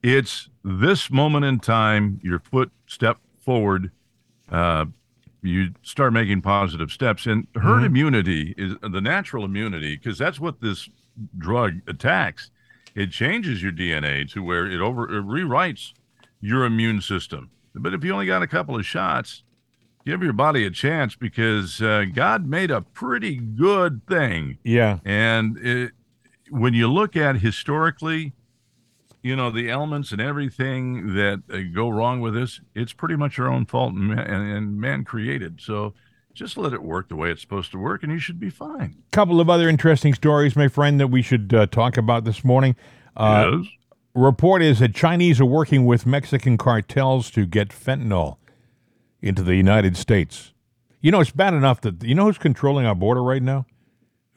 It's 0.02 0.48
this 0.64 1.10
moment 1.10 1.44
in 1.44 1.60
time, 1.60 2.18
your 2.22 2.38
foot 2.38 2.72
step 2.86 3.18
forward, 3.38 3.90
uh, 4.50 4.86
you 5.42 5.74
start 5.82 6.14
making 6.14 6.40
positive 6.40 6.90
steps. 6.90 7.26
And 7.26 7.46
herd 7.56 7.84
immunity 7.84 8.54
is 8.56 8.74
the 8.80 9.02
natural 9.02 9.44
immunity 9.44 9.96
because 9.96 10.16
that's 10.16 10.40
what 10.40 10.62
this 10.62 10.88
drug 11.36 11.82
attacks. 11.86 12.50
It 12.94 13.10
changes 13.10 13.62
your 13.62 13.72
DNA 13.72 14.32
to 14.32 14.42
where 14.42 14.66
it 14.66 14.80
over 14.80 15.04
it 15.14 15.24
rewrites 15.26 15.92
your 16.42 16.64
immune 16.64 17.00
system. 17.00 17.50
But 17.74 17.94
if 17.94 18.04
you 18.04 18.12
only 18.12 18.26
got 18.26 18.42
a 18.42 18.46
couple 18.46 18.76
of 18.76 18.84
shots, 18.84 19.44
give 20.04 20.22
your 20.22 20.34
body 20.34 20.66
a 20.66 20.70
chance 20.70 21.14
because 21.14 21.80
uh, 21.80 22.04
God 22.12 22.46
made 22.46 22.70
a 22.70 22.82
pretty 22.82 23.36
good 23.36 24.06
thing. 24.06 24.58
Yeah. 24.62 24.98
And 25.04 25.56
it, 25.58 25.92
when 26.50 26.74
you 26.74 26.92
look 26.92 27.16
at 27.16 27.36
historically, 27.36 28.34
you 29.22 29.36
know, 29.36 29.50
the 29.50 29.70
elements 29.70 30.12
and 30.12 30.20
everything 30.20 31.14
that 31.14 31.42
uh, 31.50 31.60
go 31.74 31.88
wrong 31.88 32.20
with 32.20 32.34
this, 32.34 32.60
it's 32.74 32.92
pretty 32.92 33.16
much 33.16 33.38
our 33.38 33.48
own 33.48 33.64
fault 33.64 33.94
and, 33.94 34.08
man, 34.08 34.18
and, 34.18 34.52
and 34.52 34.80
man 34.80 35.04
created. 35.04 35.60
So 35.60 35.94
just 36.34 36.58
let 36.58 36.72
it 36.72 36.82
work 36.82 37.08
the 37.08 37.16
way 37.16 37.30
it's 37.30 37.40
supposed 37.40 37.70
to 37.70 37.78
work 37.78 38.02
and 38.02 38.12
you 38.12 38.18
should 38.18 38.40
be 38.40 38.50
fine. 38.50 38.96
couple 39.12 39.40
of 39.40 39.48
other 39.48 39.68
interesting 39.68 40.12
stories, 40.12 40.56
my 40.56 40.68
friend, 40.68 40.98
that 40.98 41.08
we 41.08 41.22
should 41.22 41.54
uh, 41.54 41.66
talk 41.66 41.96
about 41.96 42.24
this 42.24 42.44
morning. 42.44 42.74
Uh, 43.16 43.52
yes. 43.62 43.66
Report 44.14 44.62
is 44.62 44.78
that 44.80 44.94
Chinese 44.94 45.40
are 45.40 45.46
working 45.46 45.86
with 45.86 46.06
Mexican 46.06 46.58
cartels 46.58 47.30
to 47.30 47.46
get 47.46 47.68
fentanyl 47.68 48.36
into 49.20 49.42
the 49.42 49.54
United 49.54 49.96
States. 49.96 50.52
You 51.00 51.10
know, 51.10 51.20
it's 51.20 51.30
bad 51.30 51.54
enough 51.54 51.80
that 51.82 52.02
you 52.04 52.14
know 52.14 52.26
who's 52.26 52.38
controlling 52.38 52.86
our 52.86 52.94
border 52.94 53.22
right 53.22 53.42
now? 53.42 53.66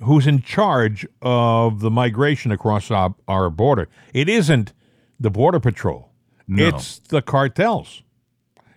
Who's 0.02 0.28
in 0.28 0.42
charge 0.42 1.06
of 1.22 1.80
the 1.80 1.92
migration 1.92 2.52
across 2.52 2.92
our, 2.92 3.16
our 3.28 3.50
border? 3.50 3.88
It 4.14 4.28
isn't 4.28 4.74
the 5.20 5.30
Border 5.30 5.60
Patrol. 5.60 6.10
No. 6.48 6.68
It's 6.68 7.00
the 7.00 7.22
cartels. 7.22 8.04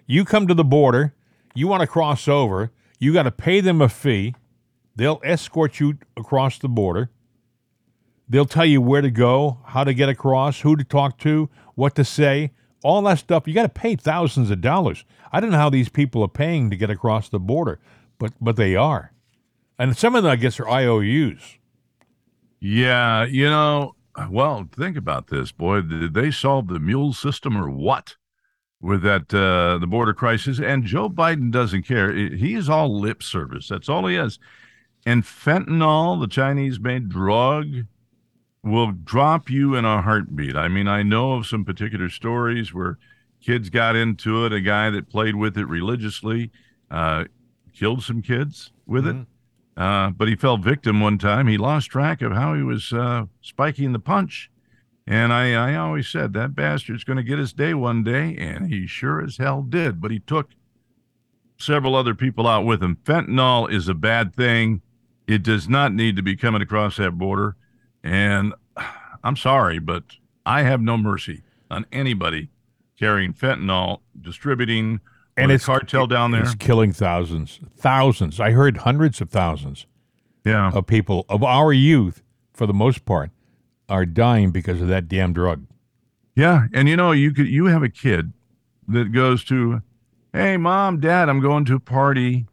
You 0.07 0.25
come 0.25 0.47
to 0.47 0.55
the 0.55 0.65
border, 0.65 1.15
you 1.55 1.67
want 1.67 1.81
to 1.81 1.87
cross 1.87 2.29
over, 2.29 2.71
you 2.99 3.13
got 3.13 3.25
to 3.25 3.31
pay 3.31 3.61
them 3.61 3.83
a 3.83 3.89
fee. 3.89 4.35
They'll 4.97 5.21
escort 5.23 5.81
you 5.81 5.99
across 6.17 6.59
the 6.59 6.69
border. 6.69 7.11
They'll 8.29 8.47
tell 8.47 8.67
you 8.67 8.81
where 8.81 9.01
to 9.01 9.11
go, 9.11 9.59
how 9.67 9.85
to 9.85 9.95
get 9.95 10.09
across, 10.09 10.61
who 10.61 10.77
to 10.77 10.85
talk 10.85 11.19
to, 11.19 11.49
what 11.75 11.95
to 11.95 12.05
say, 12.05 12.53
all 12.83 13.03
that 13.03 13.19
stuff. 13.19 13.47
You 13.47 13.55
got 13.55 13.63
to 13.63 13.69
pay 13.69 13.97
thousands 13.97 14.51
of 14.51 14.61
dollars. 14.61 15.05
I 15.33 15.41
don't 15.41 15.51
know 15.51 15.59
how 15.59 15.71
these 15.71 15.89
people 15.89 16.23
are 16.23 16.29
paying 16.29 16.71
to 16.71 16.77
get 16.77 16.91
across 16.91 17.29
the 17.29 17.41
border, 17.41 17.81
but 18.19 18.33
but 18.41 18.57
they 18.57 18.77
are. 18.77 19.13
And 19.79 19.97
some 19.97 20.15
of 20.15 20.25
them, 20.25 20.33
I 20.33 20.37
guess, 20.37 20.59
are 20.59 20.69
IOUs. 20.69 21.59
Yeah, 22.61 23.25
you 23.25 23.49
know, 23.49 23.95
well, 24.31 24.69
think 24.77 24.97
about 24.97 25.29
this, 25.29 25.53
boy. 25.53 25.83
Did 25.83 26.15
they 26.15 26.31
solve 26.31 26.69
the 26.69 26.81
mule 26.81 27.13
system 27.13 27.57
or 27.57 27.71
what 27.71 28.17
with 28.81 29.03
that 29.03 29.33
uh, 29.33 29.79
the 29.79 29.87
border 29.87 30.15
crisis? 30.15 30.59
And 30.59 30.85
Joe 30.85 31.09
Biden 31.09 31.51
doesn't 31.51 31.83
care. 31.85 32.13
He 32.13 32.55
is 32.55 32.69
all 32.69 32.99
lip 32.99 33.23
service. 33.23 33.69
That's 33.69 33.89
all 33.89 34.07
he 34.07 34.17
is. 34.17 34.39
And 35.07 35.23
fentanyl, 35.23 36.21
the 36.21 36.27
Chinese-made 36.27 37.09
drug, 37.09 37.87
will 38.71 38.93
drop 38.93 39.51
you 39.51 39.75
in 39.75 39.85
a 39.85 40.03
heartbeat. 40.03 40.57
I 40.57 40.69
mean, 40.69 40.89
I 40.89 41.03
know 41.03 41.33
of 41.33 41.47
some 41.47 41.65
particular 41.65 42.09
stories 42.09 42.73
where 42.73 42.99
kids 43.41 43.71
got 43.71 43.97
into 43.97 44.45
it. 44.45 44.53
A 44.53 44.61
guy 44.61 44.91
that 44.91 45.09
played 45.09 45.37
with 45.37 45.57
it 45.57 45.67
religiously 45.67 46.51
uh, 46.91 47.25
killed 47.73 48.03
some 48.03 48.23
kids 48.23 48.73
with 48.87 49.07
it. 49.07 49.17
Uh, 49.77 50.11
but 50.11 50.27
he 50.27 50.35
fell 50.35 50.57
victim 50.57 51.01
one 51.01 51.19
time. 51.19 51.47
He 51.47 51.57
lost 51.57 51.91
track 51.91 52.21
of 52.21 52.33
how 52.33 52.55
he 52.55 52.63
was 52.63 52.93
uh, 52.93 53.27
spiking 53.41 53.93
the 53.93 54.01
punch. 54.01 54.51
And 55.07 55.33
I, 55.33 55.53
I 55.55 55.77
always 55.77 56.09
said 56.09 56.33
that 56.33 56.55
bastard's 56.55 57.05
going 57.05 57.17
to 57.17 57.23
get 57.23 57.39
his 57.39 57.53
day 57.53 57.73
one 57.73 58.03
day, 58.03 58.37
and 58.37 58.71
he 58.71 58.87
sure 58.87 59.23
as 59.23 59.39
hell 59.39 59.63
did. 59.63 60.01
But 60.01 60.11
he 60.11 60.19
took 60.19 60.51
several 61.59 61.95
other 61.95 62.15
people 62.15 62.47
out 62.47 62.67
with 62.67 62.83
him. 62.83 62.99
Fentanyl 63.05 63.73
is 63.73 63.89
a 63.89 63.95
bad 63.95 64.35
thing. 64.35 64.83
It 65.27 65.43
does 65.43 65.69
not 65.69 65.95
need 65.95 66.17
to 66.17 66.23
be 66.23 66.37
coming 66.37 66.61
across 66.61 66.97
that 66.97 67.17
border. 67.17 67.57
And 68.03 68.55
I'm 69.25 69.37
sorry, 69.37 69.79
but 69.79 70.05
I 70.47 70.63
have 70.63 70.81
no 70.81 70.97
mercy 70.97 71.43
on 71.71 71.87
anybody 71.93 72.49
carrying 72.99 73.33
fentanyl, 73.33 74.01
distributing, 74.21 75.01
And 75.37 75.53
it's 75.53 75.65
cartel 75.67 76.07
down 76.09 76.33
there. 76.33 76.43
It's 76.43 76.55
killing 76.57 76.93
thousands, 76.93 77.61
thousands. 77.77 78.41
I 78.41 78.51
heard 78.51 78.79
hundreds 78.79 79.21
of 79.21 79.31
thousands 79.31 79.87
Yeah. 80.45 80.71
of 80.73 80.87
people 80.87 81.25
of 81.29 81.45
our 81.45 81.73
youth, 81.73 82.23
for 82.53 82.67
the 82.67 82.73
most 82.75 83.05
part, 83.05 83.31
are 83.89 84.05
dying 84.05 84.51
because 84.51 84.83
of 84.83 84.89
that 84.89 85.07
damn 85.07 85.33
drug. 85.33 85.65
Yeah, 86.35 86.67
and 86.75 86.89
you 86.89 86.97
know, 86.97 87.13
you 87.13 87.33
could 87.33 87.47
you 87.47 87.67
have 87.67 87.83
a 87.85 87.89
kid 87.89 88.33
that 88.89 89.13
goes 89.13 89.45
to, 89.45 89.83
"Hey, 90.33 90.57
mom, 90.57 90.99
dad, 90.99 91.29
I'm 91.29 91.39
going 91.41 91.65
to 91.67 91.77
a 91.77 91.81
party," 91.81 92.47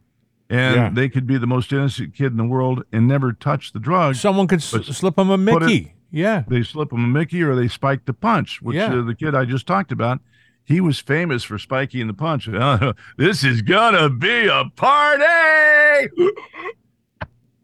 and 0.48 0.76
Yeah. 0.76 0.90
they 0.92 1.08
could 1.08 1.26
be 1.26 1.38
the 1.38 1.46
most 1.46 1.72
innocent 1.72 2.14
kid 2.14 2.26
in 2.32 2.36
the 2.36 2.44
world 2.44 2.84
and 2.92 3.06
never 3.08 3.32
touch 3.32 3.72
the 3.72 3.80
drug. 3.80 4.14
Someone 4.14 4.46
could 4.46 4.60
s- 4.60 4.68
slip 4.96 5.16
them 5.16 5.30
a 5.30 5.36
put 5.52 5.62
it- 5.62 5.66
Mickey. 5.66 5.92
yeah. 6.10 6.44
they 6.48 6.62
slip 6.62 6.90
them 6.90 7.04
a 7.04 7.08
Mickey 7.08 7.42
or 7.42 7.54
they 7.54 7.68
spike 7.68 8.04
the 8.04 8.12
punch, 8.14 8.60
which 8.62 8.76
Yeah. 8.76 8.94
uh, 8.94 9.02
the 9.02 9.14
kid 9.14 9.34
I 9.34 9.44
just 9.44 9.66
talked 9.66 9.90
about, 9.92 10.20
he 10.64 10.80
was 10.80 10.98
famous 10.98 11.44
for 11.44 11.58
spiking 11.58 12.06
the 12.06 12.14
punch. 12.14 12.46
this 13.16 13.44
is 13.44 13.62
gonna 13.62 14.08
be 14.10 14.46
a 14.46 14.64
party. 14.76 16.08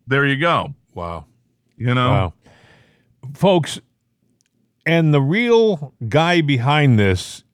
there 0.07 0.27
you 0.27 0.37
go. 0.37 0.75
Wow. 0.95 1.27
You 1.77 1.95
know. 1.95 2.11
Wow. 2.11 2.35
Folks, 3.35 3.81
and 4.85 5.15
the 5.15 5.21
real 5.23 5.95
guy 6.09 6.41
behind 6.41 6.99
this 6.99 7.45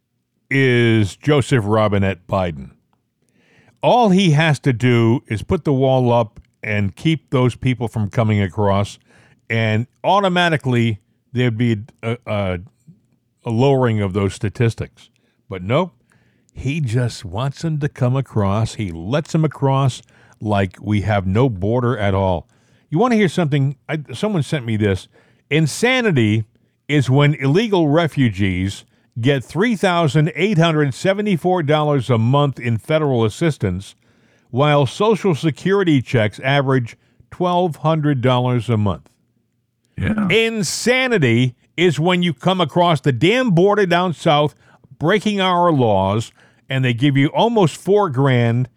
is 0.51 1.15
Joseph 1.17 1.65
Robinette 1.67 2.27
Biden. 2.27 2.71
All 3.83 4.11
he 4.11 4.33
has 4.33 4.59
to 4.61 4.73
do 4.73 5.23
is 5.29 5.43
put 5.43 5.65
the 5.65 5.73
wall 5.73 6.13
up 6.13 6.41
and 6.63 6.97
keep 6.97 7.31
those 7.31 7.55
people 7.55 7.87
from 7.87 8.11
coming 8.11 8.41
across, 8.41 8.99
and 9.49 9.87
automatically 10.03 11.01
there'd 11.33 11.57
be 11.57 11.85
a, 12.03 12.19
a, 12.27 12.59
a 13.45 13.51
lowering 13.51 14.01
of 14.01 14.13
those 14.13 14.35
statistics. 14.35 15.11
But 15.49 15.63
nope, 15.63 15.93
he 16.53 16.81
just 16.81 17.25
wants 17.25 17.63
them 17.63 17.79
to 17.79 17.89
come 17.89 18.17
across. 18.17 18.75
He 18.75 18.91
lets 18.91 19.33
them 19.33 19.45
across 19.45 20.03
like 20.41 20.77
we 20.81 21.03
have 21.03 21.27
no 21.27 21.49
border 21.49 21.97
at 21.97 22.15
all. 22.15 22.49
You 22.91 22.99
want 22.99 23.13
to 23.13 23.17
hear 23.17 23.29
something? 23.29 23.77
I, 23.89 24.03
someone 24.13 24.43
sent 24.43 24.67
me 24.67 24.77
this. 24.77 25.09
Insanity 25.51 26.45
is 26.89 27.09
when 27.09 27.35
illegal 27.35 27.89
refugees 27.89 28.85
get 29.21 29.43
$3,874 29.43 32.15
a 32.15 32.19
month 32.19 32.61
in 32.61 32.79
federal 32.79 33.25
assistance, 33.25 33.95
while 34.51 34.87
Social 34.87 35.35
Security 35.35 36.01
checks 36.01 36.39
average 36.41 36.97
$1,200 37.31 38.69
a 38.69 38.77
month. 38.77 39.09
yeah. 39.97 40.29
Insanity 40.29 41.55
is 41.77 42.01
when 42.01 42.23
you 42.23 42.35
come 42.35 42.61
across 42.61 43.01
the 43.01 43.13
damn 43.13 43.51
border 43.51 43.87
down 43.87 44.13
south, 44.13 44.55
breaking 44.99 45.41
our 45.41 45.71
laws, 45.71 46.33
and 46.69 46.85
they 46.85 46.95
give 46.95 47.17
you 47.17 47.29
almost 47.29 47.77
four 47.77 48.11
grand, 48.11 48.69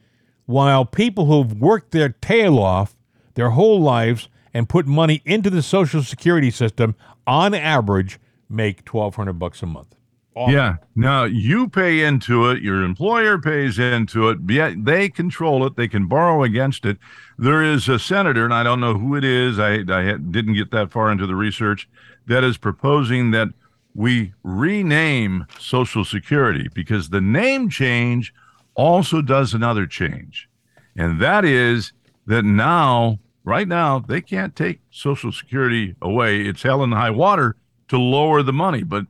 while 0.46 0.86
people 0.86 1.26
who've 1.26 1.60
worked 1.60 1.92
their 1.92 2.10
tail 2.10 2.60
off 2.60 2.96
their 3.36 3.52
whole 3.52 3.82
lives 3.82 4.28
and 4.54 4.68
put 4.68 4.86
money 4.86 5.22
into 5.26 5.50
the 5.50 5.62
social 5.62 6.04
security 6.04 6.52
system, 6.52 6.94
on 7.26 7.54
average, 7.54 8.20
make 8.50 8.84
twelve 8.84 9.16
hundred 9.16 9.40
bucks 9.40 9.64
a 9.64 9.66
month. 9.66 9.96
Yeah. 10.36 10.78
Now 10.96 11.26
you 11.26 11.68
pay 11.68 12.04
into 12.04 12.50
it, 12.50 12.62
your 12.62 12.84
employer 12.84 13.38
pays 13.38 13.78
into 13.80 14.30
it, 14.30 14.40
yet 14.48 14.86
they 14.86 15.10
control 15.10 15.66
it. 15.66 15.76
They 15.76 15.88
can 15.88 16.08
borrow 16.08 16.44
against 16.44 16.86
it. 16.86 16.98
There 17.38 17.64
is 17.64 17.90
a 17.90 18.00
senator, 18.00 18.46
and 18.46 18.54
I 18.54 18.64
don't 18.64 18.80
know 18.80 18.98
who 18.98 19.16
it 19.16 19.24
is. 19.24 19.60
I, 19.60 19.80
I 19.88 20.18
didn't 20.18 20.54
get 20.54 20.72
that 20.72 20.92
far 20.92 21.12
into 21.12 21.28
the 21.28 21.36
research, 21.36 21.90
that 22.28 22.44
is 22.44 22.58
proposing 22.58 23.32
that 23.32 23.50
we 23.94 24.34
rename 24.44 25.46
Social 25.60 26.06
Security 26.06 26.70
because 26.74 27.10
the 27.10 27.22
name 27.22 27.70
change 27.70 28.34
also 28.76 29.22
does 29.22 29.54
another 29.54 29.86
change. 29.86 30.48
And 30.96 31.20
that 31.20 31.44
is 31.44 31.92
that 32.26 32.46
now, 32.46 33.20
right 33.44 33.68
now, 33.68 34.00
they 34.00 34.22
can't 34.22 34.56
take 34.56 34.80
Social 34.92 35.32
Security 35.32 35.96
away. 36.02 36.42
It's 36.42 36.64
hell 36.64 36.84
in 36.84 36.92
high 36.94 37.10
water 37.10 37.58
to 37.90 37.98
lower 37.98 38.44
the 38.44 38.54
money. 38.54 38.84
But 38.84 39.08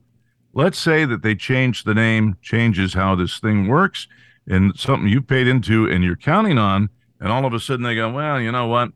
let's 0.54 0.78
say 0.78 1.06
that 1.06 1.22
they 1.22 1.36
change 1.36 1.84
the 1.84 1.94
name, 1.94 2.38
changes 2.42 2.94
how 2.94 3.16
this 3.16 3.40
thing 3.40 3.68
works, 3.68 4.08
and 4.48 4.78
something 4.78 5.08
you 5.08 5.22
paid 5.22 5.48
into 5.48 5.90
and 5.90 6.04
you're 6.04 6.16
counting 6.16 6.58
on, 6.58 6.90
and 7.20 7.32
all 7.32 7.46
of 7.46 7.54
a 7.54 7.60
sudden 7.60 7.84
they 7.84 7.96
go, 7.96 8.12
well, 8.12 8.40
you 8.40 8.52
know 8.52 8.68
what? 8.68 8.92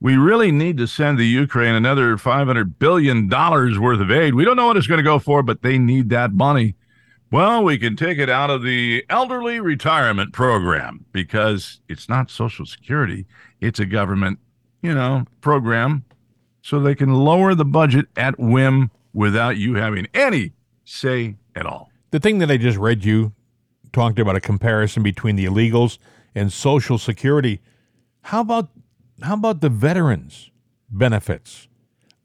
We 0.00 0.16
really 0.16 0.52
need 0.52 0.76
to 0.78 0.86
send 0.86 1.18
the 1.18 1.26
Ukraine 1.26 1.74
another 1.74 2.16
$500 2.16 2.78
billion 2.78 3.28
worth 3.28 4.00
of 4.00 4.10
aid. 4.10 4.34
We 4.34 4.44
don't 4.44 4.56
know 4.56 4.66
what 4.66 4.76
it's 4.76 4.86
going 4.86 4.98
to 4.98 5.04
go 5.04 5.18
for, 5.18 5.42
but 5.42 5.62
they 5.62 5.78
need 5.78 6.10
that 6.10 6.32
money. 6.32 6.74
Well, 7.30 7.64
we 7.64 7.78
can 7.78 7.96
take 7.96 8.18
it 8.18 8.30
out 8.30 8.50
of 8.50 8.62
the 8.62 9.04
elderly 9.08 9.58
retirement 9.58 10.32
program 10.32 11.04
because 11.12 11.80
it's 11.88 12.08
not 12.08 12.30
Social 12.30 12.66
Security, 12.66 13.26
it's 13.60 13.80
a 13.80 13.86
government, 13.86 14.38
you 14.82 14.94
know, 14.94 15.24
program. 15.40 16.04
So 16.62 16.78
they 16.78 16.94
can 16.94 17.14
lower 17.14 17.54
the 17.54 17.64
budget 17.64 18.06
at 18.16 18.38
whim 18.38 18.90
without 19.12 19.56
you 19.56 19.74
having 19.74 20.06
any 20.14 20.52
say 20.86 21.36
at 21.54 21.66
all. 21.66 21.90
The 22.12 22.20
thing 22.20 22.38
that 22.38 22.50
I 22.50 22.56
just 22.56 22.78
read 22.78 23.04
you 23.04 23.32
talked 23.92 24.18
about 24.18 24.36
a 24.36 24.40
comparison 24.40 25.02
between 25.02 25.36
the 25.36 25.44
illegals 25.44 25.98
and 26.34 26.52
Social 26.52 26.96
Security. 26.98 27.60
How 28.22 28.40
about 28.40 28.70
how 29.22 29.34
about 29.34 29.60
the 29.60 29.68
veterans 29.68 30.50
benefits? 30.90 31.68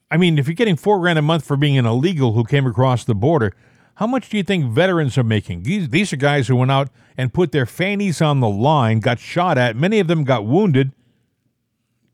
I 0.10 0.18
mean, 0.18 0.38
if 0.38 0.48
you're 0.48 0.56
getting 0.56 0.76
four 0.76 1.00
grand 1.00 1.18
a 1.20 1.22
month 1.22 1.46
for 1.46 1.56
being 1.58 1.78
an 1.78 1.86
illegal 1.86 2.34
who 2.34 2.44
came 2.44 2.66
across 2.68 3.04
the 3.06 3.16
border, 3.16 3.54
how 3.96 4.08
much 4.08 4.30
do 4.30 4.38
you 4.38 4.44
think 4.44 4.66
veterans 4.66 5.18
are 5.18 5.24
making? 5.24 5.64
These, 5.64 5.90
these 5.90 6.12
are 6.12 6.18
guys 6.18 6.48
who 6.50 6.56
went 6.58 6.72
out 6.72 6.90
and 7.18 7.34
put 7.34 7.52
their 7.54 7.66
fannies 7.66 8.22
on 8.22 8.42
the 8.42 8.50
line, 8.50 9.00
got 9.00 9.20
shot 9.20 9.58
at. 9.58 9.76
Many 9.78 10.00
of 10.00 10.08
them 10.08 10.24
got 10.26 10.46
wounded. 10.46 10.92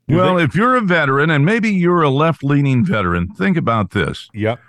Do 0.06 0.16
well, 0.16 0.36
they- 0.36 0.44
if 0.44 0.54
you're 0.54 0.76
a 0.76 0.80
veteran 0.80 1.28
and 1.30 1.44
maybe 1.44 1.70
you're 1.70 2.02
a 2.02 2.08
left 2.10 2.44
leaning 2.44 2.84
veteran, 2.84 3.28
think 3.34 3.56
about 3.56 3.90
this. 3.90 4.28
Yep. 4.32 4.60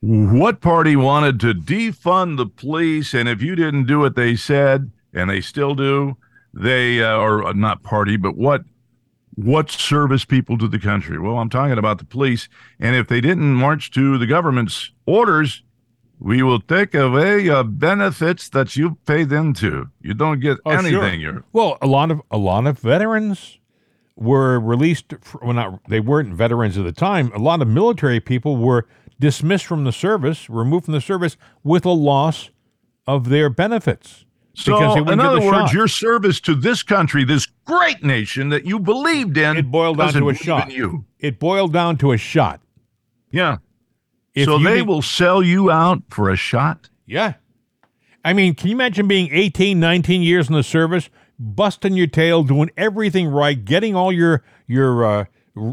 What 0.00 0.60
party 0.60 0.94
wanted 0.96 1.40
to 1.40 1.54
defund 1.54 2.36
the 2.36 2.46
police? 2.46 3.14
And 3.14 3.28
if 3.28 3.42
you 3.42 3.56
didn't 3.56 3.86
do 3.86 3.98
what 3.98 4.14
they 4.14 4.36
said, 4.36 4.90
and 5.12 5.28
they 5.28 5.40
still 5.40 5.74
do, 5.74 6.16
they 6.54 7.02
uh, 7.02 7.16
or 7.16 7.52
not 7.54 7.82
party, 7.82 8.16
but 8.16 8.36
what 8.36 8.62
what 9.34 9.70
service 9.70 10.24
people 10.24 10.58
to 10.58 10.68
the 10.68 10.78
country? 10.78 11.18
Well, 11.18 11.38
I'm 11.38 11.48
talking 11.50 11.78
about 11.78 11.98
the 11.98 12.04
police. 12.04 12.48
And 12.80 12.96
if 12.96 13.06
they 13.08 13.20
didn't 13.20 13.54
march 13.54 13.90
to 13.92 14.18
the 14.18 14.26
government's 14.26 14.90
orders, 15.06 15.62
we 16.18 16.42
will 16.42 16.60
take 16.60 16.92
away 16.94 17.40
your 17.42 17.62
benefits 17.62 18.48
that 18.50 18.74
you 18.76 18.98
paid 19.06 19.30
into. 19.32 19.86
You 20.00 20.14
don't 20.14 20.40
get 20.40 20.58
Oh, 20.66 20.70
sure. 20.82 21.02
anything. 21.02 21.20
You're 21.20 21.44
Well, 21.52 21.78
a 21.80 21.86
lot 21.86 22.10
of 22.10 22.20
a 22.30 22.38
lot 22.38 22.66
of 22.66 22.78
veterans 22.78 23.58
were 24.16 24.58
released. 24.60 25.14
fr- 25.20 25.38
Well, 25.42 25.54
not 25.54 25.80
they 25.88 26.00
weren't 26.00 26.34
veterans 26.34 26.76
at 26.78 26.84
the 26.84 26.92
time. 26.92 27.30
A 27.34 27.38
lot 27.38 27.62
of 27.62 27.68
military 27.68 28.20
people 28.20 28.56
were 28.56 28.86
dismissed 29.20 29.66
from 29.66 29.84
the 29.84 29.92
service, 29.92 30.48
removed 30.48 30.84
from 30.86 30.94
the 30.94 31.00
service 31.00 31.36
with 31.64 31.84
a 31.84 31.90
loss 31.90 32.50
of 33.06 33.28
their 33.28 33.48
benefits. 33.50 34.24
So, 34.54 34.76
in 35.08 35.20
other 35.20 35.40
words, 35.40 35.70
shot. 35.70 35.72
your 35.72 35.86
service 35.86 36.40
to 36.40 36.54
this 36.56 36.82
country, 36.82 37.22
this 37.24 37.46
great 37.64 38.02
nation 38.02 38.48
that 38.48 38.64
you 38.66 38.80
believed 38.80 39.36
in, 39.36 39.56
It 39.56 39.70
boiled 39.70 39.98
down 39.98 40.12
to 40.14 40.28
a 40.30 40.34
shot. 40.34 40.72
You, 40.72 41.04
it 41.20 41.38
boiled 41.38 41.72
down 41.72 41.96
to 41.98 42.12
a 42.12 42.16
shot. 42.18 42.60
yeah. 43.30 43.58
If 44.34 44.44
so 44.46 44.58
they 44.58 44.76
did- 44.78 44.86
will 44.88 45.02
sell 45.02 45.42
you 45.42 45.70
out 45.70 46.02
for 46.10 46.28
a 46.30 46.36
shot. 46.36 46.90
Yeah. 47.06 47.34
I 48.24 48.32
mean, 48.32 48.54
can 48.54 48.68
you 48.68 48.74
imagine 48.76 49.08
being 49.08 49.30
18, 49.32 49.80
19 49.80 50.22
years 50.22 50.48
in 50.48 50.54
the 50.54 50.62
service, 50.62 51.08
busting 51.40 51.94
your 51.94 52.06
tail, 52.08 52.42
doing 52.44 52.70
everything 52.76 53.26
right, 53.28 53.64
getting 53.64 53.94
all 53.96 54.12
your 54.12 54.42
your 54.66 55.04
uh, 55.04 55.24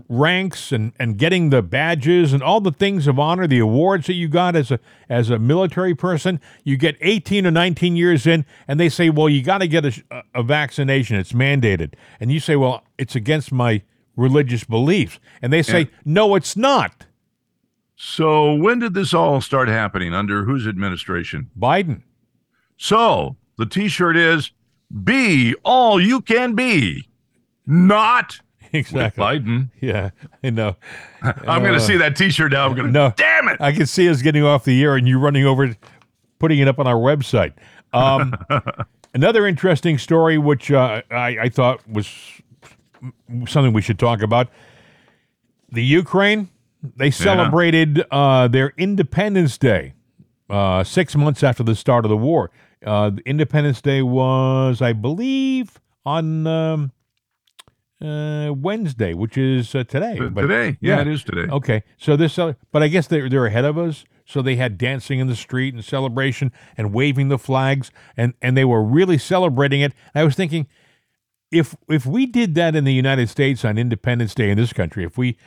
ranks 0.10 0.72
and, 0.72 0.94
and 1.00 1.18
getting 1.18 1.50
the 1.50 1.62
badges 1.62 2.34
and 2.34 2.42
all 2.42 2.62
the 2.62 2.72
things 2.72 3.08
of 3.08 3.20
honor, 3.20 3.48
the 3.48 3.60
awards 3.60 4.08
that 4.08 4.14
you 4.14 4.28
got 4.28 4.56
as 4.56 4.72
a 4.72 4.80
as 5.10 5.30
a 5.30 5.40
military 5.40 5.96
person. 5.96 6.40
You 6.64 6.78
get 6.78 6.98
18 7.02 7.46
or 7.48 7.52
19 7.52 7.96
years 7.96 8.26
in, 8.26 8.46
and 8.68 8.80
they 8.80 8.90
say, 8.90 9.10
"Well, 9.10 9.30
you 9.30 9.44
got 9.44 9.60
to 9.60 9.68
get 9.68 9.86
a, 9.86 10.24
a- 10.34 10.44
vaccination. 10.44 11.18
It's 11.18 11.32
mandated." 11.32 11.94
And 12.20 12.32
you 12.32 12.40
say, 12.40 12.56
"Well, 12.56 12.84
it's 12.98 13.16
against 13.16 13.52
my 13.52 13.82
religious 14.16 14.64
beliefs." 14.64 15.20
And 15.42 15.52
they 15.54 15.62
say, 15.62 15.90
"No, 16.04 16.36
it's 16.36 16.58
not." 16.58 17.06
So 17.96 18.54
when 18.54 18.80
did 18.80 18.94
this 18.94 19.14
all 19.14 19.40
start 19.42 19.68
happening? 19.68 20.14
Under 20.14 20.44
whose 20.44 20.68
administration? 20.68 21.50
Biden. 21.58 22.02
So 22.78 23.38
the 23.58 23.66
T-shirt 23.66 24.18
is 24.18 24.52
"Be 25.04 25.56
all 25.64 26.02
you 26.02 26.22
can 26.22 26.56
be," 26.56 27.08
not 27.66 28.40
Exactly. 28.76 29.24
Biden. 29.24 29.70
Yeah, 29.82 30.12
I 30.44 30.50
know. 30.50 30.76
I'm 31.22 31.62
going 31.62 31.74
to 31.74 31.80
see 31.80 31.98
that 31.98 32.16
T-shirt 32.16 32.52
now. 32.52 32.68
I'm 32.68 32.76
going 32.76 32.88
to. 32.88 32.92
No. 32.92 33.14
Damn 33.16 33.48
it! 33.50 33.58
I 33.60 33.72
can 33.72 33.86
see 33.86 34.10
us 34.10 34.22
getting 34.22 34.44
off 34.44 34.64
the 34.66 34.82
air 34.84 34.96
and 34.96 35.08
you 35.08 35.20
running 35.20 35.46
over, 35.46 35.76
putting 36.40 36.60
it 36.60 36.68
up 36.68 36.80
on 36.80 36.88
our 36.88 36.96
website. 36.96 37.54
Um, 37.94 38.34
another 39.14 39.48
interesting 39.48 39.98
story, 39.98 40.38
which 40.38 40.72
uh, 40.72 41.02
I, 41.10 41.38
I 41.42 41.50
thought 41.50 41.88
was 41.90 42.08
something 43.48 43.74
we 43.74 43.82
should 43.82 44.00
talk 44.00 44.22
about. 44.22 44.50
The 45.72 45.84
Ukraine, 45.84 46.50
they 46.96 47.12
celebrated 47.12 48.04
uh, 48.12 48.48
their 48.48 48.74
Independence 48.78 49.58
Day 49.58 49.94
uh, 50.50 50.84
six 50.84 51.16
months 51.16 51.44
after 51.44 51.64
the 51.64 51.76
start 51.76 52.06
of 52.06 52.10
the 52.10 52.18
war. 52.18 52.52
Uh, 52.86 53.12
Independence 53.26 53.82
Day 53.82 54.02
was, 54.02 54.82
I 54.82 54.94
believe, 54.94 55.80
on 56.06 56.46
um, 56.46 56.92
uh, 58.02 58.54
Wednesday, 58.54 59.14
which 59.14 59.38
is 59.38 59.74
uh, 59.74 59.84
today. 59.84 60.20
But 60.20 60.42
today, 60.42 60.78
yeah, 60.82 61.02
it 61.02 61.08
is 61.08 61.24
today. 61.24 61.52
Okay, 61.52 61.84
so 61.98 62.16
this, 62.16 62.38
uh, 62.38 62.54
but 62.72 62.84
I 62.84 62.88
guess 62.88 63.08
they're 63.08 63.30
they're 63.30 63.46
ahead 63.46 63.66
of 63.66 63.78
us. 63.78 64.06
So 64.28 64.42
they 64.42 64.56
had 64.56 64.78
dancing 64.78 65.20
in 65.20 65.28
the 65.28 65.36
street 65.36 65.76
and 65.76 65.86
celebration 65.86 66.52
and 66.78 66.92
waving 66.92 67.30
the 67.30 67.38
flags, 67.38 67.92
and 68.18 68.34
and 68.42 68.58
they 68.58 68.66
were 68.66 68.84
really 68.84 69.18
celebrating 69.18 69.82
it. 69.82 69.94
And 70.14 70.22
I 70.22 70.26
was 70.26 70.36
thinking, 70.36 70.68
if 71.52 71.76
if 71.88 72.06
we 72.06 72.26
did 72.26 72.56
that 72.56 72.76
in 72.76 72.84
the 72.84 72.94
United 72.94 73.30
States 73.30 73.64
on 73.64 73.78
Independence 73.78 74.34
Day 74.34 74.50
in 74.50 74.58
this 74.58 74.74
country, 74.74 75.04
if 75.04 75.18
we 75.18 75.38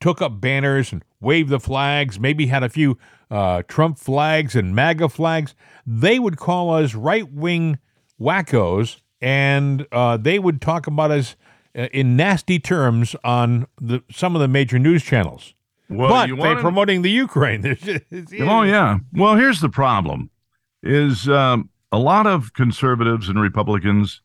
took 0.00 0.20
up 0.22 0.40
banners 0.40 0.92
and 0.92 1.04
waved 1.20 1.48
the 1.50 1.60
flags, 1.60 2.20
maybe 2.20 2.46
had 2.46 2.62
a 2.62 2.68
few 2.68 2.98
uh, 3.30 3.62
Trump 3.68 3.98
flags 3.98 4.54
and 4.54 4.74
MAGA 4.74 5.08
flags, 5.08 5.54
they 5.86 6.18
would 6.18 6.36
call 6.36 6.74
us 6.74 6.94
right 6.94 7.30
wing 7.32 7.78
wackos, 8.20 9.00
and 9.20 9.86
uh, 9.92 10.16
they 10.16 10.38
would 10.38 10.60
talk 10.60 10.86
about 10.86 11.10
us 11.10 11.36
in 11.74 12.16
nasty 12.16 12.58
terms 12.58 13.14
on 13.24 13.66
the 13.80 14.02
some 14.10 14.34
of 14.34 14.40
the 14.40 14.48
major 14.48 14.78
news 14.78 15.02
channels. 15.02 15.54
Well, 15.88 16.08
but 16.08 16.26
they're 16.26 16.36
wanna- 16.36 16.60
promoting 16.60 17.02
the 17.02 17.10
Ukraine. 17.10 17.62
Oh 18.40 18.62
yeah. 18.62 18.98
Well, 19.12 19.36
here's 19.36 19.60
the 19.60 19.68
problem: 19.68 20.30
is 20.82 21.28
um, 21.28 21.70
a 21.92 21.98
lot 21.98 22.26
of 22.26 22.52
conservatives 22.54 23.28
and 23.28 23.40
Republicans 23.40 24.22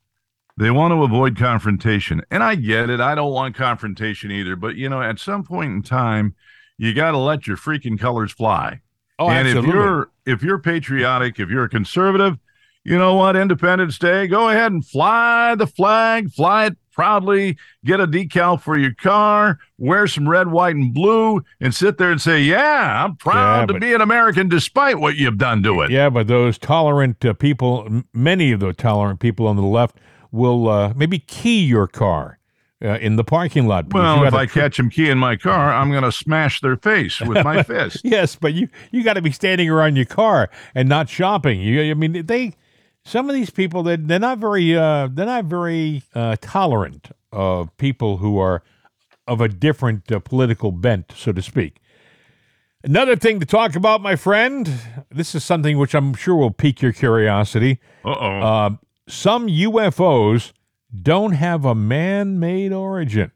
they 0.57 0.71
want 0.71 0.93
to 0.93 1.03
avoid 1.03 1.37
confrontation, 1.37 2.21
and 2.31 2.41
I 2.41 2.55
get 2.55 2.89
it. 2.89 3.01
I 3.01 3.13
don't 3.13 3.33
want 3.33 3.55
confrontation 3.55 4.31
either. 4.31 4.55
But 4.55 4.75
you 4.75 4.87
know, 4.87 5.01
at 5.01 5.19
some 5.19 5.43
point 5.43 5.71
in 5.71 5.81
time, 5.83 6.33
you 6.77 6.93
got 6.93 7.11
to 7.11 7.17
let 7.17 7.45
your 7.45 7.57
freaking 7.57 7.99
colors 7.99 8.31
fly. 8.31 8.81
Oh, 9.19 9.29
and 9.29 9.47
absolutely. 9.47 9.69
if 9.69 9.75
you're 9.75 10.09
if 10.25 10.43
you're 10.43 10.59
patriotic, 10.59 11.39
if 11.39 11.49
you're 11.49 11.65
a 11.65 11.69
conservative, 11.69 12.37
you 12.83 12.97
know 12.97 13.15
what? 13.15 13.35
Independence 13.35 13.97
Day, 13.97 14.27
go 14.27 14.49
ahead 14.49 14.71
and 14.71 14.85
fly 14.85 15.55
the 15.55 15.67
flag, 15.67 16.31
fly 16.31 16.67
it 16.67 16.77
proudly, 16.95 17.57
get 17.83 17.99
a 17.99 18.07
decal 18.07 18.59
for 18.59 18.77
your 18.79 18.93
car, 18.93 19.59
wear 19.77 20.07
some 20.07 20.27
red, 20.27 20.47
white, 20.47 20.75
and 20.75 20.93
blue, 20.93 21.43
and 21.59 21.75
sit 21.75 21.97
there 21.97 22.09
and 22.11 22.21
say, 22.21 22.41
"Yeah, 22.41 23.03
I'm 23.03 23.15
proud 23.17 23.61
Yeah, 23.61 23.65
to 23.67 23.73
but- 23.73 23.81
be 23.81 23.93
an 23.93 24.01
American, 24.01 24.47
despite 24.49 24.99
what 24.99 25.15
you've 25.17 25.37
done 25.37 25.61
to 25.63 25.81
it." 25.81 25.91
Yeah, 25.91 26.09
but 26.09 26.27
those 26.27 26.57
tolerant 26.57 27.23
uh, 27.25 27.33
people, 27.33 27.83
m- 27.85 28.05
many 28.13 28.51
of 28.51 28.59
those 28.61 28.75
tolerant 28.77 29.19
people 29.19 29.47
on 29.47 29.55
the 29.57 29.61
left 29.63 29.97
will 30.31 30.67
uh, 30.69 30.93
maybe 30.95 31.19
key 31.19 31.63
your 31.65 31.87
car 31.87 32.39
uh, 32.83 32.97
in 32.99 33.15
the 33.17 33.23
parking 33.23 33.67
lot. 33.67 33.93
Well, 33.93 34.23
if 34.25 34.33
I 34.33 34.45
tri- 34.45 34.61
catch 34.63 34.77
them 34.77 34.89
keying 34.89 35.17
my 35.17 35.35
car, 35.35 35.73
I'm 35.73 35.91
going 35.91 36.03
to 36.03 36.11
smash 36.11 36.61
their 36.61 36.75
face 36.77 37.19
with 37.21 37.43
my 37.43 37.63
fist. 37.71 38.01
Yes, 38.03 38.35
but 38.35 38.53
you 38.53 38.67
you 38.91 39.03
got 39.03 39.13
to 39.13 39.21
be 39.21 39.31
standing 39.31 39.69
around 39.69 39.95
your 39.95 40.05
car 40.05 40.49
and 40.73 40.87
not 40.89 41.09
shopping. 41.09 41.61
You, 41.61 41.91
I 41.91 41.93
mean, 41.93 42.25
they 42.25 42.53
some 43.05 43.29
of 43.29 43.35
these 43.35 43.49
people 43.49 43.83
they 43.83 43.95
they're 43.95 44.19
not 44.19 44.39
very 44.39 44.75
uh, 44.75 45.07
they're 45.11 45.25
not 45.25 45.45
very 45.45 46.03
uh, 46.13 46.35
tolerant 46.41 47.09
of 47.31 47.75
people 47.77 48.17
who 48.17 48.37
are 48.37 48.63
of 49.27 49.41
a 49.41 49.47
different 49.47 50.11
uh, 50.11 50.19
political 50.19 50.71
bent, 50.71 51.13
so 51.15 51.31
to 51.31 51.41
speak. 51.41 51.81
Another 52.83 53.15
thing 53.15 53.39
to 53.39 53.45
talk 53.45 53.75
about, 53.75 54.01
my 54.01 54.15
friend. 54.15 54.69
This 55.09 55.33
is 55.33 55.43
something 55.43 55.77
which 55.79 55.95
I'm 55.95 56.13
sure 56.13 56.35
will 56.35 56.51
pique 56.51 56.83
your 56.83 56.93
curiosity. 56.93 57.79
Uh-oh. 58.03 58.41
Uh, 58.41 58.69
some 59.07 59.47
UFOs 59.47 60.51
don't 61.01 61.33
have 61.33 61.65
a 61.65 61.73
man 61.73 62.39
made 62.39 62.71
origin. 62.71 63.31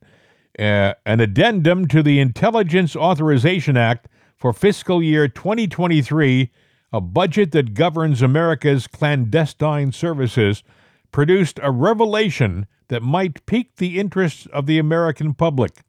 Uh, 0.58 0.94
an 1.06 1.20
addendum 1.20 1.88
to 1.88 2.04
the 2.04 2.20
Intelligence 2.20 2.96
Authorization 2.96 3.76
Act 3.76 4.08
for 4.36 4.54
fiscal 4.54 5.02
year 5.02 5.28
2023, 5.28 6.52
a 6.92 7.02
budget 7.02 7.52
that 7.52 7.74
governs 7.74 8.22
America's 8.22 8.88
clandestine 8.88 9.92
services, 9.92 10.64
produced 11.12 11.60
a 11.62 11.72
revelation 11.72 12.68
that 12.88 13.04
might 13.04 13.46
pique 13.46 13.76
the 13.78 14.00
interest 14.00 14.48
of 14.48 14.66
the 14.66 14.80
American 14.80 15.34
public. 15.34 15.82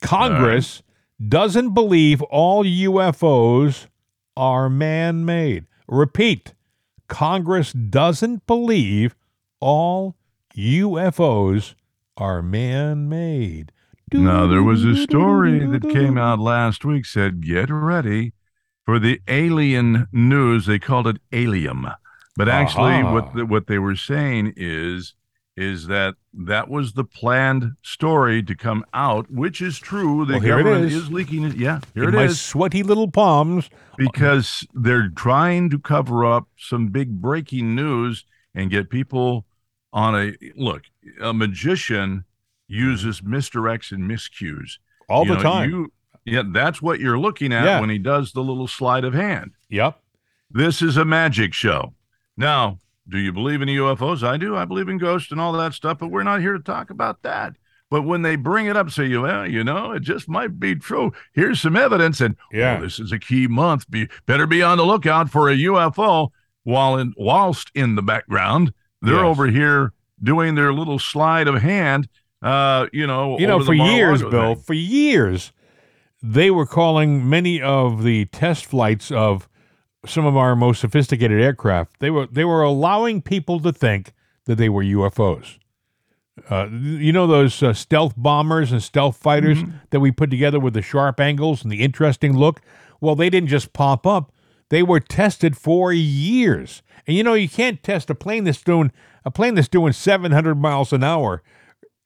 Congress 0.00 0.82
doesn't 1.26 1.74
believe 1.74 2.22
all 2.22 2.64
UFOs 2.64 3.88
are 4.36 4.70
man 4.70 5.24
made. 5.24 5.66
Repeat 5.86 6.54
Congress 7.08 7.72
doesn't 7.72 8.46
believe 8.46 9.16
all 9.60 10.16
UFOs 10.56 11.74
are 12.16 12.42
man 12.42 13.08
made. 13.08 13.72
Now, 14.12 14.46
there 14.46 14.62
was 14.62 14.84
a 14.84 14.96
story 14.96 15.66
that 15.66 15.82
came 15.82 16.16
out 16.16 16.38
last 16.38 16.84
week 16.84 17.04
said, 17.04 17.42
get 17.42 17.68
ready 17.68 18.32
for 18.88 18.98
the 18.98 19.20
alien 19.28 20.06
news. 20.12 20.64
They 20.64 20.78
called 20.78 21.06
it 21.06 21.18
Alium. 21.30 21.94
But 22.38 22.48
actually, 22.48 22.92
Aha. 22.94 23.12
what, 23.12 23.34
the, 23.34 23.44
what 23.44 23.66
they 23.66 23.78
were 23.78 23.96
saying 23.96 24.54
is, 24.56 25.12
is 25.58 25.88
that 25.88 26.14
that 26.32 26.70
was 26.70 26.94
the 26.94 27.04
planned 27.04 27.72
story 27.82 28.42
to 28.44 28.54
come 28.54 28.82
out, 28.94 29.30
which 29.30 29.60
is 29.60 29.78
true. 29.78 30.24
The 30.24 30.34
Well, 30.34 30.40
here 30.40 30.56
government 30.62 30.86
is. 30.86 30.94
is. 30.94 31.10
leaking 31.12 31.44
it. 31.44 31.56
Yeah, 31.56 31.80
here 31.92 32.04
In 32.04 32.14
it 32.14 32.16
my 32.16 32.24
is. 32.24 32.40
sweaty 32.40 32.82
little 32.82 33.10
palms. 33.10 33.68
because 33.98 34.66
they're 34.72 35.10
trying 35.10 35.68
to 35.68 35.78
cover 35.78 36.24
up 36.24 36.48
some 36.56 36.88
big 36.88 37.20
breaking 37.20 37.74
news 37.74 38.24
and 38.54 38.70
get 38.70 38.88
people 38.88 39.44
on 39.92 40.14
a 40.18 40.32
look. 40.56 40.84
A 41.20 41.34
magician 41.34 42.24
uses 42.68 43.20
misdirects 43.20 43.92
and 43.92 44.10
miscues 44.10 44.78
All 45.10 45.26
You 45.26 45.32
the 45.32 45.36
know, 45.36 45.42
time. 45.42 45.70
You, 45.70 45.92
yeah, 46.28 46.42
that's 46.46 46.80
what 46.82 47.00
you're 47.00 47.18
looking 47.18 47.52
at 47.52 47.64
Yeah. 47.64 47.80
when 47.80 47.90
he 47.90 47.98
does 47.98 48.32
the 48.32 48.42
little 48.42 48.66
sleight 48.68 49.04
of 49.04 49.14
hand. 49.14 49.52
Yep. 49.68 49.98
This 50.50 50.80
is 50.82 50.96
a 50.96 51.04
magic 51.04 51.52
show. 51.54 51.94
Now, 52.36 52.78
do 53.08 53.18
you 53.18 53.32
believe 53.32 53.62
in 53.62 53.68
UFOs? 53.68 54.22
I 54.22 54.36
do. 54.36 54.56
I 54.56 54.64
believe 54.64 54.88
in 54.88 54.98
ghosts 54.98 55.30
and 55.32 55.40
all 55.40 55.52
that 55.54 55.74
stuff, 55.74 55.98
but 55.98 56.08
we're 56.10 56.22
not 56.22 56.40
here 56.40 56.52
to 56.54 56.62
talk 56.62 56.90
about 56.90 57.22
that. 57.22 57.54
But 57.90 58.02
when 58.02 58.20
they 58.22 58.36
bring 58.36 58.66
it 58.66 58.76
up, 58.76 58.90
say, 58.90 59.16
well, 59.16 59.46
you 59.46 59.64
know, 59.64 59.92
it 59.92 60.00
just 60.00 60.28
might 60.28 60.60
be 60.60 60.74
true. 60.74 61.12
Here's 61.32 61.60
some 61.60 61.74
evidence, 61.76 62.20
and 62.20 62.36
Yeah. 62.52 62.76
oh, 62.78 62.82
this 62.82 63.00
is 63.00 63.12
a 63.12 63.18
key 63.18 63.46
month. 63.46 63.90
Be 63.90 64.08
better 64.26 64.46
be 64.46 64.62
on 64.62 64.76
the 64.78 64.84
lookout 64.84 65.30
for 65.30 65.48
a 65.48 65.54
UFO. 65.56 66.28
While 66.64 66.98
in 66.98 67.14
whilst 67.16 67.70
in 67.74 67.94
the 67.94 68.02
background, 68.02 68.74
they're 69.00 69.14
Yes. 69.14 69.24
over 69.24 69.46
here 69.46 69.94
doing 70.22 70.54
their 70.54 70.72
little 70.74 70.98
slide 70.98 71.48
of 71.48 71.62
hand. 71.62 72.08
Uh, 72.42 72.86
you 72.92 73.06
know, 73.06 73.38
You 73.38 73.46
know, 73.46 73.54
over 73.54 73.64
the 73.64 73.68
for 73.68 73.74
years, 73.74 74.22
Bill, 74.22 74.54
thing. 74.54 74.64
for 74.64 74.74
years, 74.74 75.52
they 76.22 76.50
were 76.50 76.66
calling 76.66 77.28
many 77.28 77.60
of 77.60 78.02
the 78.02 78.26
test 78.26 78.66
flights 78.66 79.10
of 79.10 79.48
some 80.06 80.26
of 80.26 80.36
our 80.36 80.56
most 80.56 80.80
sophisticated 80.80 81.40
aircraft. 81.40 81.98
They 82.00 82.10
were 82.10 82.26
they 82.26 82.44
were 82.44 82.62
allowing 82.62 83.22
people 83.22 83.60
to 83.60 83.72
think 83.72 84.12
that 84.46 84.56
they 84.56 84.68
were 84.68 84.82
UFOs. 84.82 85.58
Uh, 86.48 86.68
you 86.70 87.12
know 87.12 87.26
those 87.26 87.62
uh, 87.62 87.72
stealth 87.72 88.14
bombers 88.16 88.70
and 88.70 88.82
stealth 88.82 89.16
fighters 89.16 89.58
that 89.90 90.00
we 90.00 90.10
put 90.12 90.30
together 90.30 90.60
with 90.60 90.72
the 90.72 90.82
sharp 90.82 91.18
angles 91.18 91.62
and 91.62 91.72
the 91.72 91.82
interesting 91.82 92.36
look? 92.36 92.60
Well, 93.00 93.16
they 93.16 93.28
didn't 93.28 93.48
just 93.48 93.72
pop 93.72 94.06
up; 94.06 94.32
they 94.68 94.82
were 94.82 95.00
tested 95.00 95.56
for 95.56 95.92
years. 95.92 96.82
And 97.06 97.16
you 97.16 97.22
know, 97.22 97.34
you 97.34 97.48
can't 97.48 97.82
test 97.82 98.10
a 98.10 98.14
plane 98.14 98.44
that's 98.44 98.62
doing 98.62 98.92
a 99.24 99.30
plane 99.30 99.54
that's 99.54 99.68
doing 99.68 99.92
700 99.92 100.54
miles 100.54 100.92
an 100.92 101.02
hour. 101.02 101.42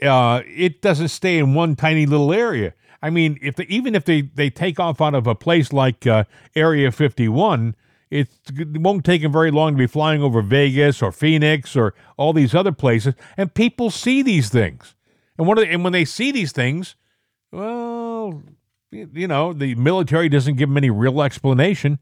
Uh, 0.00 0.42
it 0.46 0.82
doesn't 0.82 1.08
stay 1.08 1.38
in 1.38 1.54
one 1.54 1.76
tiny 1.76 2.06
little 2.06 2.32
area. 2.32 2.74
I 3.02 3.10
mean, 3.10 3.38
if 3.42 3.56
they, 3.56 3.64
even 3.64 3.94
if 3.94 4.04
they, 4.04 4.22
they 4.22 4.48
take 4.48 4.78
off 4.78 5.00
out 5.00 5.14
of 5.14 5.26
a 5.26 5.34
place 5.34 5.72
like 5.72 6.06
uh, 6.06 6.24
Area 6.54 6.92
51, 6.92 7.74
it 8.10 8.28
won't 8.76 9.04
take 9.04 9.22
them 9.22 9.32
very 9.32 9.50
long 9.50 9.72
to 9.72 9.78
be 9.78 9.86
flying 9.86 10.22
over 10.22 10.42
Vegas 10.42 11.02
or 11.02 11.10
Phoenix 11.10 11.74
or 11.74 11.94
all 12.16 12.32
these 12.32 12.54
other 12.54 12.72
places, 12.72 13.14
and 13.36 13.54
people 13.54 13.90
see 13.90 14.22
these 14.22 14.50
things. 14.50 14.94
And 15.38 15.46
one 15.46 15.58
of 15.58 15.64
the, 15.64 15.70
and 15.70 15.82
when 15.82 15.94
they 15.94 16.04
see 16.04 16.30
these 16.30 16.52
things, 16.52 16.94
well, 17.50 18.42
you 18.90 19.26
know, 19.26 19.52
the 19.52 19.74
military 19.76 20.28
doesn't 20.28 20.56
give 20.56 20.68
them 20.68 20.76
any 20.76 20.90
real 20.90 21.22
explanation. 21.22 21.98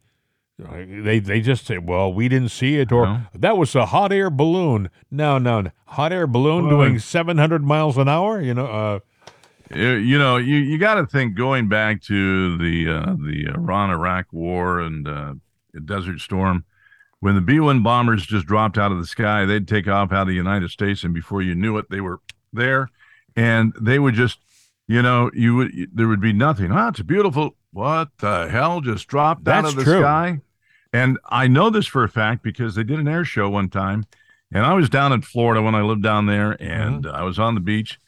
They 0.59 1.21
they 1.21 1.41
just 1.41 1.65
say, 1.67 1.79
"Well, 1.79 2.13
we 2.13 2.29
didn't 2.29 2.51
see 2.51 2.77
it," 2.77 2.93
or 2.93 3.07
No. 3.07 3.21
"That 3.35 3.57
was 3.57 3.75
a 3.75 3.87
hot 3.87 4.13
air 4.13 4.29
balloon." 4.29 4.91
No, 5.11 5.39
no, 5.39 5.63
no. 5.63 5.71
hot 5.87 6.13
air 6.13 6.27
balloon 6.27 6.67
Well, 6.67 6.77
doing 6.77 6.99
700 6.99 7.65
miles 7.65 7.97
an 7.97 8.09
hour. 8.09 8.43
You 8.43 8.53
know, 8.55 8.67
uh, 8.67 8.99
You, 9.73 9.93
you 9.93 10.19
know, 10.19 10.37
you, 10.37 10.57
you 10.57 10.79
got 10.79 10.95
to 10.95 11.07
think 11.07 11.37
going 11.37 11.69
back 11.69 12.03
to 12.03 12.59
the 12.59 12.89
uh, 12.89 13.15
the 13.15 13.47
Iran 13.55 13.91
Iraq 13.91 14.27
War 14.33 14.81
and 14.81 15.07
uh, 15.07 15.35
Desert 15.85 16.21
Storm, 16.21 16.65
when 17.21 17.37
the 17.37 17.41
B 17.41 17.61
one 17.61 17.83
bombers 17.83 18.27
just 18.27 18.47
dropped 18.47 18.79
out 18.79 18.91
of 18.91 18.99
the 18.99 19.07
sky, 19.07 19.45
they'd 19.45 19.69
take 19.69 19.87
off 19.87 20.13
out 20.13 20.23
of 20.23 20.29
the 20.29 20.35
United 20.35 20.71
States, 20.71 21.05
and 21.05 21.15
before 21.15 21.41
you 21.41 21.55
knew 21.55 21.79
it, 21.79 21.89
they 21.89 22.01
were 22.01 22.21
there, 22.53 22.89
and 23.37 23.73
they 23.81 23.99
would 23.99 24.15
just, 24.15 24.39
you 24.89 25.03
know, 25.03 25.31
you 25.35 25.55
would 25.55 25.91
there 25.95 26.09
would 26.09 26.21
be 26.21 26.33
nothing. 26.33 26.73
Ah, 26.73 26.89
it's 26.89 27.03
beautiful. 27.03 27.55
What 27.73 28.09
the 28.19 28.49
hell 28.49 28.81
just 28.81 29.07
dropped 29.07 29.47
out 29.47 29.65
of 29.65 29.77
the 29.77 29.85
true. 29.85 30.01
sky? 30.01 30.41
And 30.93 31.19
I 31.29 31.47
know 31.47 31.71
this 31.71 31.87
for 31.87 32.03
a 32.03 32.09
fact 32.09 32.43
because 32.43 32.75
they 32.75 32.83
did 32.83 32.99
an 32.99 33.07
air 33.07 33.25
show 33.25 33.49
one 33.49 33.69
time, 33.69 34.07
and 34.51 34.67
I 34.67 34.73
was 34.73 34.89
down 34.89 35.13
in 35.13 35.23
Florida 35.23 35.63
when 35.63 35.77
I 35.77 35.83
lived 35.83 36.03
down 36.03 36.27
there, 36.27 36.61
and 36.61 37.07
I 37.07 37.23
was 37.23 37.39
on 37.39 37.55
the 37.55 37.61
beach. 37.61 38.01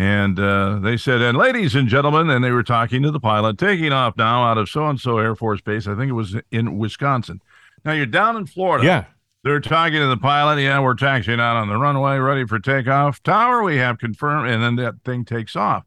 And 0.00 0.38
uh, 0.38 0.78
they 0.78 0.96
said, 0.96 1.20
and 1.20 1.36
ladies 1.36 1.74
and 1.74 1.88
gentlemen, 1.88 2.30
and 2.30 2.44
they 2.44 2.52
were 2.52 2.62
talking 2.62 3.02
to 3.02 3.10
the 3.10 3.18
pilot, 3.18 3.58
taking 3.58 3.92
off 3.92 4.16
now 4.16 4.44
out 4.44 4.56
of 4.56 4.68
so 4.68 4.86
and 4.86 5.00
so 5.00 5.18
Air 5.18 5.34
Force 5.34 5.60
Base. 5.60 5.88
I 5.88 5.96
think 5.96 6.08
it 6.08 6.12
was 6.12 6.36
in 6.52 6.78
Wisconsin. 6.78 7.42
Now 7.84 7.92
you're 7.94 8.06
down 8.06 8.36
in 8.36 8.46
Florida. 8.46 8.84
yeah. 8.86 9.04
They're 9.42 9.58
talking 9.60 9.98
to 9.98 10.06
the 10.06 10.16
pilot. 10.16 10.60
Yeah, 10.60 10.78
we're 10.80 10.94
taxiing 10.94 11.40
out 11.40 11.56
on 11.56 11.68
the 11.68 11.76
runway, 11.76 12.18
ready 12.18 12.46
for 12.46 12.58
takeoff. 12.60 13.22
Tower, 13.24 13.62
we 13.64 13.76
have 13.78 13.98
confirmed. 13.98 14.48
And 14.50 14.62
then 14.62 14.76
that 14.76 15.02
thing 15.04 15.24
takes 15.24 15.56
off. 15.56 15.84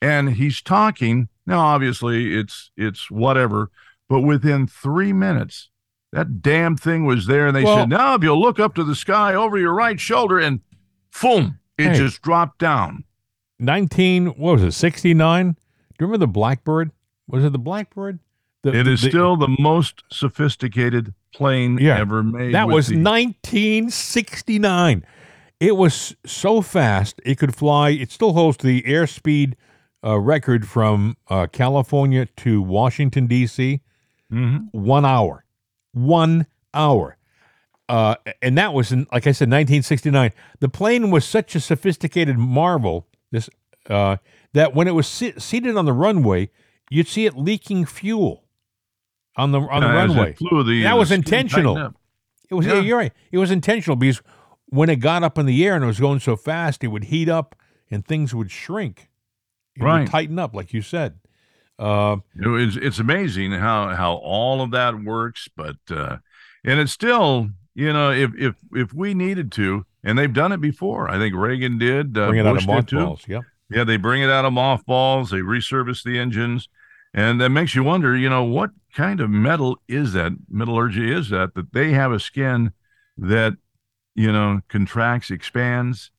And 0.00 0.34
he's 0.34 0.62
talking. 0.62 1.28
Now, 1.46 1.60
obviously, 1.60 2.34
it's 2.38 2.70
it's 2.78 3.10
whatever. 3.10 3.70
But 4.08 4.20
within 4.20 4.66
three 4.66 5.12
minutes, 5.12 5.68
that 6.12 6.40
damn 6.40 6.76
thing 6.76 7.04
was 7.04 7.26
there. 7.26 7.46
And 7.48 7.56
they 7.56 7.64
Well- 7.64 7.78
said, 7.78 7.88
now 7.90 8.14
if 8.14 8.22
you'll 8.22 8.40
look 8.40 8.58
up 8.58 8.74
to 8.76 8.84
the 8.84 8.94
sky 8.94 9.34
over 9.34 9.58
your 9.58 9.74
right 9.74 9.98
shoulder, 10.00 10.38
and 10.38 10.60
boom, 11.20 11.58
it 11.78 11.88
Hey. 11.92 11.98
just 11.98 12.22
dropped 12.22 12.58
down. 12.58 13.04
19 13.60 14.26
what 14.26 14.52
was 14.54 14.62
it 14.62 14.72
69 14.72 15.52
do 15.52 15.56
you 16.00 16.06
remember 16.06 16.18
the 16.18 16.26
blackbird? 16.28 16.90
Was 17.28 17.44
it 17.44 17.52
the 17.52 17.58
blackbird? 17.58 18.18
The, 18.62 18.74
It 18.74 18.88
is 18.88 19.02
the- 19.02 19.10
still 19.10 19.36
the 19.36 19.54
most 19.58 20.02
sophisticated 20.10 21.14
plane 21.34 21.78
Yeah, 21.80 21.98
ever 21.98 22.22
made. 22.22 22.54
that 22.54 22.68
was 22.68 22.88
the- 22.88 22.96
1969 22.96 25.04
it 25.60 25.76
was 25.76 26.16
so 26.24 26.62
fast 26.62 27.20
it 27.24 27.36
could 27.38 27.54
fly 27.54 27.90
it 27.90 28.10
still 28.10 28.32
holds 28.32 28.56
the 28.58 28.82
airspeed 28.82 29.54
uh, 30.04 30.18
record 30.18 30.66
from 30.66 31.16
uh, 31.28 31.46
california 31.52 32.26
to 32.36 32.62
washington 32.62 33.26
d.c 33.26 33.80
Mhm. 34.32 34.68
one 34.72 35.04
hour. 35.04 35.44
One 35.92 36.46
hour. 36.72 37.16
Uh, 37.88 38.14
and 38.40 38.56
that 38.56 38.72
was 38.72 38.92
in 38.92 39.00
like 39.12 39.26
i 39.26 39.32
said 39.32 39.48
1969 39.48 40.30
the 40.60 40.68
plane 40.68 41.10
was 41.10 41.24
such 41.24 41.56
a 41.56 41.60
sophisticated 41.60 42.38
marvel 42.38 43.06
this 43.30 43.48
uh, 43.88 44.16
that 44.52 44.74
when 44.74 44.86
it 44.88 44.92
was 44.94 45.06
sit- 45.06 45.40
seated 45.40 45.76
on 45.76 45.84
the 45.84 45.92
runway 45.92 46.50
you'd 46.90 47.08
see 47.08 47.24
it 47.26 47.36
leaking 47.36 47.84
fuel 47.86 48.44
on 49.36 49.52
the 49.52 49.60
on 49.60 49.80
the 49.82 49.86
Yeah, 49.88 50.04
as 50.04 50.10
it 50.10 50.14
runway 50.14 50.32
flew, 50.34 50.62
the- 50.64 50.82
that 50.82 50.92
the 50.92 50.96
was 50.98 51.10
intentional 51.10 51.92
it 52.50 52.54
was. 52.54 52.66
Yeah. 52.66 52.80
You're 52.80 52.98
right. 52.98 53.12
It 53.30 53.38
was 53.38 53.52
intentional 53.52 53.94
because 53.94 54.20
when 54.66 54.88
it 54.90 54.96
got 54.96 55.22
up 55.22 55.38
in 55.38 55.46
the 55.46 55.64
air 55.64 55.76
and 55.76 55.84
it 55.84 55.86
was 55.86 56.00
going 56.00 56.18
so 56.18 56.34
fast, 56.34 56.82
it 56.82 56.88
would 56.88 57.04
heat 57.04 57.28
up 57.28 57.54
and 57.92 58.04
things 58.04 58.34
would 58.34 58.50
shrink. 58.50 59.08
It 59.76 59.84
Right. 59.84 60.00
would 60.00 60.10
tighten 60.10 60.36
up, 60.38 60.52
like 60.52 60.72
you 60.72 60.82
said. 60.82 61.20
Uh, 61.78 62.16
it's 62.34 62.74
it's 62.76 62.98
amazing 62.98 63.52
how 63.52 63.94
how 63.94 64.14
all 64.14 64.60
of 64.62 64.72
that 64.72 65.00
works, 65.00 65.48
but 65.56 65.76
uh, 65.90 66.16
and 66.64 66.80
it's 66.80 66.90
still 66.92 67.50
you 67.74 67.92
know 67.92 68.10
if 68.10 68.32
if 68.36 68.56
if 68.72 68.92
we 68.92 69.14
needed 69.14 69.52
to, 69.52 69.86
and 70.02 70.18
they've 70.18 70.32
done 70.32 70.52
it 70.52 70.60
before. 70.60 71.10
I 71.10 71.18
think 71.18 71.34
Reagan 71.34 71.78
did. 71.78 72.16
Uh, 72.16 72.28
bring 72.28 72.40
it 72.40 72.46
out 72.46 72.56
of 72.56 72.66
mothballs. 72.66 73.24
Yep. 73.26 73.44
Yeah, 73.70 73.84
they 73.84 73.96
bring 73.96 74.22
it 74.22 74.30
out 74.30 74.44
of 74.44 74.52
mothballs. 74.52 75.30
They 75.30 75.38
resurface 75.38 76.02
the 76.02 76.18
engines, 76.18 76.68
and 77.14 77.40
that 77.40 77.50
makes 77.50 77.74
you 77.74 77.84
wonder. 77.84 78.16
You 78.16 78.28
know, 78.28 78.44
what 78.44 78.70
kind 78.94 79.20
of 79.20 79.30
metal 79.30 79.78
is 79.88 80.12
that? 80.14 80.32
Metallurgy 80.48 81.12
is 81.12 81.30
that 81.30 81.54
that 81.54 81.72
they 81.72 81.92
have 81.92 82.12
a 82.12 82.18
skin 82.18 82.72
that 83.16 83.54
you 84.14 84.32
know 84.32 84.60
contracts, 84.68 85.30
expands. 85.30 86.10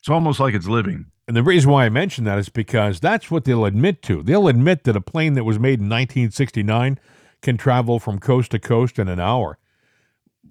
It's 0.00 0.08
almost 0.08 0.40
like 0.40 0.54
it's 0.54 0.66
living. 0.66 1.06
And 1.28 1.36
the 1.36 1.42
reason 1.42 1.70
why 1.70 1.84
I 1.84 1.88
mention 1.88 2.24
that 2.24 2.38
is 2.38 2.48
because 2.48 3.00
that's 3.00 3.30
what 3.30 3.44
they'll 3.44 3.64
admit 3.64 4.02
to. 4.02 4.22
They'll 4.22 4.46
admit 4.46 4.84
that 4.84 4.94
a 4.94 5.00
plane 5.00 5.34
that 5.34 5.42
was 5.42 5.58
made 5.58 5.80
in 5.80 5.88
1969 5.88 7.00
can 7.42 7.56
travel 7.56 7.98
from 7.98 8.20
coast 8.20 8.52
to 8.52 8.60
coast 8.60 8.98
in 8.98 9.08
an 9.08 9.18
hour. 9.18 9.58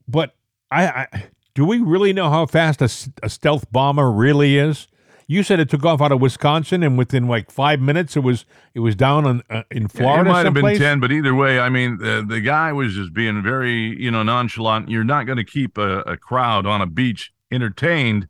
But 0.07 0.35
I, 0.69 0.87
I 0.87 1.23
do 1.55 1.65
we 1.65 1.79
really 1.79 2.13
know 2.13 2.29
how 2.29 2.45
fast 2.45 2.81
a 2.81 2.87
stealth 3.29 3.71
bomber 3.71 4.11
really 4.11 4.57
is? 4.57 4.87
You 5.27 5.41
said 5.41 5.59
it 5.59 5.69
took 5.71 5.83
off 5.83 6.01
out 6.01 6.11
of 6.11 6.21
Wisconsin, 6.21 6.83
and 6.83 6.99
within 6.99 7.27
like 7.27 7.49
five 7.49 7.79
minutes, 7.81 8.15
it 8.15 8.19
was 8.19 8.45
it 8.75 8.81
was 8.81 8.95
down 8.95 9.25
on, 9.25 9.41
uh, 9.49 9.63
in 9.71 9.87
Florida. 9.87 10.29
it 10.29 10.31
might 10.31 10.45
have 10.45 10.53
been 10.53 10.77
10 10.77 10.99
but 10.99 11.11
either 11.11 11.33
way 11.33 11.59
i 11.59 11.67
mean 11.69 11.97
the, 11.97 12.23
the 12.27 12.39
guy 12.41 12.71
was 12.71 12.93
just 12.93 13.11
being 13.13 13.41
very 13.41 13.99
you 13.99 14.11
know 14.11 14.21
nonchalant 14.21 14.87
you're 14.89 15.03
not 15.03 15.25
going 15.25 15.37
to 15.37 15.43
keep 15.43 15.77
a, 15.79 16.01
a 16.01 16.15
crowd 16.17 16.67
on 16.67 16.79
a 16.81 16.85
beach 16.85 17.31
entertained 17.51 18.27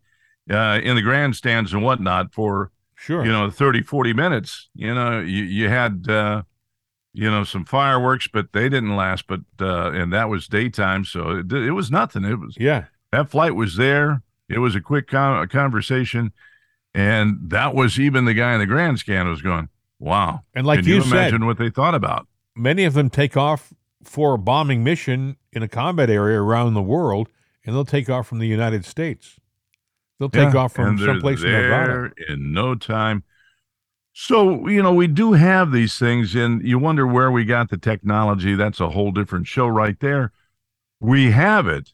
uh, 0.50 0.80
in 0.84 0.96
the 0.96 1.02
grandstands 1.02 1.74
and 1.74 1.84
whatnot 1.84 2.32
for 2.34 2.72
Sure. 2.98 3.26
you 3.26 3.32
know 3.32 3.50
30 3.50 3.82
40 3.82 4.14
minutes 4.14 4.70
you 4.74 4.94
know 4.96 5.20
you, 5.20 5.44
you 5.44 5.68
had 5.68 6.06
uh, 6.08 6.44
you 7.14 7.30
know 7.30 7.44
some 7.44 7.66
fireworks 7.66 8.28
but 8.32 8.54
they 8.54 8.70
didn't 8.70 8.96
last 8.96 9.28
but 9.28 9.42
uh, 9.60 9.92
and 9.92 10.14
that 10.14 10.30
was 10.30 10.48
daytime 10.48 11.04
so 11.04 11.32
it, 11.32 11.52
it 11.52 11.72
was 11.72 11.92
nothing 11.92 12.24
it 12.24 12.40
was 12.40 12.56
yeah. 12.58 12.86
That 13.16 13.30
flight 13.30 13.55
was 13.55 13.76
there 13.76 14.22
it 14.49 14.59
was 14.59 14.76
a 14.76 14.82
quick 14.82 15.07
con- 15.07 15.41
a 15.41 15.47
conversation 15.47 16.32
and 16.93 17.38
that 17.41 17.74
was 17.76 17.99
even 17.99 18.26
the 18.26 18.34
guy 18.34 18.53
in 18.53 18.59
the 18.59 18.66
grandstand 18.66 19.30
was 19.30 19.41
going 19.41 19.70
wow 19.99 20.41
And 20.53 20.66
like 20.68 20.80
can 20.80 20.88
you 20.88 20.95
you, 20.95 21.01
said- 21.01 21.11
imagine 21.11 21.45
what 21.45 21.57
they 21.57 21.70
thought 21.70 21.95
about 21.95 22.28
Many 22.57 22.86
of 22.86 22.93
them 22.93 23.09
take 23.09 23.36
off 23.36 23.74
for 24.03 24.36
a 24.36 24.38
bombing 24.38 24.82
mission 24.82 25.36
in 25.51 25.61
a 25.61 25.68
combat 25.68 26.09
area 26.09 26.39
around 26.41 26.74
the 26.74 26.82
world, 26.82 27.28
and 27.66 27.76
they'll 27.76 27.84
take 27.84 28.09
off 28.09 28.28
from 28.28 28.39
the 28.39 28.47
United 28.47 28.86
States. 28.86 29.38
They'll 30.18 30.30
take 30.30 30.53
Yeah, 30.53 30.59
off 30.61 30.72
from 30.74 30.97
someplace 30.97 31.43
in 31.43 31.51
Nevada. 31.51 31.91
there 31.91 32.13
in 32.30 32.53
no 32.53 32.76
time. 32.76 33.26
So, 34.13 34.70
you 34.70 34.82
know, 34.82 34.93
we 34.93 35.07
do 35.07 35.34
have 35.34 35.74
these 35.74 35.99
things, 35.99 36.34
and 36.34 36.66
you 36.66 36.80
wonder 36.80 37.05
where 37.05 37.30
we 37.30 37.43
got 37.43 37.70
the 37.70 37.78
technology. 37.78 38.55
That's 38.55 38.80
a 38.80 38.91
whole 38.91 39.11
different 39.11 39.47
show 39.47 39.68
right 39.68 39.99
there. 39.99 40.32
We 41.01 41.32
have 41.32 41.68
it, 41.68 41.91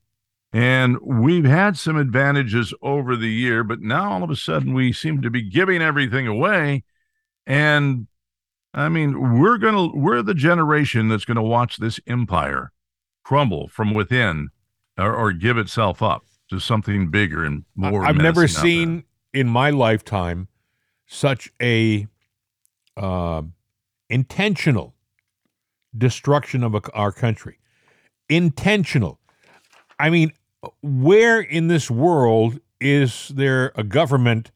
and 0.54 0.98
we've 1.02 1.46
had 1.46 1.78
some 1.78 1.96
advantages 1.96 2.74
over 2.82 3.16
the 3.16 3.30
year, 3.32 3.64
but 3.64 3.82
now 3.82 4.12
all 4.12 4.24
of 4.24 4.30
a 4.30 4.36
sudden 4.36 4.74
we 4.74 4.92
seem 4.92 5.22
to 5.22 5.30
be 5.30 5.42
giving 5.42 5.82
everything 5.82 6.28
away. 6.28 6.84
And 7.48 8.08
I 8.74 8.90
mean, 8.90 9.40
we're 9.40 9.58
going 9.58 9.76
to, 9.76 9.98
we're 9.98 10.22
the 10.22 10.34
generation 10.34 11.08
that's 11.08 11.26
going 11.26 11.38
to 11.38 11.42
watch 11.42 11.78
this 11.78 12.00
empire 12.06 12.72
crumble 13.24 13.70
from 13.70 13.94
within 13.94 14.50
or, 14.98 15.14
or 15.16 15.32
give 15.32 15.58
itself 15.58 16.02
up 16.02 16.24
to 16.50 16.60
something 16.60 17.10
bigger 17.10 17.46
and 17.46 17.64
more. 17.76 18.06
I've 18.06 18.18
never 18.18 18.42
menacing 18.42 18.58
out 18.58 18.62
there. 18.62 18.72
seen 18.72 19.04
in 19.34 19.48
my 19.48 19.70
lifetime 19.70 20.50
such 21.08 21.52
a 21.62 22.08
uh, 22.98 23.42
intentional 24.10 24.96
destruction 25.98 26.64
of 26.64 26.76
a, 26.76 26.82
our 26.94 27.12
country. 27.12 27.58
Intentional. 28.28 29.20
I 30.00 30.10
mean, 30.10 30.32
where 30.82 31.40
in 31.40 31.68
this 31.68 31.90
world 31.92 32.60
is 32.80 33.30
there 33.36 33.72
a 33.76 33.84
government 33.84 34.52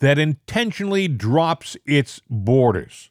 that 0.00 0.18
intentionally 0.18 1.08
drops 1.08 1.76
its 1.86 2.20
borders? 2.28 3.10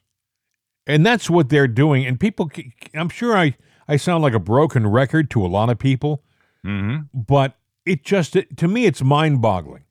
And 0.86 1.04
that's 1.06 1.30
what 1.30 1.48
they're 1.48 1.68
doing. 1.68 2.04
And 2.06 2.18
people, 2.18 2.50
I'm 2.94 3.08
sure 3.08 3.36
I, 3.36 3.56
I 3.86 3.96
sound 3.96 4.22
like 4.22 4.34
a 4.34 4.40
broken 4.40 4.86
record 4.86 5.30
to 5.30 5.44
a 5.44 5.48
lot 5.48 5.70
of 5.70 5.78
people 5.78 6.22
Mhm. 6.64 7.08
but 7.14 7.56
it 7.86 8.04
just 8.04 8.36
to 8.56 8.68
me 8.68 8.84
it's 8.84 9.00
mind-boggling 9.02 9.84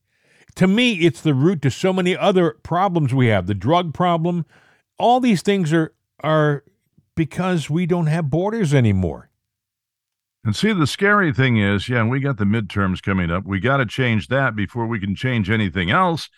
to 0.56 0.68
me, 0.68 0.94
it's 1.00 1.22
the 1.22 1.34
root 1.34 1.62
to 1.62 1.72
so 1.72 1.94
many 1.94 2.18
other 2.18 2.58
problems 2.64 3.14
we 3.14 3.28
have. 3.28 3.48
The 3.48 3.54
drug 3.56 3.94
problem, 3.94 4.46
all 4.98 5.20
these 5.20 5.42
things 5.42 5.72
are 5.72 5.94
are 6.22 6.64
because 7.16 7.70
we 7.70 7.86
don't 7.86 8.08
have 8.08 8.30
borders 8.30 8.74
anymore. 8.74 9.29
And 10.46 10.56
see, 10.56 10.72
the 10.72 10.88
scary 10.88 11.34
thing 11.34 11.58
is, 11.58 11.90
yeah, 11.90 12.04
we 12.06 12.20
got 12.20 12.38
the 12.38 12.46
midterms 12.46 13.02
coming 13.04 13.30
up. 13.30 13.46
We 13.46 13.60
got 13.60 13.78
to 13.78 13.86
change 13.86 14.28
that 14.30 14.56
before 14.56 14.88
we 14.88 15.00
can 15.00 15.16
change 15.16 15.50
anything 15.50 15.92
else. 15.92 16.30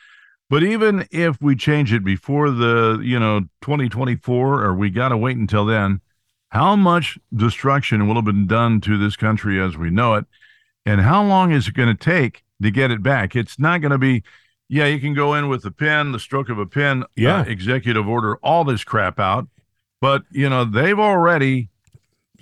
But 0.50 0.64
even 0.64 1.08
if 1.12 1.40
we 1.42 1.56
change 1.56 1.94
it 1.94 2.04
before 2.04 2.50
the, 2.52 3.00
you 3.04 3.20
know, 3.20 3.42
2024, 3.62 4.64
or 4.64 4.76
we 4.76 4.90
got 4.90 5.10
to 5.10 5.18
wait 5.18 5.38
until 5.38 5.66
then, 5.66 6.02
how 6.50 6.76
much 6.76 7.18
destruction 7.34 8.08
will 8.08 8.16
have 8.16 8.26
been 8.26 8.48
done 8.48 8.82
to 8.82 8.98
this 8.98 9.16
country 9.16 9.62
as 9.62 9.78
we 9.78 9.90
know 9.90 10.16
it? 10.16 10.26
And 10.86 11.00
how 11.00 11.24
long 11.24 11.52
is 11.52 11.68
it 11.68 11.76
going 11.76 11.96
to 11.96 12.04
take 12.04 12.44
to 12.62 12.72
get 12.72 12.92
it 12.92 13.02
back? 13.02 13.36
It's 13.36 13.60
not 13.60 13.80
going 13.82 13.92
to 13.92 13.98
be, 13.98 14.24
yeah, 14.68 14.88
you 14.88 15.00
can 15.00 15.14
go 15.14 15.36
in 15.36 15.48
with 15.48 15.64
a 15.64 15.72
pen, 15.72 16.12
the 16.12 16.20
stroke 16.20 16.50
of 16.50 16.58
a 16.58 16.66
pen, 16.66 17.06
Yeah. 17.16 17.42
uh, 17.42 17.44
executive 17.44 18.08
order, 18.08 18.36
all 18.38 18.64
this 18.66 18.84
crap 18.84 19.20
out. 19.20 19.48
But, 20.02 20.24
you 20.32 20.50
know, 20.50 20.66
they've 20.66 21.00
already, 21.00 21.70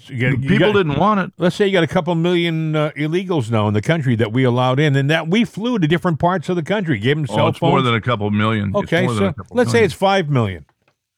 So 0.02 0.14
you 0.14 0.20
got- 0.32 0.41
you 0.43 0.50
people 0.50 0.72
got- 0.74 0.80
didn't 0.80 0.97
want 0.97 1.20
it. 1.20 1.32
Let's 1.38 1.56
say 1.56 1.68
you 1.68 1.74
got 1.74 1.84
a 1.84 1.88
couple 1.88 2.16
million 2.16 2.76
uh, 2.76 2.91
illegals 2.95 3.52
now 3.52 3.68
in 3.68 3.74
the 3.74 3.82
country 3.82 4.16
that 4.16 4.32
we 4.32 4.43
allowed 4.43 4.80
in, 4.80 4.95
and 4.95 5.10
that 5.10 5.28
we 5.28 5.43
flew 5.43 5.78
to 5.78 5.88
different 5.88 6.20
parts 6.20 6.47
of 6.50 6.56
the 6.56 6.64
country, 6.64 6.97
gave 7.00 7.18
them 7.18 7.26
Oh, 7.30 7.36
cell 7.36 7.47
it's 7.50 7.58
phones. 7.60 7.72
more 7.72 7.82
than 7.82 7.93
a 7.95 8.02
couple 8.02 8.32
million. 8.32 8.74
Okay, 8.76 9.08
so 9.08 9.34
let's 9.52 9.72
say 9.72 9.84
it's 9.84 9.93
five 9.93 10.30
million. 10.30 10.66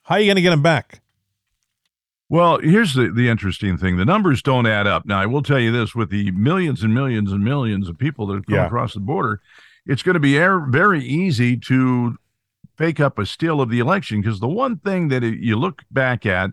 How 0.03 0.15
are 0.15 0.19
you 0.19 0.25
going 0.25 0.35
to 0.37 0.41
get 0.41 0.49
them 0.49 0.63
back? 0.63 1.01
Well, 2.27 2.59
here's 2.59 2.93
the, 2.93 3.11
the 3.11 3.27
interesting 3.27 3.77
thing. 3.77 3.97
The 3.97 4.05
numbers 4.05 4.41
don't 4.41 4.65
add 4.65 4.87
up. 4.87 5.05
Now, 5.05 5.19
I 5.19 5.25
will 5.25 5.43
tell 5.43 5.59
you 5.59 5.71
this 5.71 5.93
with 5.93 6.09
the 6.09 6.31
millions 6.31 6.81
and 6.81 6.93
millions 6.93 7.31
and 7.31 7.43
millions 7.43 7.89
of 7.89 7.97
people 7.97 8.25
that 8.27 8.35
have 8.35 8.45
come 8.45 8.55
Yeah. 8.55 8.65
across 8.67 8.93
the 8.93 8.99
border, 9.01 9.41
it's 9.85 10.01
going 10.01 10.13
to 10.13 10.19
be 10.19 10.37
air, 10.37 10.59
very 10.59 11.03
easy 11.03 11.57
to 11.57 12.17
fake 12.77 12.99
up 13.01 13.19
a 13.19 13.25
steal 13.25 13.59
of 13.61 13.69
the 13.69 13.79
election 13.79 14.21
because 14.21 14.39
the 14.39 14.47
one 14.47 14.77
thing 14.77 15.09
that 15.09 15.23
it- 15.23 15.39
you 15.39 15.57
look 15.57 15.83
back 15.91 16.25
at, 16.25 16.51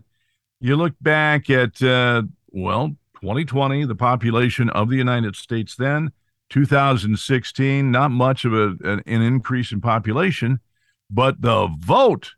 you 0.61 0.75
look 0.75 0.93
back 1.01 1.49
at, 1.49 1.81
uh, 1.81 2.23
well, 2.51 2.89
2020, 3.21 3.85
the 3.85 3.95
population 3.95 4.69
of 4.69 4.89
the 4.89 4.95
United 4.97 5.35
States 5.35 5.75
then, 5.75 6.11
2016, 6.49 7.91
not 7.91 8.11
much 8.11 8.45
of 8.45 8.53
a, 8.53 8.69
an, 8.83 9.01
an 9.05 9.21
increase 9.21 9.71
in 9.71 9.81
population, 9.81 10.59
but 11.09 11.41
the 11.41 11.67
vote, 11.79 12.33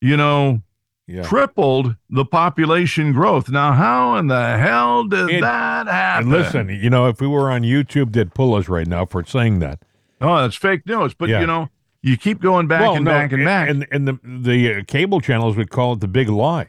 you 0.00 0.16
know, 0.16 0.62
Yeah. 1.06 1.22
tripled 1.22 1.96
the 2.08 2.24
population 2.24 3.12
growth. 3.12 3.48
Now, 3.50 3.72
how 3.72 4.16
in 4.16 4.28
the 4.28 4.56
hell 4.58 5.04
did 5.04 5.28
It- 5.30 5.40
that 5.40 5.86
happen? 5.88 6.32
And 6.32 6.32
listen, 6.32 6.68
you 6.68 6.88
know, 6.90 7.06
if 7.08 7.20
we 7.20 7.26
were 7.26 7.50
on 7.50 7.62
YouTube, 7.62 8.12
they'd 8.12 8.32
pull 8.34 8.54
us 8.54 8.68
right 8.68 8.86
now 8.86 9.06
for 9.06 9.24
saying 9.24 9.58
that. 9.60 9.80
oh, 10.22 10.42
that's 10.42 10.54
fake 10.56 10.86
news. 10.86 11.14
But 11.14 11.30
Yeah. 11.30 11.40
you 11.40 11.46
know, 11.46 11.68
you 12.02 12.16
keep 12.16 12.40
going 12.42 12.66
back 12.66 12.82
and 12.96 13.04
no, 13.06 13.10
back 13.10 13.32
and 13.32 13.42
back. 13.44 13.68
and 13.70 13.86
and 13.90 14.06
the 14.06 14.18
the 14.22 14.74
uh, 14.74 14.82
cable 14.86 15.20
channels 15.20 15.56
would 15.56 15.70
call 15.70 15.94
it 15.94 16.00
the 16.00 16.08
big 16.08 16.28
lie. 16.28 16.68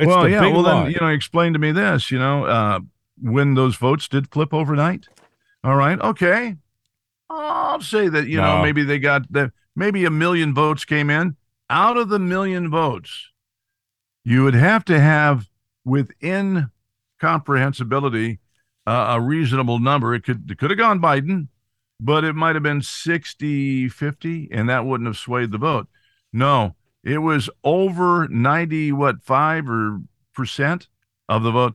It's 0.00 0.06
well, 0.06 0.28
yeah. 0.28 0.40
Well, 0.40 0.62
lie. 0.62 0.84
then 0.84 0.92
you 0.92 0.98
know, 1.00 1.08
explain 1.08 1.52
to 1.52 1.58
me 1.58 1.72
this. 1.72 2.10
You 2.10 2.18
know, 2.18 2.44
uh, 2.46 2.80
when 3.20 3.54
those 3.54 3.76
votes 3.76 4.08
did 4.08 4.32
flip 4.32 4.54
overnight. 4.54 5.06
All 5.62 5.76
right, 5.76 6.00
okay. 6.00 6.56
I'll 7.28 7.82
say 7.82 8.08
that 8.08 8.26
you 8.26 8.38
know 8.38 8.62
maybe 8.62 8.82
they 8.82 8.98
got 8.98 9.30
the 9.30 9.52
maybe 9.76 10.04
a 10.04 10.10
million 10.10 10.54
votes 10.54 10.84
came 10.84 11.10
in. 11.10 11.36
Out 11.68 11.96
of 11.96 12.08
the 12.08 12.18
million 12.18 12.70
votes, 12.70 13.30
you 14.24 14.42
would 14.42 14.54
have 14.54 14.84
to 14.86 14.98
have 14.98 15.46
within 15.84 16.70
comprehensibility 17.20 18.40
uh, 18.86 19.06
a 19.10 19.20
reasonable 19.20 19.78
number. 19.78 20.14
It 20.14 20.24
could 20.24 20.50
it 20.50 20.58
could 20.58 20.70
have 20.70 20.78
gone 20.78 21.00
Biden, 21.00 21.48
but 22.00 22.24
it 22.24 22.34
might 22.34 22.56
have 22.56 22.62
been 22.62 22.82
60 22.82 23.88
50 23.88 24.48
and 24.50 24.68
that 24.68 24.86
wouldn't 24.86 25.06
have 25.06 25.16
swayed 25.16 25.52
the 25.52 25.58
vote. 25.58 25.86
No, 26.32 26.74
it 27.04 27.18
was 27.18 27.48
over 27.64 28.28
90 28.28 28.92
what 28.92 29.22
5 29.22 29.68
or 29.70 30.00
percent 30.34 30.88
of 31.28 31.42
the 31.42 31.50
vote. 31.50 31.74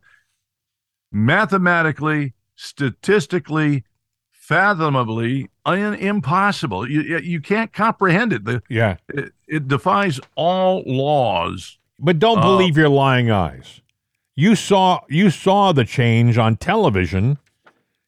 Mathematically, 1.11 2.34
statistically, 2.55 3.84
fathomably 4.32 5.49
un- 5.65 5.93
impossible. 5.95 6.89
You 6.89 7.19
you 7.19 7.39
can't 7.41 7.71
comprehend 7.71 8.34
it. 8.34 8.43
The, 8.45 8.61
yeah, 8.69 8.97
it, 9.09 9.32
it 9.47 9.67
defies 9.67 10.19
all 10.36 10.84
laws. 10.86 11.78
but 11.99 12.19
don't 12.19 12.39
Uh, 12.39 12.41
believe 12.41 12.76
your 12.78 12.89
lying 12.89 13.32
eyes. 13.32 13.82
You 14.36 14.55
saw 14.55 14.99
you 15.09 15.30
saw 15.30 15.71
the 15.71 15.86
change 15.86 16.38
on 16.38 16.57
television. 16.57 17.38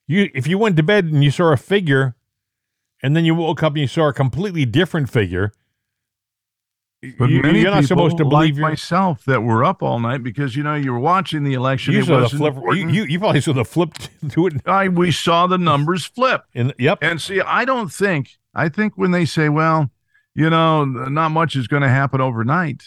You 0.05 0.30
if 0.36 0.47
you 0.47 0.57
went 0.57 0.76
to 0.78 0.84
bed 0.84 1.05
and 1.05 1.24
you 1.24 1.32
saw 1.32 1.53
a 1.53 1.57
figure, 1.57 2.15
and 3.01 3.15
then 3.15 3.24
you 3.24 3.34
woke 3.36 3.63
up 3.63 3.74
and 3.74 3.82
you 3.82 3.88
saw 3.88 4.09
a 4.09 4.13
completely 4.13 4.65
different 4.65 5.09
figure. 5.09 5.53
But 7.20 7.30
you, 7.30 7.43
many 7.43 7.62
are 7.62 7.66
not 7.66 7.82
people, 7.82 7.88
supposed 7.88 8.18
to 8.18 8.26
believe 8.26 8.58
your. 8.58 8.68
myself 8.68 9.24
that 9.26 9.43
were 9.43 9.64
up 9.64 9.84
all 9.84 10.00
night 10.00 10.24
because 10.24 10.56
you 10.56 10.64
know 10.64 10.74
you 10.74 10.91
were 10.91 11.00
watching 11.00 11.43
the 11.43 11.54
election. 11.54 11.93
You 11.93 12.00
it 12.00 12.06
saw 12.06 12.22
the 12.22 12.30
flip. 12.30 12.56
You, 12.56 12.89
you, 12.89 13.04
you 13.04 13.20
probably 13.20 13.41
saw 13.41 13.54
the 13.54 13.66
flip 13.66 13.93
to 14.30 14.48
it. 14.48 14.54
I, 14.66 14.88
we 14.88 15.12
saw 15.12 15.45
the 15.45 15.60
numbers 15.60 16.06
flip. 16.06 16.43
In, 16.56 16.74
yep. 16.80 16.98
And 17.02 17.22
see, 17.22 17.39
I 17.39 17.66
don't 17.66 17.89
think, 17.89 18.32
I 18.56 18.68
think 18.70 18.98
when 18.98 19.12
they 19.12 19.26
say, 19.26 19.48
well, 19.48 19.91
you 20.34 20.50
know, 20.50 20.86
not 20.86 21.30
much 21.30 21.56
is 21.56 21.68
going 21.68 21.84
to 21.84 21.89
happen 21.89 22.20
overnight, 22.20 22.84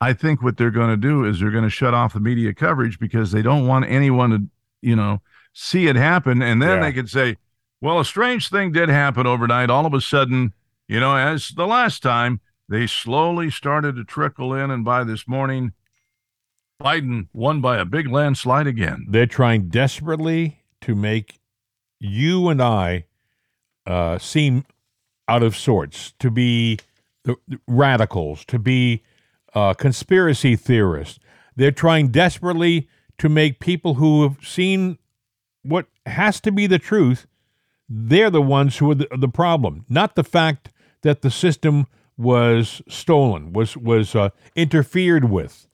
I 0.00 0.14
think 0.14 0.42
what 0.42 0.56
they're 0.56 0.70
going 0.70 0.88
to 0.90 0.96
do 0.96 1.24
is 1.24 1.38
they're 1.40 1.50
going 1.50 1.64
to 1.64 1.70
shut 1.70 1.92
off 1.92 2.14
the 2.14 2.20
media 2.20 2.54
coverage 2.54 2.98
because 2.98 3.32
they 3.32 3.42
don't 3.42 3.66
want 3.66 3.84
anyone 3.86 4.30
to, 4.30 4.42
you 4.80 4.96
know, 4.96 5.20
see 5.52 5.88
it 5.88 5.96
happen. 5.96 6.40
And 6.40 6.62
then 6.62 6.78
Yeah. 6.78 6.84
they 6.84 6.92
could 6.94 7.10
say, 7.10 7.36
well, 7.82 8.00
a 8.00 8.04
strange 8.04 8.48
thing 8.48 8.72
did 8.72 8.88
happen 8.88 9.26
overnight. 9.26 9.68
All 9.68 9.84
of 9.84 9.92
a 9.92 10.00
sudden, 10.00 10.54
you 10.88 11.00
know, 11.00 11.16
as 11.16 11.48
the 11.50 11.66
last 11.66 12.02
time, 12.02 12.40
they 12.68 12.86
slowly 12.86 13.50
started 13.50 13.96
to 13.96 14.04
trickle 14.04 14.54
in. 14.54 14.70
And 14.70 14.84
by 14.84 15.04
this 15.04 15.26
morning, 15.28 15.72
Biden 16.80 17.28
won 17.32 17.60
by 17.60 17.78
a 17.78 17.84
big 17.84 18.08
landslide 18.08 18.66
again. 18.66 19.06
They're 19.08 19.26
trying 19.26 19.68
desperately 19.68 20.62
to 20.82 20.94
make 20.94 21.38
you 22.00 22.48
and 22.48 22.60
I 22.60 23.06
uh, 23.86 24.18
seem 24.18 24.64
out 25.28 25.42
of 25.42 25.56
sorts, 25.56 26.12
to 26.18 26.30
be 26.30 26.78
the 27.24 27.36
radicals, 27.66 28.44
to 28.46 28.58
be 28.58 29.02
uh, 29.54 29.74
conspiracy 29.74 30.56
theorists. 30.56 31.18
They're 31.54 31.70
trying 31.70 32.08
desperately 32.08 32.88
to 33.18 33.28
make 33.28 33.60
people 33.60 33.94
who 33.94 34.22
have 34.22 34.38
seen 34.42 34.98
what 35.62 35.86
has 36.06 36.40
to 36.40 36.50
be 36.50 36.66
the 36.66 36.78
truth, 36.78 37.26
they're 37.88 38.30
the 38.30 38.42
ones 38.42 38.78
who 38.78 38.90
are 38.90 38.94
the, 38.96 39.08
the 39.16 39.28
problem, 39.28 39.84
not 39.88 40.16
the 40.16 40.24
fact 40.24 40.70
that 41.02 41.22
the 41.22 41.30
system 41.30 41.86
was 42.22 42.80
stolen, 42.88 43.52
was 43.52 43.76
was 43.76 44.14
uh, 44.14 44.30
interfered 44.54 45.24
with. 45.30 45.66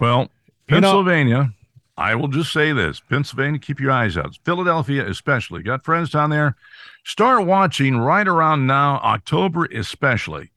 Well, 0.00 0.30
You 0.68 0.80
know- 0.80 0.88
Pennsylvania, 0.92 1.52
I 1.96 2.14
will 2.14 2.28
just 2.28 2.52
say 2.52 2.72
this 2.72 3.00
Pennsylvania, 3.00 3.58
keep 3.60 3.80
your 3.80 3.92
eyes 3.92 4.16
out. 4.16 4.36
Philadelphia, 4.44 5.06
especially. 5.08 5.62
Got 5.62 5.84
friends 5.84 6.10
down 6.10 6.30
there. 6.30 6.56
Start 7.04 7.44
watching 7.46 7.98
right 7.98 8.26
around 8.26 8.66
now, 8.66 8.96
October 9.04 9.66
especially. 9.66 10.50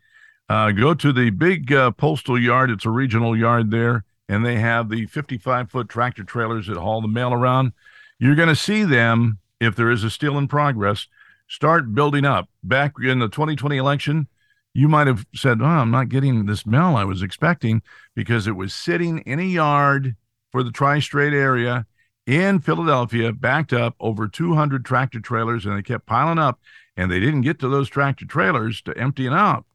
Uh, 0.50 0.72
go 0.72 0.94
to 0.94 1.12
the 1.12 1.30
big 1.30 1.74
uh, 1.74 1.92
postal 1.92 2.40
yard. 2.40 2.72
It's 2.72 2.86
a 2.86 2.90
regional 2.90 3.36
yard 3.38 3.70
there, 3.70 4.06
and 4.30 4.46
they 4.46 4.56
have 4.56 4.90
the 4.90 5.06
55 5.08 5.70
foot 5.70 5.90
tractor 5.90 6.24
trailers 6.24 6.68
that 6.68 6.78
haul 6.78 7.02
the 7.02 7.08
mail 7.10 7.34
around. 7.34 7.74
You're 8.18 8.36
going 8.36 8.48
to 8.48 8.56
see 8.56 8.84
them, 8.84 9.40
if 9.60 9.76
there 9.76 9.92
is 9.92 10.06
a 10.06 10.10
steal 10.10 10.38
in 10.38 10.48
progress, 10.48 11.08
start 11.50 11.94
building 11.94 12.24
up. 12.24 12.48
Back 12.64 12.94
in 13.04 13.20
the 13.20 13.28
2020 13.28 13.76
election, 13.76 14.28
you 14.78 14.88
might 14.88 15.08
have 15.08 15.26
said, 15.34 15.60
Oh, 15.60 15.66
I'm 15.66 15.90
not 15.90 16.08
getting 16.08 16.46
this 16.46 16.64
mail 16.68 16.96
I 16.96 17.04
was 17.04 17.24
expecting 17.24 17.82
because 18.14 18.46
it 18.46 18.56
was 18.56 18.76
sitting 18.76 19.18
in 19.20 19.40
a 19.40 19.44
yard 19.44 20.16
for 20.52 20.62
the 20.62 20.70
tri 20.70 21.00
state 21.00 21.34
area 21.34 21.88
in 22.28 22.60
Philadelphia, 22.60 23.34
backed 23.34 23.74
up 23.74 23.96
over 24.00 24.28
200 24.28 24.86
tractor 24.86 25.20
trailers, 25.20 25.66
and 25.66 25.76
they 25.76 25.82
kept 25.82 26.06
piling 26.06 26.38
up. 26.38 26.60
And 26.96 27.12
they 27.12 27.20
didn't 27.20 27.42
get 27.42 27.58
to 27.60 27.70
those 27.70 27.90
tractor 27.90 28.26
trailers 28.26 28.84
to 28.84 28.96
empty 28.96 29.26
it 29.26 29.34
out 29.34 29.66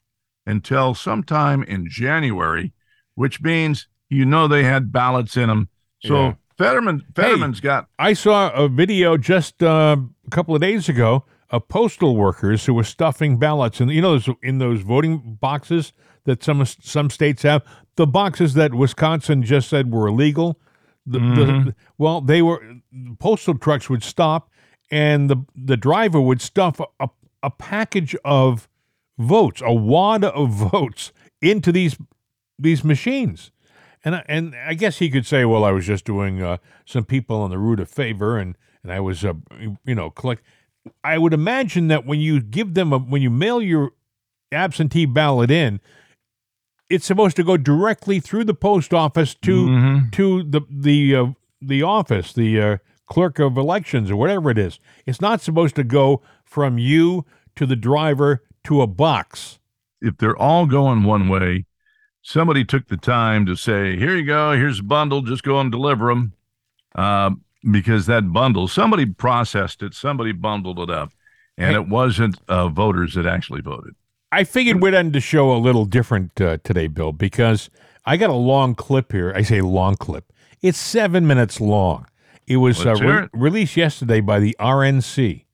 until 0.46 0.94
sometime 0.94 1.64
in 1.64 1.88
January, 1.88 2.72
which 3.16 3.42
means 3.42 3.88
you 4.08 4.24
know 4.24 4.46
they 4.46 4.62
had 4.62 4.92
ballots 4.92 5.36
in 5.36 5.48
them. 5.48 5.68
So 6.04 6.14
Yeah. 6.14 6.34
Fetterman, 6.58 7.02
Fetterman's 7.16 7.58
got 7.60 7.88
I 7.98 8.12
saw 8.12 8.50
a 8.50 8.68
video 8.68 9.16
just 9.16 9.64
uh, 9.64 9.96
a 10.24 10.30
couple 10.30 10.54
of 10.54 10.60
days 10.60 10.88
ago 10.88 11.24
of 11.52 11.68
postal 11.68 12.16
workers 12.16 12.64
who 12.64 12.74
were 12.74 12.82
stuffing 12.82 13.38
ballots, 13.38 13.78
and 13.78 13.90
you 13.90 14.00
know, 14.00 14.18
those, 14.18 14.36
in 14.42 14.58
those 14.58 14.80
voting 14.80 15.38
boxes 15.40 15.92
that 16.24 16.42
some 16.42 16.64
some 16.64 17.10
states 17.10 17.42
have, 17.42 17.62
the 17.96 18.06
boxes 18.06 18.54
that 18.54 18.74
Wisconsin 18.74 19.42
just 19.42 19.68
said 19.68 19.92
were 19.92 20.08
illegal. 20.08 20.58
The, 21.04 21.18
the, 21.18 21.74
well, 21.98 22.20
they 22.20 22.42
were 22.42 22.62
postal 23.18 23.58
trucks 23.58 23.90
would 23.90 24.02
stop, 24.02 24.50
and 24.90 25.28
the 25.28 25.44
the 25.54 25.76
driver 25.76 26.20
would 26.20 26.40
stuff 26.40 26.80
a, 26.98 27.10
a 27.42 27.50
package 27.50 28.16
of 28.24 28.68
votes, 29.18 29.60
a 29.64 29.74
wad 29.74 30.24
of 30.24 30.50
votes, 30.70 31.12
into 31.40 31.70
these 31.70 31.96
these 32.58 32.82
machines. 32.82 33.50
And 34.04 34.16
I, 34.16 34.24
and 34.26 34.54
I 34.56 34.74
guess 34.74 34.98
he 34.98 35.10
could 35.10 35.26
say, 35.26 35.44
well, 35.44 35.64
I 35.64 35.70
was 35.70 35.86
just 35.86 36.04
doing 36.04 36.42
uh, 36.42 36.56
some 36.84 37.04
people 37.04 37.36
on 37.36 37.50
the 37.50 37.58
route 37.58 37.78
of 37.78 37.88
favor, 37.88 38.38
and 38.38 38.56
and 38.82 38.92
I 38.92 39.00
was, 39.00 39.24
uh, 39.24 39.34
you 39.84 39.94
know, 39.94 40.10
collect. 40.10 40.42
I 41.04 41.18
would 41.18 41.32
imagine 41.32 41.88
that 41.88 42.06
when 42.06 42.20
you 42.20 42.40
give 42.40 42.74
them 42.74 42.92
a 42.92 42.98
when 42.98 43.22
you 43.22 43.30
mail 43.30 43.60
your 43.62 43.92
absentee 44.50 45.06
ballot 45.06 45.50
in, 45.50 45.80
it's 46.90 47.06
supposed 47.06 47.36
to 47.36 47.44
go 47.44 47.56
directly 47.56 48.20
through 48.20 48.44
the 48.44 48.54
post 48.54 48.92
office 48.92 49.34
to 49.36 49.66
Mhm. 49.66 50.12
to 50.12 50.42
the 50.42 50.60
the 50.70 51.16
uh, 51.16 51.26
the 51.60 51.82
office, 51.82 52.32
the 52.32 52.60
uh, 52.60 52.76
clerk 53.06 53.38
of 53.38 53.56
elections 53.56 54.10
or 54.10 54.16
whatever 54.16 54.50
it 54.50 54.58
is. 54.58 54.78
It's 55.06 55.20
not 55.20 55.40
supposed 55.40 55.76
to 55.76 55.84
go 55.84 56.22
from 56.44 56.78
you 56.78 57.24
to 57.56 57.66
the 57.66 57.76
driver 57.76 58.42
to 58.64 58.82
a 58.82 58.86
box. 58.86 59.58
if 60.04 60.16
they're 60.16 60.36
all 60.36 60.66
going 60.66 61.04
one 61.04 61.28
way, 61.28 61.64
somebody 62.22 62.64
took 62.64 62.88
the 62.88 62.96
time 62.96 63.46
to 63.46 63.54
say, 63.54 63.96
"Here 63.96 64.16
you 64.16 64.24
go. 64.26 64.50
Here's 64.56 64.80
a 64.80 64.82
bundle. 64.82 65.22
Just 65.22 65.44
go 65.44 65.60
and 65.60 65.70
deliver 65.70 66.08
them." 66.08 66.32
Um, 66.96 67.42
because 67.70 68.06
that 68.06 68.32
bundle, 68.32 68.68
somebody 68.68 69.06
processed 69.06 69.82
it, 69.82 69.94
somebody 69.94 70.32
bundled 70.32 70.78
it 70.78 70.90
up, 70.90 71.12
and 71.56 71.70
Hey. 71.70 71.74
it 71.76 71.88
wasn't 71.88 72.38
uh, 72.48 72.68
voters 72.68 73.14
that 73.14 73.26
actually 73.26 73.60
voted. 73.60 73.94
I 74.32 74.44
figured 74.44 74.82
we'd 74.82 74.94
end 74.94 75.12
the 75.12 75.20
show 75.20 75.52
a 75.52 75.58
little 75.58 75.84
different 75.84 76.40
uh, 76.40 76.56
today, 76.64 76.86
Bill, 76.86 77.12
because 77.12 77.68
I 78.06 78.16
got 78.16 78.30
a 78.30 78.34
long 78.34 78.74
clip 78.74 79.12
here. 79.12 79.32
I 79.36 79.42
say 79.42 79.60
long 79.60 79.94
clip. 79.96 80.32
It's 80.62 80.78
seven 80.78 81.26
minutes 81.26 81.60
long. 81.60 82.06
It 82.46 82.56
was 82.56 82.84
uh, 82.84 82.94
re- 82.94 83.28
released 83.32 83.76
yesterday 83.76 84.20
by 84.20 84.40
the 84.40 84.56
RNC, 84.58 85.44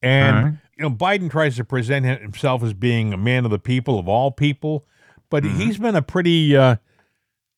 and 0.00 0.44
right. 0.44 0.54
you 0.78 0.82
know 0.82 0.90
Biden 0.90 1.30
tries 1.30 1.56
to 1.56 1.64
present 1.64 2.06
himself 2.06 2.62
as 2.62 2.72
being 2.72 3.12
a 3.12 3.16
man 3.16 3.44
of 3.44 3.50
the 3.50 3.58
people, 3.58 3.98
of 3.98 4.08
all 4.08 4.30
people, 4.30 4.86
but 5.28 5.42
Mm-hmm. 5.42 5.58
he's 5.60 5.78
been 5.78 5.96
a 5.96 6.02
pretty, 6.02 6.56
uh, 6.56 6.76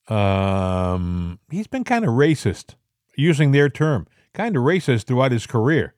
um, 0.09 1.39
he's 1.49 1.67
been 1.67 1.83
kind 1.83 2.03
of 2.05 2.11
racist, 2.11 2.75
using 3.17 3.51
their 3.51 3.67
term, 3.69 4.07
kind 4.33 4.55
of 4.55 4.63
racist 4.63 5.03
throughout 5.05 5.31
his 5.33 5.45
career. 5.45 5.93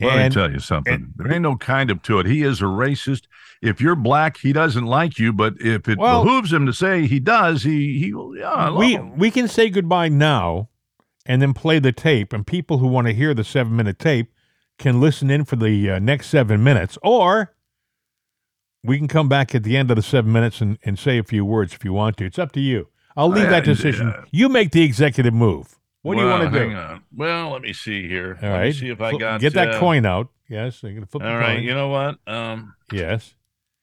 Let 0.00 0.18
me 0.28 0.34
tell 0.34 0.50
you 0.52 0.58
something. 0.58 0.92
and- 0.92 1.12
there 1.16 1.32
ain't 1.32 1.42
no 1.42 1.56
kind 1.56 1.90
of 1.90 2.02
to 2.02 2.18
it. 2.18 2.26
He 2.26 2.42
is 2.42 2.60
a 2.60 2.64
racist. 2.64 3.22
If 3.62 3.80
you're 3.80 3.94
black, 3.94 4.36
he 4.38 4.52
doesn't 4.52 4.84
like 4.84 5.18
you. 5.18 5.32
But 5.32 5.54
if 5.60 5.88
it 5.88 5.98
Well- 5.98 6.24
behooves 6.24 6.52
him 6.52 6.66
to 6.66 6.72
say 6.72 7.06
he 7.06 7.20
does, 7.20 7.62
he 7.62 7.98
he 8.00 8.12
will. 8.12 8.36
Yeah, 8.36 8.70
we 8.76 8.94
him. 8.96 9.16
we 9.16 9.30
can 9.30 9.46
say 9.48 9.70
goodbye 9.70 10.08
now 10.08 10.68
and 11.24 11.40
then 11.40 11.54
play 11.54 11.78
the 11.78 11.92
tape 11.92 12.32
and 12.32 12.44
people 12.46 12.78
who 12.78 12.88
want 12.88 13.06
to 13.06 13.14
hear 13.14 13.32
the 13.32 13.44
seven 13.44 13.74
minute 13.76 13.98
tape 14.00 14.30
can 14.78 15.00
listen 15.00 15.30
in 15.30 15.44
for 15.44 15.54
the 15.56 15.88
uh, 15.92 15.98
next 16.00 16.26
seven 16.28 16.62
minutes 16.62 16.98
or 17.02 17.54
we 18.82 18.98
can 18.98 19.08
come 19.08 19.28
back 19.28 19.54
at 19.54 19.62
the 19.62 19.76
end 19.76 19.90
of 19.90 19.96
the 19.96 20.02
seven 20.02 20.32
minutes 20.32 20.60
and, 20.60 20.76
and 20.84 20.98
say 20.98 21.16
a 21.18 21.22
few 21.24 21.44
words 21.44 21.72
if 21.72 21.84
you 21.84 21.92
want 21.92 22.16
to 22.18 22.26
it's 22.26 22.38
up 22.38 22.50
to 22.52 22.60
you 22.60 22.88
i'll 23.16 23.28
leave 23.28 23.46
I- 23.46 23.50
that 23.50 23.64
decision 23.64 24.08
uh, 24.08 24.24
you 24.32 24.48
make 24.48 24.72
the 24.72 24.82
executive 24.82 25.32
move 25.32 25.78
what 26.04 26.14
do 26.14 26.20
you 26.20 26.26
want 26.28 26.52
to 26.52 26.58
do 26.68 26.74
on. 26.76 27.02
Well, 27.14 27.50
let 27.50 27.62
me 27.62 27.72
see 27.72 28.06
here. 28.08 28.38
all 28.42 28.48
Let 28.50 28.56
right 28.58 28.66
me 28.66 28.72
see 28.72 28.88
if 28.90 29.00
I 29.00 29.16
got 29.16 29.40
get 29.40 29.54
that 29.54 29.74
uh, 29.74 29.80
coin 29.80 30.06
out 30.06 30.28
yes 30.48 30.82
i'm 30.84 30.94
gonna 30.94 31.06
flip 31.06 31.22
All 31.24 31.36
right. 31.36 31.60
You 31.62 31.74
know 31.74 31.88
what? 31.88 32.18
Um, 32.26 32.74
yes 32.92 33.34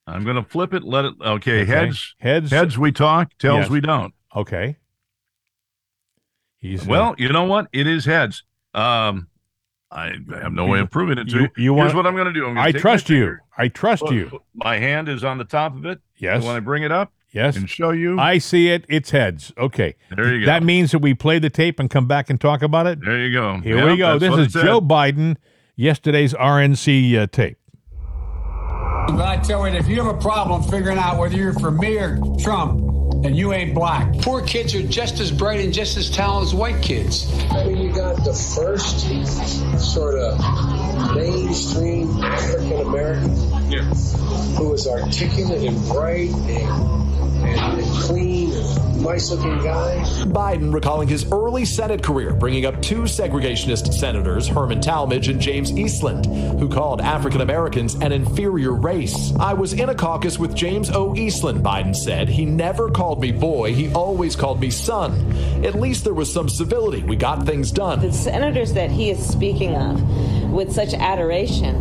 I'm 0.07 0.24
going 0.24 0.36
to 0.36 0.43
flip 0.43 0.74
it. 0.74 0.84
Let 0.84 1.05
it. 1.05 1.13
Okay. 1.22 1.61
Okay. 1.61 1.65
Heads. 1.65 2.15
heads 2.19 2.49
Heads. 2.51 2.78
We 2.78 2.91
talk. 2.91 3.38
Tails. 3.38 3.59
Yes. 3.61 3.69
We 3.69 3.82
don't. 3.82 4.13
okay 4.36 4.78
he's 6.57 6.84
uh, 6.84 6.86
Well, 6.89 7.15
you 7.17 7.30
know 7.30 7.43
what? 7.43 7.67
It 7.72 7.88
is 7.88 8.05
heads. 8.05 8.43
Um, 8.74 9.28
I 9.91 10.13
have 10.41 10.53
no 10.53 10.65
way 10.65 10.80
of 10.80 10.89
proving 10.89 11.17
it 11.17 11.30
to 11.30 11.36
You- 11.36 11.41
you. 11.41 11.49
you 11.57 11.76
Here's 11.76 11.93
want- 11.93 11.95
what 11.97 12.07
I'm 12.07 12.15
going 12.15 12.28
to 12.28 12.34
do. 12.34 12.41
Gonna 12.45 12.61
i 12.61 12.72
trust 12.72 13.09
you 13.09 13.38
i 13.57 13.67
trust 13.67 14.03
put- 14.03 14.13
you 14.13 14.41
My 14.53 14.78
hand 14.78 15.07
is 15.09 15.24
on 15.24 15.38
the 15.38 15.43
top 15.45 15.76
of 15.76 15.86
it. 15.86 15.99
yes 16.17 16.43
When 16.43 16.55
I 16.55 16.59
bring 16.59 16.84
it 16.84 16.91
up 16.91 17.11
yes 17.32 17.56
and 17.56 17.70
show 17.70 17.92
you, 17.92 18.20
I 18.20 18.38
see 18.38 18.70
it. 18.70 18.86
It's 18.90 19.12
heads. 19.12 19.52
Okay. 19.58 19.96
There 20.16 20.34
you 20.34 20.42
go. 20.42 20.46
That 20.48 20.64
means 20.64 20.92
that 20.92 21.00
we 21.00 21.14
play 21.14 21.40
the 21.40 21.50
tape 21.50 21.80
and 21.80 21.90
come 21.90 22.08
back 22.08 22.30
and 22.30 22.40
talk 22.40 22.62
about 22.62 22.88
it. 22.88 23.00
there 23.04 23.20
you 23.20 23.34
go. 23.34 23.58
Here 23.60 23.78
Yep, 23.78 23.86
we 23.88 23.98
go. 23.98 24.20
This 24.20 24.34
is 24.38 24.48
it 24.48 24.52
said. 24.52 24.66
Joe 24.66 24.82
Biden, 24.82 25.38
yesterday's 25.76 26.34
RNC 26.34 27.18
uh, 27.18 27.28
tape. 27.28 27.58
But 29.08 29.22
I 29.28 29.38
tell 29.38 29.68
you, 29.68 29.76
if 29.76 29.88
you 29.88 30.02
have 30.04 30.16
a 30.16 30.20
problem 30.20 30.64
figuring 30.64 30.98
out 30.98 31.18
whether 31.18 31.36
you're 31.36 31.54
for 31.54 31.72
me 31.72 31.98
or 31.98 32.18
Trump, 32.40 32.80
then 33.22 33.36
you 33.36 33.53
ain't 33.53 33.74
black. 33.74 34.17
Poor 34.19 34.41
kids 34.41 34.74
are 34.76 34.84
just 34.84 35.19
as 35.19 35.32
bright 35.32 35.59
and 35.59 35.74
just 35.74 35.97
as 35.97 36.09
talented 36.09 36.49
as 36.49 36.55
white 36.55 36.82
kids. 36.82 37.32
I 37.51 37.65
mean, 37.65 37.78
you 37.78 37.93
got 37.93 38.24
the 38.24 38.34
first 38.34 39.01
sort 39.80 40.15
of 40.15 40.39
mainstream 41.15 42.24
African 42.24 42.82
American 42.82 43.36
who 44.55 44.69
was 44.69 44.88
articulate 44.88 45.63
and 45.63 45.88
bright 45.88 46.30
and, 46.30 47.45
and, 47.45 47.80
and 47.80 48.01
clean 48.01 48.51
and 48.53 48.91
nice 49.03 49.32
looking 49.32 49.57
guy. 49.63 49.97
Biden 50.26 50.74
recalling 50.74 51.07
his 51.07 51.32
early 51.32 51.65
Senate 51.65 52.03
career, 52.03 52.34
bringing 52.34 52.65
up 52.65 52.82
two 52.82 53.03
segregationist 53.03 53.93
senators, 53.93 54.47
Herman 54.47 54.82
Talmadge 54.82 55.28
and 55.28 55.39
James 55.39 55.72
Eastland, 55.72 56.26
who 56.59 56.69
called 56.69 57.01
African 57.01 57.41
Americans 57.41 57.95
an 57.95 58.11
inferior 58.11 58.74
race. 58.74 59.34
I 59.39 59.53
was 59.53 59.74
in 59.74 59.89
a 59.89 59.95
caucus 59.95 60.38
with 60.38 60.55
James 60.55 60.89
O. 60.91 61.15
Eastland, 61.15 61.63
Biden 61.63 61.95
said. 61.95 62.30
He 62.30 62.45
never 62.45 62.89
called 62.89 63.11
me 63.20 63.32
boy, 63.32 63.74
he 63.74 63.91
always 63.93 64.36
called 64.36 64.59
me 64.59 64.70
son. 64.70 65.12
At 65.66 65.76
least 65.76 66.03
there 66.03 66.14
was 66.14 66.32
some 66.32 66.49
civility. 66.49 67.03
We 67.03 67.16
got 67.16 67.45
things 67.45 67.72
done. 67.72 67.99
The 67.99 68.14
senators 68.14 68.74
that 68.74 68.91
he 68.91 69.09
is 69.09 69.26
speaking 69.26 69.76
of 69.76 70.51
with 70.51 70.72
such 70.72 70.93
adoration 70.93 71.76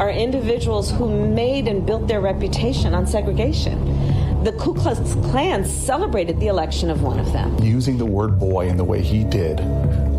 are 0.00 0.10
individuals 0.10 0.90
who 0.90 1.08
made 1.28 1.68
and 1.68 1.86
built 1.86 2.08
their 2.08 2.20
reputation 2.20 2.94
on 2.94 3.06
segregation. 3.06 4.44
The 4.44 4.52
Ku 4.52 4.74
Klux 4.74 5.14
Klan 5.30 5.64
celebrated 5.64 6.38
the 6.38 6.46
election 6.46 6.90
of 6.90 7.02
one 7.02 7.18
of 7.18 7.32
them. 7.32 7.58
Using 7.62 7.98
the 7.98 8.06
word 8.06 8.38
boy 8.38 8.68
in 8.68 8.76
the 8.76 8.84
way 8.84 9.02
he 9.02 9.24
did 9.24 9.60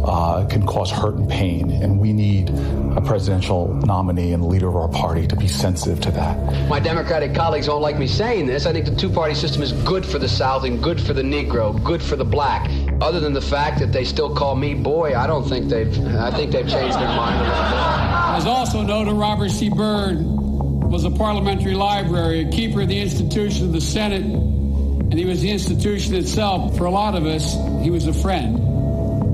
uh, 0.08 0.46
can 0.46 0.66
cause 0.66 0.90
hurt 0.90 1.16
and 1.16 1.30
pain, 1.30 1.72
and 1.72 2.00
we 2.00 2.14
need 2.14 2.50
a 2.96 3.02
presidential 3.02 3.74
nominee 3.86 4.34
and 4.34 4.46
leader 4.46 4.68
of 4.68 4.76
our 4.76 4.88
party 4.88 5.28
to 5.28 5.36
be 5.36 5.48
sensitive 5.48 6.00
to 6.02 6.12
that. 6.12 6.38
My 6.70 6.80
Democratic 6.80 7.36
colleagues 7.36 7.68
don't 7.68 7.82
like 7.82 8.00
me 8.00 8.08
saying 8.08 8.48
this. 8.48 8.66
I 8.66 8.74
think 8.74 8.86
the 8.86 8.96
two 8.96 9.10
party 9.10 9.36
system 9.36 9.62
is 9.62 9.72
good 9.74 10.06
for 10.06 10.20
the 10.20 10.30
South 10.30 10.64
and 10.64 10.82
good 10.82 11.00
for 11.00 11.14
the 11.14 11.22
Negro, 11.22 11.82
good 11.84 12.02
for 12.02 12.16
the 12.16 12.26
black. 12.26 12.70
Other 13.02 13.20
than 13.20 13.34
the 13.34 13.42
fact 13.42 13.80
that 13.80 13.92
they 13.92 14.04
still 14.04 14.34
call 14.34 14.56
me 14.56 14.74
boy, 14.74 15.16
I 15.16 15.28
don't 15.28 15.48
think 15.48 15.68
they've, 15.70 15.96
I 16.16 16.32
think 16.32 16.52
they've 16.52 16.68
changed 16.68 16.98
their 16.98 17.08
mind 17.08 17.40
a 17.40 17.44
little 17.44 17.64
bit. 17.64 18.08
As 18.38 18.46
also 18.46 18.82
noted, 18.84 19.14
Robert 19.14 19.50
C. 19.50 19.70
Byrd 19.70 20.18
was 20.22 21.04
a 21.04 21.12
parliamentary 21.12 21.74
library, 21.74 22.42
a 22.42 22.50
keeper 22.50 22.82
of 22.82 22.88
the 22.88 23.00
institution 23.00 23.66
of 23.66 23.74
the 23.74 23.82
Senate, 23.82 24.22
and 24.22 25.14
he 25.14 25.26
was 25.26 25.42
the 25.42 25.50
institution 25.50 26.16
itself. 26.16 26.78
For 26.78 26.86
a 26.86 26.92
lot 26.92 27.16
of 27.16 27.26
us, 27.26 27.56
he 27.84 27.90
was 27.90 28.08
a 28.08 28.14
friend, 28.14 28.58
and 28.58 28.77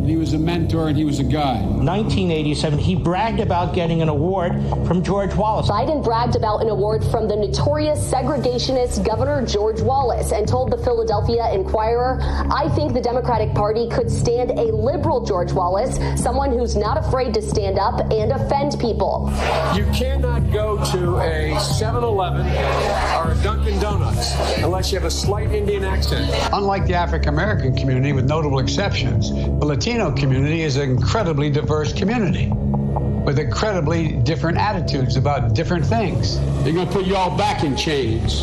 he 0.07 0.17
was 0.17 0.33
a 0.33 0.37
mentor, 0.37 0.87
and 0.89 0.97
he 0.97 1.05
was 1.05 1.19
a 1.19 1.23
guide. 1.23 1.61
1987, 1.63 2.79
he 2.79 2.95
bragged 2.95 3.39
about 3.39 3.73
getting 3.73 4.01
an 4.01 4.09
award 4.09 4.53
from 4.87 5.03
George 5.03 5.33
Wallace. 5.35 5.69
Biden 5.69 6.03
bragged 6.03 6.35
about 6.35 6.61
an 6.61 6.69
award 6.69 7.03
from 7.05 7.27
the 7.27 7.35
notorious 7.35 7.99
segregationist 8.11 9.05
Governor 9.05 9.45
George 9.45 9.81
Wallace 9.81 10.31
and 10.31 10.47
told 10.47 10.71
the 10.71 10.77
Philadelphia 10.77 11.51
Inquirer, 11.53 12.19
I 12.21 12.69
think 12.75 12.93
the 12.93 13.01
Democratic 13.01 13.53
Party 13.53 13.87
could 13.89 14.09
stand 14.09 14.51
a 14.51 14.73
liberal 14.75 15.25
George 15.25 15.51
Wallace, 15.51 15.97
someone 16.21 16.51
who's 16.51 16.75
not 16.75 16.97
afraid 16.97 17.33
to 17.35 17.41
stand 17.41 17.77
up 17.79 17.99
and 18.11 18.31
offend 18.31 18.79
people. 18.79 19.31
You 19.75 19.85
cannot 19.93 20.51
go 20.51 20.83
to 20.91 21.17
a 21.19 21.59
7 21.59 22.03
Eleven 22.03 22.45
or 22.45 23.31
a 23.31 23.37
Dunkin' 23.43 23.79
Donuts 23.79 24.33
unless 24.57 24.91
you 24.91 24.97
have 24.97 25.07
a 25.07 25.11
slight 25.11 25.51
Indian 25.51 25.83
accent. 25.83 26.29
Unlike 26.53 26.87
the 26.87 26.95
African 26.95 27.29
American 27.29 27.75
community, 27.75 28.13
with 28.13 28.25
notable 28.25 28.59
exceptions, 28.59 29.31
the 29.31 29.65
Latino 29.65 29.92
community 29.93 30.63
is 30.63 30.75
an 30.75 30.89
incredibly 30.89 31.51
diverse 31.51 31.93
community 31.93 32.49
with 32.51 33.37
incredibly 33.37 34.13
different 34.23 34.57
attitudes 34.57 35.15
about 35.17 35.53
different 35.53 35.85
things. 35.85 36.39
They're 36.63 36.73
going 36.73 36.87
to 36.87 36.91
put 36.91 37.05
you 37.05 37.15
all 37.15 37.37
back 37.37 37.63
in 37.63 37.77
chains. 37.77 38.41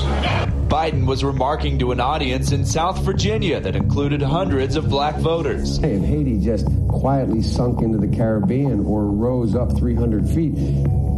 Biden 0.68 1.06
was 1.06 1.24
remarking 1.24 1.80
to 1.80 1.90
an 1.90 1.98
audience 1.98 2.52
in 2.52 2.64
South 2.64 3.02
Virginia 3.04 3.58
that 3.60 3.74
included 3.74 4.22
hundreds 4.22 4.76
of 4.76 4.88
black 4.88 5.16
voters. 5.16 5.78
Hey, 5.78 5.94
If 5.94 6.04
Haiti 6.04 6.38
just 6.38 6.66
quietly 6.88 7.42
sunk 7.42 7.80
into 7.82 7.98
the 7.98 8.16
Caribbean 8.16 8.86
or 8.86 9.06
rose 9.06 9.56
up 9.56 9.76
300 9.76 10.28
feet, 10.28 10.54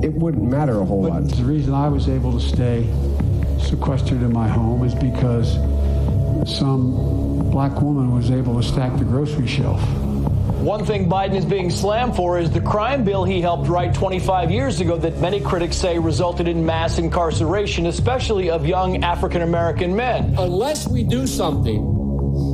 it 0.02 0.14
wouldn't 0.14 0.50
matter 0.50 0.80
a 0.80 0.84
whole 0.86 1.02
lot. 1.02 1.28
The 1.28 1.44
reason 1.44 1.74
I 1.74 1.88
was 1.88 2.08
able 2.08 2.32
to 2.32 2.40
stay 2.40 2.90
sequestered 3.60 4.22
in 4.22 4.32
my 4.32 4.48
home 4.48 4.82
is 4.82 4.94
because 4.94 5.52
some 6.50 7.50
black 7.50 7.82
woman 7.82 8.14
was 8.14 8.30
able 8.30 8.60
to 8.60 8.66
stack 8.66 8.98
the 8.98 9.04
grocery 9.04 9.46
shelf. 9.46 9.80
One 10.62 10.84
thing 10.84 11.08
Biden 11.08 11.34
is 11.34 11.44
being 11.44 11.70
slammed 11.70 12.14
for 12.14 12.38
is 12.38 12.48
the 12.48 12.60
crime 12.60 13.02
bill 13.02 13.24
he 13.24 13.40
helped 13.40 13.68
write 13.68 13.94
25 13.94 14.48
years 14.52 14.80
ago 14.80 14.96
that 14.96 15.18
many 15.18 15.40
critics 15.40 15.76
say 15.76 15.98
resulted 15.98 16.46
in 16.46 16.64
mass 16.64 16.98
incarceration, 16.98 17.86
especially 17.86 18.48
of 18.48 18.64
young 18.64 19.02
African 19.02 19.42
American 19.42 19.96
men. 19.96 20.36
Unless 20.38 20.86
we 20.86 21.02
do 21.02 21.26
something 21.26 21.80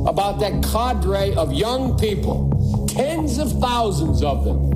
about 0.07 0.39
that 0.39 0.63
cadre 0.63 1.35
of 1.35 1.53
young 1.53 1.99
people, 1.99 2.87
tens 2.89 3.37
of 3.37 3.51
thousands 3.61 4.23
of 4.23 4.43
them, 4.43 4.71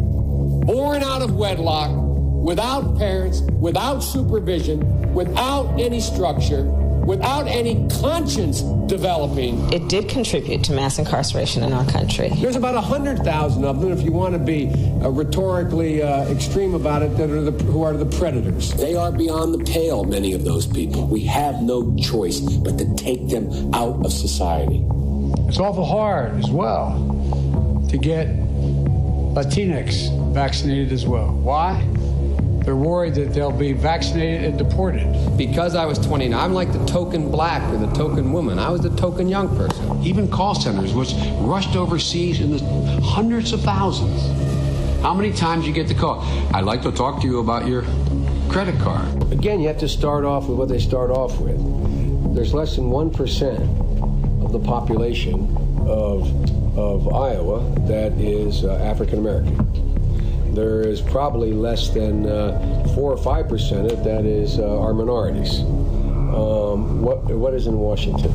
born 0.67 1.01
out 1.01 1.23
of 1.23 1.35
wedlock, 1.35 1.89
without 1.89 2.99
parents, 2.99 3.41
without 3.59 4.01
supervision, 4.01 5.11
without 5.11 5.79
any 5.79 5.99
structure, 5.99 6.65
without 7.05 7.47
any 7.47 7.87
conscience 8.01 8.61
developing. 8.87 9.71
It 9.73 9.87
did 9.89 10.09
contribute 10.09 10.63
to 10.65 10.73
mass 10.73 10.99
incarceration 10.99 11.63
in 11.63 11.73
our 11.73 11.85
country. 11.85 12.29
There's 12.29 12.55
about 12.55 12.75
100,000 12.75 13.65
of 13.65 13.81
them, 13.81 13.91
if 13.91 14.01
you 14.01 14.11
want 14.11 14.33
to 14.33 14.39
be 14.39 14.69
uh, 14.69 15.09
rhetorically 15.09 16.01
uh, 16.01 16.29
extreme 16.29 16.73
about 16.73 17.01
it, 17.01 17.17
that 17.17 17.29
are 17.29 17.41
the, 17.41 17.51
who 17.65 17.83
are 17.83 17.93
the 17.93 18.05
predators. 18.17 18.73
They 18.73 18.95
are 18.95 19.11
beyond 19.11 19.53
the 19.53 19.63
pale, 19.63 20.03
many 20.03 20.33
of 20.33 20.43
those 20.43 20.65
people. 20.65 21.07
We 21.07 21.21
have 21.25 21.61
no 21.61 21.95
choice 21.95 22.39
but 22.39 22.77
to 22.77 22.93
take 22.95 23.29
them 23.29 23.73
out 23.73 24.05
of 24.05 24.11
society. 24.11 24.83
It's 25.47 25.59
awful 25.59 25.85
hard 25.85 26.37
as 26.37 26.49
well 26.49 26.99
to 27.89 27.97
get 27.97 28.27
Latinx 29.35 30.33
vaccinated 30.33 30.91
as 30.91 31.05
well. 31.05 31.31
Why? 31.31 31.81
They're 32.63 32.77
worried 32.77 33.15
that 33.15 33.33
they'll 33.33 33.51
be 33.51 33.73
vaccinated 33.73 34.45
and 34.45 34.57
deported. 34.57 35.37
Because 35.37 35.75
I 35.75 35.85
was 35.85 35.99
29, 35.99 36.39
I'm 36.39 36.53
like 36.53 36.71
the 36.71 36.83
token 36.85 37.29
black 37.29 37.61
or 37.73 37.77
the 37.77 37.91
token 37.93 38.31
woman. 38.31 38.57
I 38.57 38.69
was 38.69 38.81
the 38.81 38.95
token 38.95 39.27
young 39.27 39.53
person. 39.57 40.01
Even 40.01 40.29
call 40.29 40.55
centers, 40.55 40.93
which 40.93 41.13
rushed 41.39 41.75
overseas 41.75 42.39
in 42.39 42.51
the 42.51 42.59
hundreds 43.01 43.51
of 43.51 43.61
thousands. 43.61 44.21
How 45.01 45.13
many 45.13 45.33
times 45.33 45.67
you 45.67 45.73
get 45.73 45.89
the 45.89 45.93
call? 45.93 46.21
I'd 46.53 46.63
like 46.63 46.81
to 46.83 46.91
talk 46.91 47.19
to 47.21 47.27
you 47.27 47.39
about 47.39 47.67
your 47.67 47.81
credit 48.47 48.79
card. 48.79 49.33
Again, 49.33 49.59
you 49.59 49.67
have 49.67 49.79
to 49.79 49.89
start 49.89 50.23
off 50.23 50.47
with 50.47 50.57
what 50.57 50.69
they 50.69 50.79
start 50.79 51.11
off 51.11 51.37
with. 51.39 51.57
There's 52.33 52.53
less 52.53 52.77
than 52.77 52.85
1% 52.85 54.43
of 54.45 54.53
the 54.53 54.59
population 54.59 55.57
of, 55.85 56.77
of 56.77 57.13
Iowa 57.13 57.69
that 57.87 58.13
is 58.13 58.63
uh, 58.63 58.75
African 58.75 59.19
American 59.19 59.72
there 60.53 60.81
is 60.81 61.01
probably 61.01 61.53
less 61.53 61.89
than 61.89 62.27
uh, 62.27 62.87
four 62.95 63.11
or 63.11 63.17
five 63.17 63.47
percent 63.47 63.91
of 63.91 64.03
that 64.03 64.25
is 64.25 64.59
uh, 64.59 64.79
our 64.79 64.93
minorities. 64.93 65.59
Um, 65.59 67.01
what 67.01 67.23
what 67.25 67.53
is 67.53 67.67
in 67.67 67.77
Washington? 67.77 68.31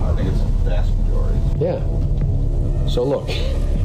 I 0.00 0.14
think 0.16 0.28
it's 0.28 0.40
the 0.40 0.70
vast 0.70 0.96
majority. 0.98 1.38
Yeah. 1.58 1.80
So 2.88 3.04
look, 3.04 3.28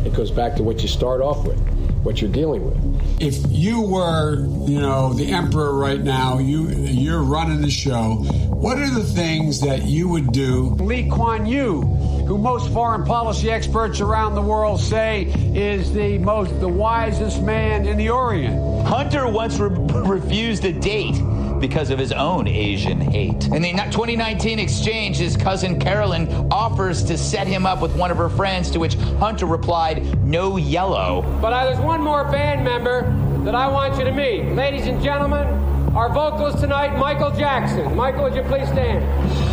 it 0.05 0.13
goes 0.13 0.31
back 0.31 0.55
to 0.57 0.63
what 0.63 0.81
you 0.81 0.87
start 0.87 1.21
off 1.21 1.45
with, 1.45 1.59
what 2.03 2.21
you're 2.21 2.31
dealing 2.31 2.65
with. 2.65 3.21
If 3.21 3.37
you 3.49 3.81
were, 3.81 4.45
you 4.67 4.79
know, 4.79 5.13
the 5.13 5.31
emperor 5.31 5.73
right 5.73 6.01
now, 6.01 6.39
you 6.39 6.69
you're 6.69 7.21
running 7.21 7.61
the 7.61 7.69
show. 7.69 8.15
What 8.49 8.77
are 8.79 8.89
the 8.89 9.03
things 9.03 9.61
that 9.61 9.83
you 9.83 10.09
would 10.09 10.31
do? 10.31 10.69
Lee 10.79 11.07
Kuan 11.07 11.45
Yew 11.45 11.81
who 12.26 12.38
most 12.38 12.72
foreign 12.72 13.03
policy 13.03 13.51
experts 13.51 13.99
around 13.99 14.36
the 14.36 14.41
world 14.41 14.80
say 14.80 15.24
is 15.53 15.91
the 15.93 16.17
most 16.19 16.59
the 16.59 16.67
wisest 16.67 17.41
man 17.41 17.86
in 17.86 17.97
the 17.97 18.09
Orient. 18.09 18.88
Hunter 18.88 19.28
once 19.28 19.59
re- 19.59 19.69
refused 20.03 20.65
a 20.65 20.74
date 20.74 21.15
because 21.59 21.89
of 21.91 21.99
his 21.99 22.11
own 22.11 22.47
Asian 22.47 22.99
hate. 22.99 23.45
In 23.47 23.61
the 23.61 23.72
2019 23.72 24.59
exchange, 24.59 25.17
his 25.17 25.38
cousin 25.38 25.80
Carolyn 25.80 26.28
offers 26.51 27.03
to 27.03 27.17
set 27.17 27.47
him 27.47 27.65
up 27.65 27.82
with 27.82 27.95
one 27.95 28.11
of 28.11 28.17
her 28.17 28.30
friends, 28.30 28.72
to 28.72 28.80
which 28.80 28.95
Hunter 28.95 29.45
replied, 29.45 30.24
No 30.26 30.57
yellow. 30.57 31.22
But 31.39 31.63
there's 31.63 31.80
one 31.80 32.01
more 32.01 32.24
band 32.26 32.63
member 32.63 33.03
that 33.45 33.55
I 33.55 33.67
want 33.67 33.97
you 33.97 34.03
to 34.03 34.11
meet. 34.11 34.43
Ladies 34.55 34.88
and 34.88 35.01
gentlemen, 35.03 35.47
our 35.95 36.11
vocalist 36.11 36.59
tonight, 36.59 36.97
Michael 36.97 37.32
Jackson. 37.32 37.95
Michael, 37.95 38.24
would 38.24 38.36
you 38.36 38.43
please 38.43 38.67
stand? 38.67 39.50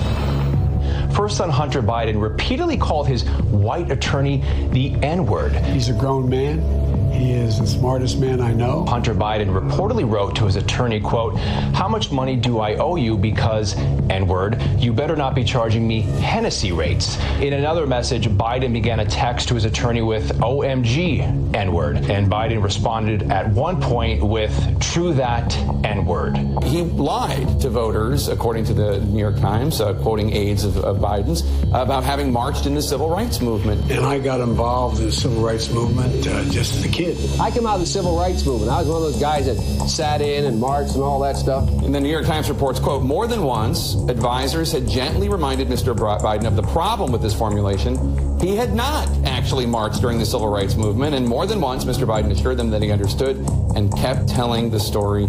First 1.18 1.36
son 1.36 1.50
Hunter 1.50 1.82
Biden 1.82 2.22
repeatedly 2.22 2.76
called 2.76 3.08
his 3.08 3.24
white 3.50 3.90
attorney 3.90 4.44
the 4.70 4.94
N 5.02 5.26
word. 5.26 5.50
He's 5.50 5.88
a 5.88 5.92
grown 5.92 6.28
man. 6.28 6.97
He 7.18 7.32
is 7.32 7.58
the 7.58 7.66
smartest 7.66 8.20
man 8.20 8.40
I 8.40 8.52
know. 8.52 8.84
Hunter 8.84 9.12
Biden 9.12 9.48
reportedly 9.48 10.08
wrote 10.08 10.36
to 10.36 10.44
his 10.44 10.54
attorney, 10.54 11.00
quote, 11.00 11.36
How 11.74 11.88
much 11.88 12.12
money 12.12 12.36
do 12.36 12.60
I 12.60 12.76
owe 12.76 12.94
you 12.94 13.18
because, 13.18 13.76
N-word, 14.08 14.62
you 14.78 14.92
better 14.92 15.16
not 15.16 15.34
be 15.34 15.42
charging 15.42 15.88
me 15.88 16.02
Hennessy 16.02 16.70
rates. 16.70 17.18
In 17.40 17.54
another 17.54 17.88
message, 17.88 18.28
Biden 18.28 18.72
began 18.72 19.00
a 19.00 19.04
text 19.04 19.48
to 19.48 19.54
his 19.54 19.64
attorney 19.64 20.00
with 20.00 20.30
OMG, 20.38 21.56
N-word. 21.56 22.08
And 22.08 22.30
Biden 22.30 22.62
responded 22.62 23.32
at 23.32 23.48
one 23.48 23.80
point 23.82 24.22
with 24.22 24.52
true 24.80 25.12
that, 25.14 25.56
N-word. 25.84 26.36
He 26.62 26.82
lied 26.82 27.60
to 27.62 27.68
voters, 27.68 28.28
according 28.28 28.64
to 28.66 28.74
the 28.74 29.00
New 29.00 29.18
York 29.18 29.40
Times, 29.40 29.80
uh, 29.80 29.92
quoting 29.94 30.32
aides 30.32 30.62
of, 30.62 30.76
of 30.78 30.98
Biden's, 30.98 31.42
about 31.74 32.04
having 32.04 32.30
marched 32.30 32.66
in 32.66 32.76
the 32.76 32.82
civil 32.82 33.10
rights 33.10 33.40
movement. 33.40 33.90
And 33.90 34.06
I 34.06 34.20
got 34.20 34.40
involved 34.40 35.00
in 35.00 35.06
the 35.06 35.12
civil 35.12 35.42
rights 35.42 35.68
movement 35.72 36.24
uh, 36.28 36.44
just 36.44 36.76
as 36.76 36.84
a 36.84 36.88
kid. 36.88 37.07
I 37.40 37.50
came 37.50 37.66
out 37.66 37.74
of 37.74 37.80
the 37.80 37.86
civil 37.86 38.16
rights 38.16 38.44
movement. 38.44 38.70
I 38.70 38.78
was 38.78 38.88
one 38.88 38.96
of 38.98 39.02
those 39.02 39.20
guys 39.20 39.46
that 39.46 39.56
sat 39.88 40.20
in 40.20 40.44
and 40.44 40.60
marched 40.60 40.94
and 40.94 41.02
all 41.02 41.20
that 41.20 41.36
stuff. 41.36 41.68
And 41.82 41.94
the 41.94 42.00
New 42.00 42.10
York 42.10 42.26
Times 42.26 42.48
reports, 42.48 42.80
quote, 42.80 43.02
more 43.02 43.26
than 43.26 43.42
once, 43.42 43.94
advisors 44.08 44.72
had 44.72 44.88
gently 44.88 45.28
reminded 45.28 45.68
Mr. 45.68 45.96
Biden 45.96 46.46
of 46.46 46.56
the 46.56 46.62
problem 46.62 47.12
with 47.12 47.22
this 47.22 47.34
formulation. 47.34 48.40
He 48.40 48.56
had 48.56 48.74
not 48.74 49.08
actually 49.24 49.66
marched 49.66 50.00
during 50.00 50.18
the 50.18 50.26
civil 50.26 50.48
rights 50.48 50.74
movement, 50.74 51.14
and 51.14 51.26
more 51.26 51.46
than 51.46 51.60
once, 51.60 51.84
Mr. 51.84 52.06
Biden 52.06 52.30
assured 52.30 52.56
them 52.56 52.70
that 52.70 52.82
he 52.82 52.90
understood 52.90 53.36
and 53.74 53.94
kept 53.96 54.28
telling 54.28 54.70
the 54.70 54.80
story 54.80 55.24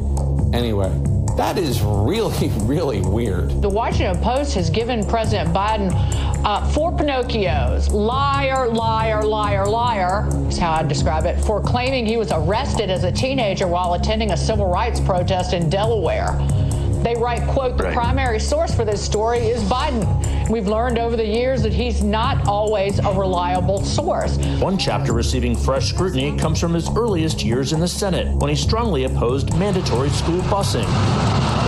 anyway. 0.53 1.18
That 1.37 1.57
is 1.57 1.81
really, 1.81 2.49
really 2.61 3.01
weird. 3.01 3.61
The 3.61 3.69
Washington 3.69 4.21
Post 4.23 4.53
has 4.55 4.69
given 4.69 5.05
President 5.05 5.49
Biden 5.53 5.91
uh, 6.45 6.65
four 6.71 6.91
Pinocchios 6.91 7.91
liar, 7.91 8.67
liar, 8.69 9.23
liar, 9.23 9.65
liar, 9.65 10.29
is 10.47 10.57
how 10.57 10.71
I 10.71 10.83
describe 10.83 11.25
it, 11.25 11.39
for 11.43 11.61
claiming 11.61 12.05
he 12.05 12.17
was 12.17 12.31
arrested 12.31 12.89
as 12.89 13.03
a 13.03 13.11
teenager 13.11 13.67
while 13.67 13.93
attending 13.93 14.31
a 14.31 14.37
civil 14.37 14.67
rights 14.67 14.99
protest 14.99 15.53
in 15.53 15.69
Delaware. 15.69 16.37
They 17.03 17.15
write, 17.15 17.47
quote, 17.47 17.77
the 17.77 17.85
right. 17.85 17.93
primary 17.93 18.39
source 18.39 18.73
for 18.73 18.83
this 18.83 19.03
story 19.03 19.39
is 19.39 19.63
Biden. 19.63 20.05
We've 20.49 20.67
learned 20.67 20.97
over 20.97 21.15
the 21.15 21.25
years 21.25 21.61
that 21.61 21.73
he's 21.73 22.01
not 22.03 22.47
always 22.47 22.97
a 22.97 23.13
reliable 23.13 23.83
source. 23.83 24.35
One 24.59 24.79
chapter 24.79 25.13
receiving 25.13 25.55
fresh 25.55 25.89
scrutiny 25.89 26.35
comes 26.39 26.59
from 26.59 26.73
his 26.73 26.89
earliest 26.89 27.43
years 27.43 27.71
in 27.71 27.79
the 27.79 27.87
Senate 27.87 28.35
when 28.37 28.49
he 28.49 28.55
strongly 28.55 29.03
opposed 29.03 29.55
mandatory 29.57 30.09
school 30.09 30.41
busing. 30.41 30.87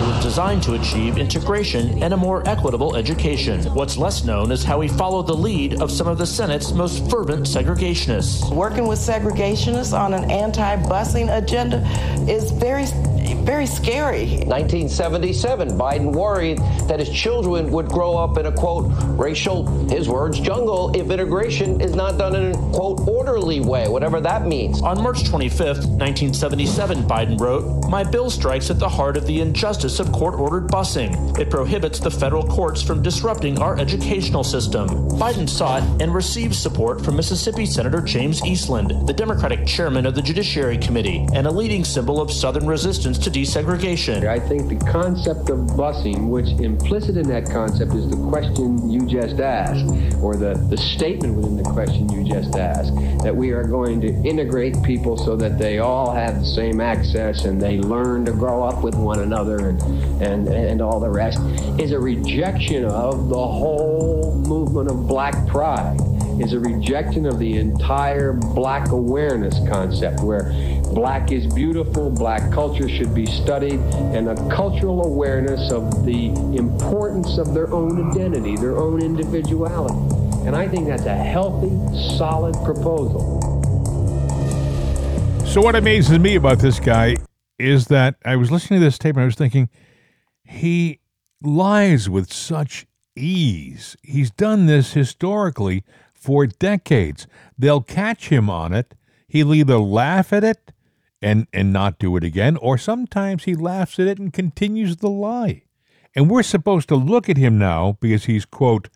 It 0.01 0.07
was 0.07 0.23
designed 0.23 0.63
to 0.63 0.73
achieve 0.73 1.19
integration 1.19 2.01
and 2.01 2.11
a 2.11 2.17
more 2.17 2.41
equitable 2.49 2.95
education. 2.95 3.63
What's 3.75 3.97
less 3.97 4.23
known 4.23 4.51
is 4.51 4.63
how 4.63 4.81
he 4.81 4.87
followed 4.87 5.27
the 5.27 5.35
lead 5.35 5.79
of 5.79 5.91
some 5.91 6.07
of 6.07 6.17
the 6.17 6.25
Senate's 6.25 6.71
most 6.71 7.07
fervent 7.07 7.45
segregationists. 7.45 8.51
Working 8.51 8.87
with 8.87 8.97
segregationists 8.97 9.95
on 9.95 10.15
an 10.15 10.31
anti 10.31 10.77
busing 10.77 11.37
agenda 11.37 11.85
is 12.27 12.49
very 12.49 12.87
very 13.41 13.65
scary. 13.65 14.25
1977, 14.45 15.69
Biden 15.69 16.13
worried 16.13 16.59
that 16.87 16.99
his 16.99 17.09
children 17.09 17.71
would 17.71 17.87
grow 17.87 18.15
up 18.15 18.37
in 18.37 18.45
a 18.45 18.51
quote, 18.51 18.70
racial, 18.79 19.67
his 19.89 20.07
words, 20.07 20.39
jungle 20.39 20.91
if 20.95 21.09
integration 21.09 21.81
is 21.81 21.95
not 21.95 22.17
done 22.17 22.35
in 22.35 22.51
a 22.51 22.57
quote, 22.71 23.07
orderly 23.07 23.59
way, 23.59 23.87
whatever 23.87 24.21
that 24.21 24.47
means. 24.47 24.81
On 24.81 25.01
March 25.01 25.23
25th, 25.23 25.85
1977, 25.99 27.03
Biden 27.03 27.39
wrote, 27.39 27.89
My 27.89 28.03
bill 28.03 28.29
strikes 28.29 28.69
at 28.69 28.79
the 28.79 28.89
heart 28.89 29.17
of 29.17 29.25
the 29.25 29.41
injustice 29.41 29.99
of 29.99 30.11
court 30.11 30.35
ordered 30.35 30.69
busing. 30.69 31.37
It 31.37 31.49
prohibits 31.49 31.99
the 31.99 32.11
federal 32.11 32.45
courts 32.47 32.81
from 32.81 33.01
disrupting 33.01 33.59
our 33.59 33.77
educational 33.77 34.43
system. 34.43 34.87
Biden 35.19 35.49
sought 35.49 35.83
and 36.01 36.13
received 36.13 36.55
support 36.55 37.03
from 37.03 37.15
Mississippi 37.15 37.65
Senator 37.65 38.01
James 38.01 38.43
Eastland, 38.45 39.07
the 39.07 39.13
Democratic 39.13 39.65
chairman 39.65 40.05
of 40.05 40.15
the 40.15 40.21
Judiciary 40.21 40.77
Committee, 40.77 41.27
and 41.33 41.47
a 41.47 41.51
leading 41.51 41.83
symbol 41.83 42.21
of 42.21 42.31
Southern 42.31 42.67
resistance 42.67 43.17
to 43.17 43.29
desegregation. 43.29 44.27
I 44.27 44.39
think 44.39 44.69
the 44.69 44.85
concept 44.85 45.49
of 45.49 45.59
busing, 45.77 46.29
which 46.29 46.47
implicit 46.59 47.17
in 47.17 47.27
that 47.29 47.49
concept 47.49 47.93
is 47.93 48.09
the 48.09 48.17
question 48.29 48.60
you 48.61 49.05
just 49.05 49.39
asked, 49.39 49.85
or 50.21 50.35
the, 50.35 50.53
the 50.69 50.77
statement 50.77 51.35
within 51.35 51.57
the 51.57 51.63
question 51.63 52.09
you 52.11 52.23
just 52.23 52.55
asked, 52.55 52.95
that 53.23 53.35
we 53.35 53.51
are 53.51 53.63
going 53.63 54.01
to 54.01 54.07
integrate 54.23 54.81
people 54.83 55.17
so 55.17 55.35
that 55.35 55.57
they 55.57 55.79
all 55.79 56.13
have 56.13 56.39
the 56.39 56.45
same 56.45 56.81
access 56.81 57.45
and 57.45 57.61
they 57.61 57.77
learn 57.77 58.25
to 58.25 58.31
grow 58.31 58.63
up 58.63 58.83
with 58.83 58.95
one 58.95 59.19
another 59.19 59.69
and, 59.69 59.81
and, 60.21 60.47
and 60.47 60.81
all 60.81 60.99
the 60.99 61.09
rest, 61.09 61.39
is 61.79 61.91
a 61.91 61.99
rejection 61.99 62.85
of 62.85 63.29
the 63.29 63.35
whole 63.35 64.35
movement 64.47 64.89
of 64.89 65.07
black 65.07 65.47
pride. 65.47 65.97
Is 66.39 66.53
a 66.53 66.59
rejection 66.59 67.27
of 67.27 67.37
the 67.37 67.57
entire 67.57 68.33
black 68.33 68.89
awareness 68.89 69.59
concept 69.69 70.21
where 70.21 70.49
black 70.93 71.31
is 71.31 71.51
beautiful, 71.53 72.09
black 72.09 72.51
culture 72.51 72.89
should 72.89 73.15
be 73.15 73.25
studied, 73.25 73.79
and 74.13 74.27
a 74.27 74.35
cultural 74.49 75.05
awareness 75.05 75.71
of 75.71 76.05
the 76.05 76.27
importance 76.57 77.37
of 77.37 77.53
their 77.53 77.71
own 77.73 78.11
identity, 78.11 78.55
their 78.57 78.77
own 78.77 79.01
individuality. 79.01 79.95
And 80.45 80.55
I 80.55 80.67
think 80.67 80.87
that's 80.87 81.05
a 81.05 81.15
healthy, 81.15 81.69
solid 82.17 82.53
proposal. 82.65 83.39
So, 85.45 85.61
what 85.61 85.75
amazes 85.75 86.19
me 86.19 86.35
about 86.35 86.59
this 86.59 86.79
guy 86.79 87.15
is 87.57 87.87
that 87.87 88.15
I 88.25 88.35
was 88.35 88.51
listening 88.51 88.79
to 88.79 88.85
this 88.85 88.97
tape 88.97 89.15
and 89.15 89.23
I 89.23 89.25
was 89.25 89.35
thinking, 89.35 89.69
he 90.43 90.99
lies 91.41 92.09
with 92.09 92.31
such 92.31 92.85
ease. 93.15 93.95
He's 94.03 94.31
done 94.31 94.65
this 94.65 94.93
historically 94.93 95.83
for 96.13 96.47
decades. 96.47 97.27
They'll 97.57 97.81
catch 97.81 98.29
him 98.29 98.49
on 98.49 98.73
it. 98.73 98.95
He'll 99.27 99.53
either 99.53 99.77
laugh 99.77 100.33
at 100.33 100.43
it 100.43 100.70
and 101.21 101.47
and 101.53 101.71
not 101.71 101.99
do 101.99 102.15
it 102.17 102.23
again, 102.23 102.57
or 102.57 102.77
sometimes 102.77 103.43
he 103.43 103.55
laughs 103.55 103.99
at 103.99 104.07
it 104.07 104.19
and 104.19 104.33
continues 104.33 104.97
the 104.97 105.09
lie. 105.09 105.63
And 106.15 106.29
we're 106.29 106.43
supposed 106.43 106.89
to 106.89 106.95
look 106.95 107.29
at 107.29 107.37
him 107.37 107.57
now 107.57 107.97
because 108.01 108.25
he's, 108.25 108.43
quote, 108.43 108.89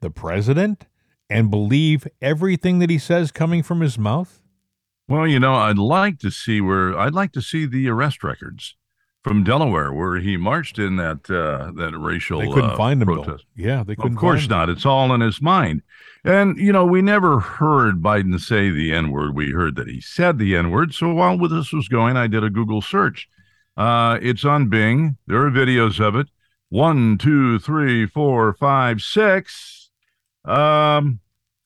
the 0.00 0.10
president 0.10 0.86
and 1.28 1.50
believe 1.50 2.06
everything 2.20 2.78
that 2.78 2.90
he 2.90 2.98
says 2.98 3.32
coming 3.32 3.62
from 3.62 3.80
his 3.80 3.98
mouth? 3.98 4.42
Well, 5.08 5.26
you 5.26 5.40
know, 5.40 5.54
I'd 5.54 5.78
like 5.78 6.18
to 6.20 6.30
see 6.30 6.60
where 6.60 6.96
I'd 6.96 7.14
like 7.14 7.32
to 7.32 7.42
see 7.42 7.66
the 7.66 7.88
arrest 7.88 8.22
records 8.22 8.76
from 9.22 9.44
Delaware 9.44 9.92
where 9.92 10.16
he 10.16 10.36
marched 10.36 10.78
in 10.78 10.96
that 10.96 11.30
uh, 11.30 11.72
that 11.76 11.96
racial 11.98 12.40
They 12.40 12.48
couldn't 12.48 12.70
uh, 12.70 12.76
find 12.76 13.02
him, 13.02 13.06
protest. 13.06 13.44
Yeah, 13.56 13.82
they 13.82 13.96
couldn't 13.96 14.12
Of 14.12 14.18
course 14.18 14.48
not. 14.48 14.68
It's 14.68 14.86
all 14.86 15.12
in 15.14 15.20
his 15.20 15.40
mind. 15.40 15.82
And 16.24 16.56
you 16.56 16.72
know, 16.72 16.84
we 16.84 17.02
never 17.02 17.40
heard 17.40 18.02
Biden 18.02 18.38
say 18.38 18.70
the 18.70 18.92
N 18.92 19.10
word. 19.10 19.34
We 19.34 19.50
heard 19.50 19.74
that 19.76 19.88
he 19.88 20.00
said 20.00 20.38
the 20.38 20.54
N 20.56 20.70
word. 20.70 20.94
So 20.94 21.12
while 21.12 21.36
this 21.36 21.72
was 21.72 21.88
going, 21.88 22.16
I 22.16 22.28
did 22.28 22.44
a 22.44 22.50
Google 22.50 22.80
search. 22.80 23.28
Uh, 23.76 24.18
it's 24.22 24.44
on 24.44 24.68
Bing. 24.68 25.16
There 25.26 25.44
are 25.44 25.50
videos 25.50 25.98
of 25.98 26.14
it. 26.14 26.28
One, 26.68 27.18
two, 27.18 27.58
three, 27.58 28.06
four, 28.06 28.54
five, 28.54 29.00
six. 29.02 29.90
Um, 30.44 31.20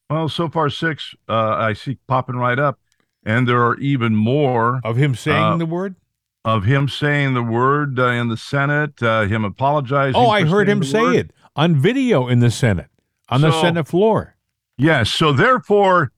well, 0.09 0.29
so 0.29 0.49
far 0.49 0.71
six. 0.71 1.15
Uh, 1.29 1.55
I 1.57 1.73
see 1.75 1.99
popping 2.07 2.37
right 2.37 2.59
up, 2.59 2.79
and 3.25 3.47
there 3.47 3.63
are 3.65 3.77
even 3.79 4.17
more 4.17 4.81
Of 4.85 4.97
him 4.97 5.15
saying 5.15 5.43
uh, 5.45 5.57
the 5.59 5.67
word? 5.67 5.97
of 6.45 6.65
him 6.65 6.89
saying 6.89 7.35
the 7.35 7.43
word 7.43 7.99
uh, 7.99 8.07
in 8.07 8.29
the 8.29 8.37
Senate. 8.37 9.03
Uh, 9.03 9.27
him 9.27 9.45
apologizing. 9.45 10.15
Oh, 10.15 10.29
I 10.31 10.45
heard 10.45 10.69
him 10.69 10.83
say 10.83 11.03
word. 11.03 11.17
it 11.17 11.31
on 11.57 11.77
video 11.77 12.29
in 12.29 12.41
the 12.41 12.51
Senate, 12.51 12.89
on 13.29 13.41
the 13.43 13.53
Senate 13.61 13.87
floor. 13.89 14.36
Yes. 14.79 15.11
So 15.11 15.33
therefore, 15.33 16.13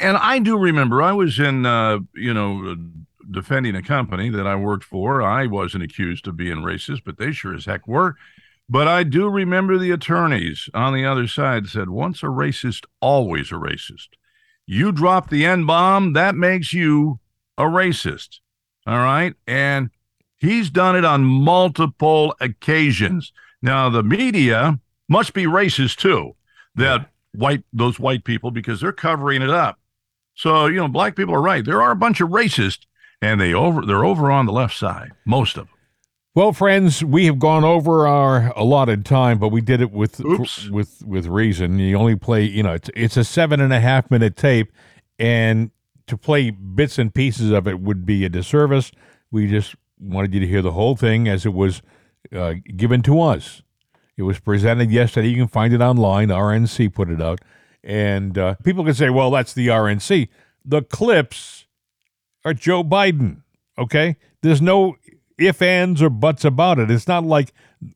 and 0.00 0.16
I 0.16 0.38
do 0.38 0.58
remember 0.58 1.02
I 1.02 1.12
was 1.12 1.38
in, 1.38 1.66
uh, 1.66 1.98
you 2.14 2.32
know, 2.32 2.70
uh, 2.70 2.74
defending 3.30 3.74
a 3.74 3.82
company 3.82 4.30
that 4.30 4.46
I 4.46 4.54
worked 4.54 4.84
for. 4.84 5.22
I 5.22 5.46
wasn't 5.46 5.84
accused 5.84 6.28
of 6.28 6.36
being 6.36 6.58
racist, 6.58 7.02
but 7.04 7.18
they 7.18 7.32
sure 7.32 7.54
as 7.54 7.64
heck 7.64 7.88
were. 7.88 8.16
But 8.68 8.88
I 8.88 9.04
do 9.04 9.28
remember 9.28 9.78
the 9.78 9.92
attorneys 9.92 10.68
on 10.74 10.92
the 10.92 11.04
other 11.04 11.26
side 11.28 11.68
said, 11.68 11.88
once 11.88 12.22
a 12.22 12.26
racist, 12.26 12.84
always 13.00 13.50
a 13.52 13.56
racist. 13.56 14.08
You 14.66 14.90
drop 14.92 15.30
the 15.30 15.46
N 15.46 15.66
bomb, 15.66 16.12
that 16.14 16.34
makes 16.34 16.72
you 16.72 17.20
a 17.56 17.64
racist. 17.64 18.40
All 18.86 18.98
right. 18.98 19.34
And 19.46 19.90
he's 20.36 20.70
done 20.70 20.96
it 20.96 21.04
on 21.04 21.24
multiple 21.24 22.34
occasions. 22.40 23.32
Now, 23.62 23.88
the 23.88 24.02
media 24.02 24.78
must 25.08 25.32
be 25.32 25.44
racist 25.44 25.96
too. 25.96 26.34
That 26.74 27.10
white, 27.36 27.64
those 27.72 27.98
white 27.98 28.24
people, 28.24 28.50
because 28.50 28.80
they're 28.80 28.92
covering 28.92 29.42
it 29.42 29.50
up. 29.50 29.78
So, 30.34 30.66
you 30.66 30.76
know, 30.76 30.88
black 30.88 31.16
people 31.16 31.34
are 31.34 31.42
right. 31.42 31.64
There 31.64 31.82
are 31.82 31.90
a 31.90 31.96
bunch 31.96 32.20
of 32.20 32.30
racists 32.30 32.86
and 33.22 33.40
they 33.40 33.54
over, 33.54 33.84
they're 33.84 34.04
over 34.04 34.30
on 34.30 34.46
the 34.46 34.52
left 34.52 34.76
side, 34.76 35.12
most 35.24 35.56
of 35.56 35.66
them. 35.66 35.76
Well, 36.34 36.52
friends, 36.52 37.02
we 37.02 37.24
have 37.24 37.38
gone 37.38 37.64
over 37.64 38.06
our 38.06 38.52
allotted 38.56 39.06
time, 39.06 39.38
but 39.38 39.48
we 39.48 39.62
did 39.62 39.80
it 39.80 39.90
with 39.90 40.20
with 40.68 41.02
with 41.02 41.26
reason. 41.28 41.78
You 41.78 41.96
only 41.96 42.14
play, 42.14 42.44
you 42.44 42.62
know, 42.62 42.74
it's 42.74 42.90
it's 42.94 43.16
a 43.16 43.24
seven 43.24 43.58
and 43.58 43.72
a 43.72 43.80
half 43.80 44.10
minute 44.10 44.36
tape, 44.36 44.70
and 45.18 45.70
to 46.06 46.18
play 46.18 46.50
bits 46.50 46.98
and 46.98 47.14
pieces 47.14 47.52
of 47.52 47.66
it 47.66 47.80
would 47.80 48.04
be 48.04 48.26
a 48.26 48.28
disservice. 48.28 48.92
We 49.30 49.48
just 49.48 49.76
wanted 49.98 50.34
you 50.34 50.40
to 50.40 50.46
hear 50.46 50.60
the 50.60 50.72
whole 50.72 50.94
thing 50.94 51.26
as 51.26 51.46
it 51.46 51.54
was 51.54 51.80
uh, 52.34 52.56
given 52.76 53.00
to 53.04 53.18
us. 53.22 53.62
It 54.16 54.22
was 54.22 54.38
presented 54.38 54.90
yesterday. 54.90 55.28
You 55.28 55.36
can 55.36 55.48
find 55.48 55.74
it 55.74 55.80
online. 55.80 56.28
RNC 56.28 56.94
put 56.94 57.10
it 57.10 57.20
out, 57.20 57.40
and 57.84 58.36
uh, 58.38 58.54
people 58.64 58.84
can 58.84 58.94
say, 58.94 59.10
"Well, 59.10 59.30
that's 59.30 59.52
the 59.52 59.68
RNC." 59.68 60.28
The 60.64 60.82
clips 60.82 61.66
are 62.44 62.54
Joe 62.54 62.82
Biden. 62.82 63.42
Okay, 63.78 64.16
there's 64.42 64.62
no 64.62 64.96
if 65.38 65.60
ands 65.60 66.02
or 66.02 66.10
buts 66.10 66.44
about 66.44 66.78
it. 66.78 66.90
It's 66.90 67.08
not 67.08 67.24
like 67.24 67.52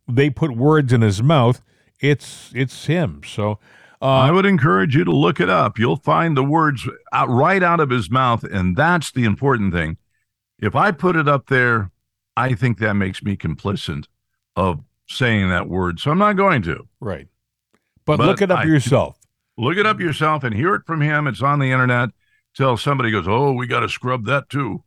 they 0.07 0.31
put 0.31 0.57
words 0.57 0.93
in 0.93 1.01
his 1.01 1.23
mouth. 1.23 1.63
It's 2.01 2.53
it's 2.55 2.87
him. 2.87 3.23
So 3.27 3.59
uh, 4.03 4.07
I 4.07 4.31
would 4.31 4.47
encourage 4.47 4.97
you 4.97 5.05
to 5.05 5.13
look 5.13 5.41
it 5.41 5.49
up. 5.49 5.79
You'll 5.79 5.97
find 5.97 6.37
the 6.37 6.45
words 6.45 6.89
out, 7.13 7.29
right 7.29 7.63
out 7.63 7.81
of 7.81 7.91
his 7.91 8.11
mouth, 8.11 8.45
and 8.45 8.77
that's 8.77 9.11
the 9.11 9.25
important 9.25 9.73
thing. 9.73 9.99
If 10.59 10.75
I 10.75 10.91
put 10.91 11.17
it 11.17 11.29
up 11.29 11.47
there, 11.49 11.91
I 12.37 12.55
think 12.55 12.79
that 12.79 12.95
makes 12.95 13.23
me 13.23 13.37
complicit 13.37 14.07
of 14.57 14.81
saying 15.11 15.49
that 15.51 15.69
word. 15.69 16.01
So 16.01 16.11
I'm 16.11 16.19
not 16.19 16.37
going 16.37 16.63
to. 16.63 16.89
right, 17.01 17.29
but, 18.05 18.19
look 18.21 18.41
it 18.43 18.51
up 18.51 18.61
I- 18.61 18.65
yourself. 18.65 19.17
Look 19.59 19.77
it 19.77 19.85
up 19.85 20.01
yourself 20.01 20.43
and 20.43 20.55
hear 20.55 20.75
it 20.75 20.87
from 20.87 21.03
him. 21.03 21.27
It's 21.27 21.43
on 21.43 21.59
the 21.59 21.71
internet. 21.71 22.11
Till 22.55 22.77
somebody 22.77 23.11
goes, 23.11 23.29
"Oh, 23.29 23.53
we 23.53 23.67
got 23.67 23.81
to 23.81 23.89
scrub 23.89 24.25
that 24.25 24.49
too." 24.49 24.83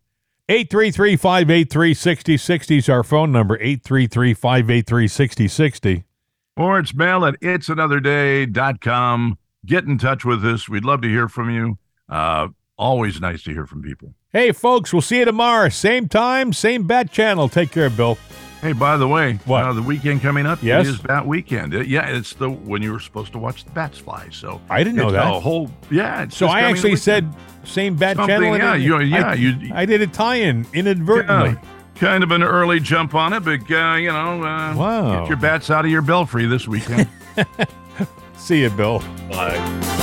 833 0.49 1.15
583 1.15 1.93
6060 1.93 2.77
is 2.77 2.89
our 2.89 3.03
phone 3.03 3.31
number 3.31 3.55
833 3.61 4.33
583 4.33 5.07
6060. 5.07 6.03
Or 6.57 6.77
it's 6.79 6.93
mail 6.93 7.23
at 7.25 7.39
it'sanotherday.com. 7.39 9.37
Get 9.65 9.85
in 9.85 9.97
touch 9.97 10.25
with 10.25 10.43
us. 10.45 10.67
We'd 10.67 10.83
love 10.83 11.01
to 11.03 11.07
hear 11.07 11.29
from 11.29 11.49
you. 11.49 11.77
Uh, 12.09 12.49
always 12.77 13.21
nice 13.21 13.43
to 13.43 13.51
hear 13.51 13.65
from 13.65 13.81
people. 13.81 14.13
Hey, 14.33 14.51
folks, 14.51 14.91
we'll 14.91 15.01
see 15.01 15.19
you 15.19 15.25
tomorrow. 15.25 15.69
Same 15.69 16.09
time, 16.09 16.51
same 16.51 16.85
bat 16.85 17.11
channel. 17.11 17.47
Take 17.47 17.71
care, 17.71 17.89
Bill. 17.89 18.17
Hey, 18.63 18.71
by 18.71 18.95
the 18.95 19.07
way, 19.09 19.39
What? 19.43 19.65
uh, 19.65 19.73
the 19.73 19.81
weekend 19.81 20.21
coming 20.21 20.45
up 20.45 20.63
Yes? 20.63 20.87
is 20.87 20.97
Bat 20.97 21.27
Weekend. 21.27 21.73
It- 21.73 21.87
yeah, 21.87 22.07
it's 22.07 22.33
the 22.33 22.49
when 22.49 22.81
you 22.81 22.93
were 22.93 22.99
supposed 23.01 23.33
to 23.33 23.37
watch 23.37 23.65
the 23.65 23.71
bats 23.71 23.99
fly. 23.99 24.27
So 24.31 24.61
I 24.69 24.85
didn't 24.85 24.95
know 24.95 25.11
that. 25.11 25.27
A 25.27 25.39
whole 25.39 25.69
yeah. 25.91 26.23
It's 26.23 26.37
So 26.37 26.47
I 26.47 26.61
actually 26.61 26.95
said 26.95 27.29
same 27.65 27.95
bat 27.95 28.15
Something, 28.15 28.35
channel. 28.39 28.53
and 28.53 28.63
yeah, 28.63 28.75
you- 28.75 28.99
yeah, 29.01 29.27
I, 29.31 29.33
you- 29.33 29.71
I 29.75 29.85
did 29.85 30.01
a 30.01 30.07
tie-in 30.07 30.65
inadvertently. 30.73 31.49
Yeah, 31.49 31.99
kind 31.99 32.23
of 32.23 32.31
an 32.31 32.41
early 32.41 32.79
jump 32.79 33.13
on 33.15 33.33
it, 33.33 33.41
but 33.41 33.69
uh, 33.69 33.95
you 33.95 34.07
know, 34.13 34.41
uh, 34.43 34.73
Wow. 34.75 35.19
get 35.19 35.27
your 35.27 35.37
bats 35.37 35.69
out 35.69 35.83
of 35.83 35.91
your 35.91 36.01
belfry 36.01 36.45
this 36.45 36.65
weekend. 36.65 37.09
See 38.37 38.61
you, 38.61 38.69
Bill. 38.69 38.99
Bye. 39.29 39.99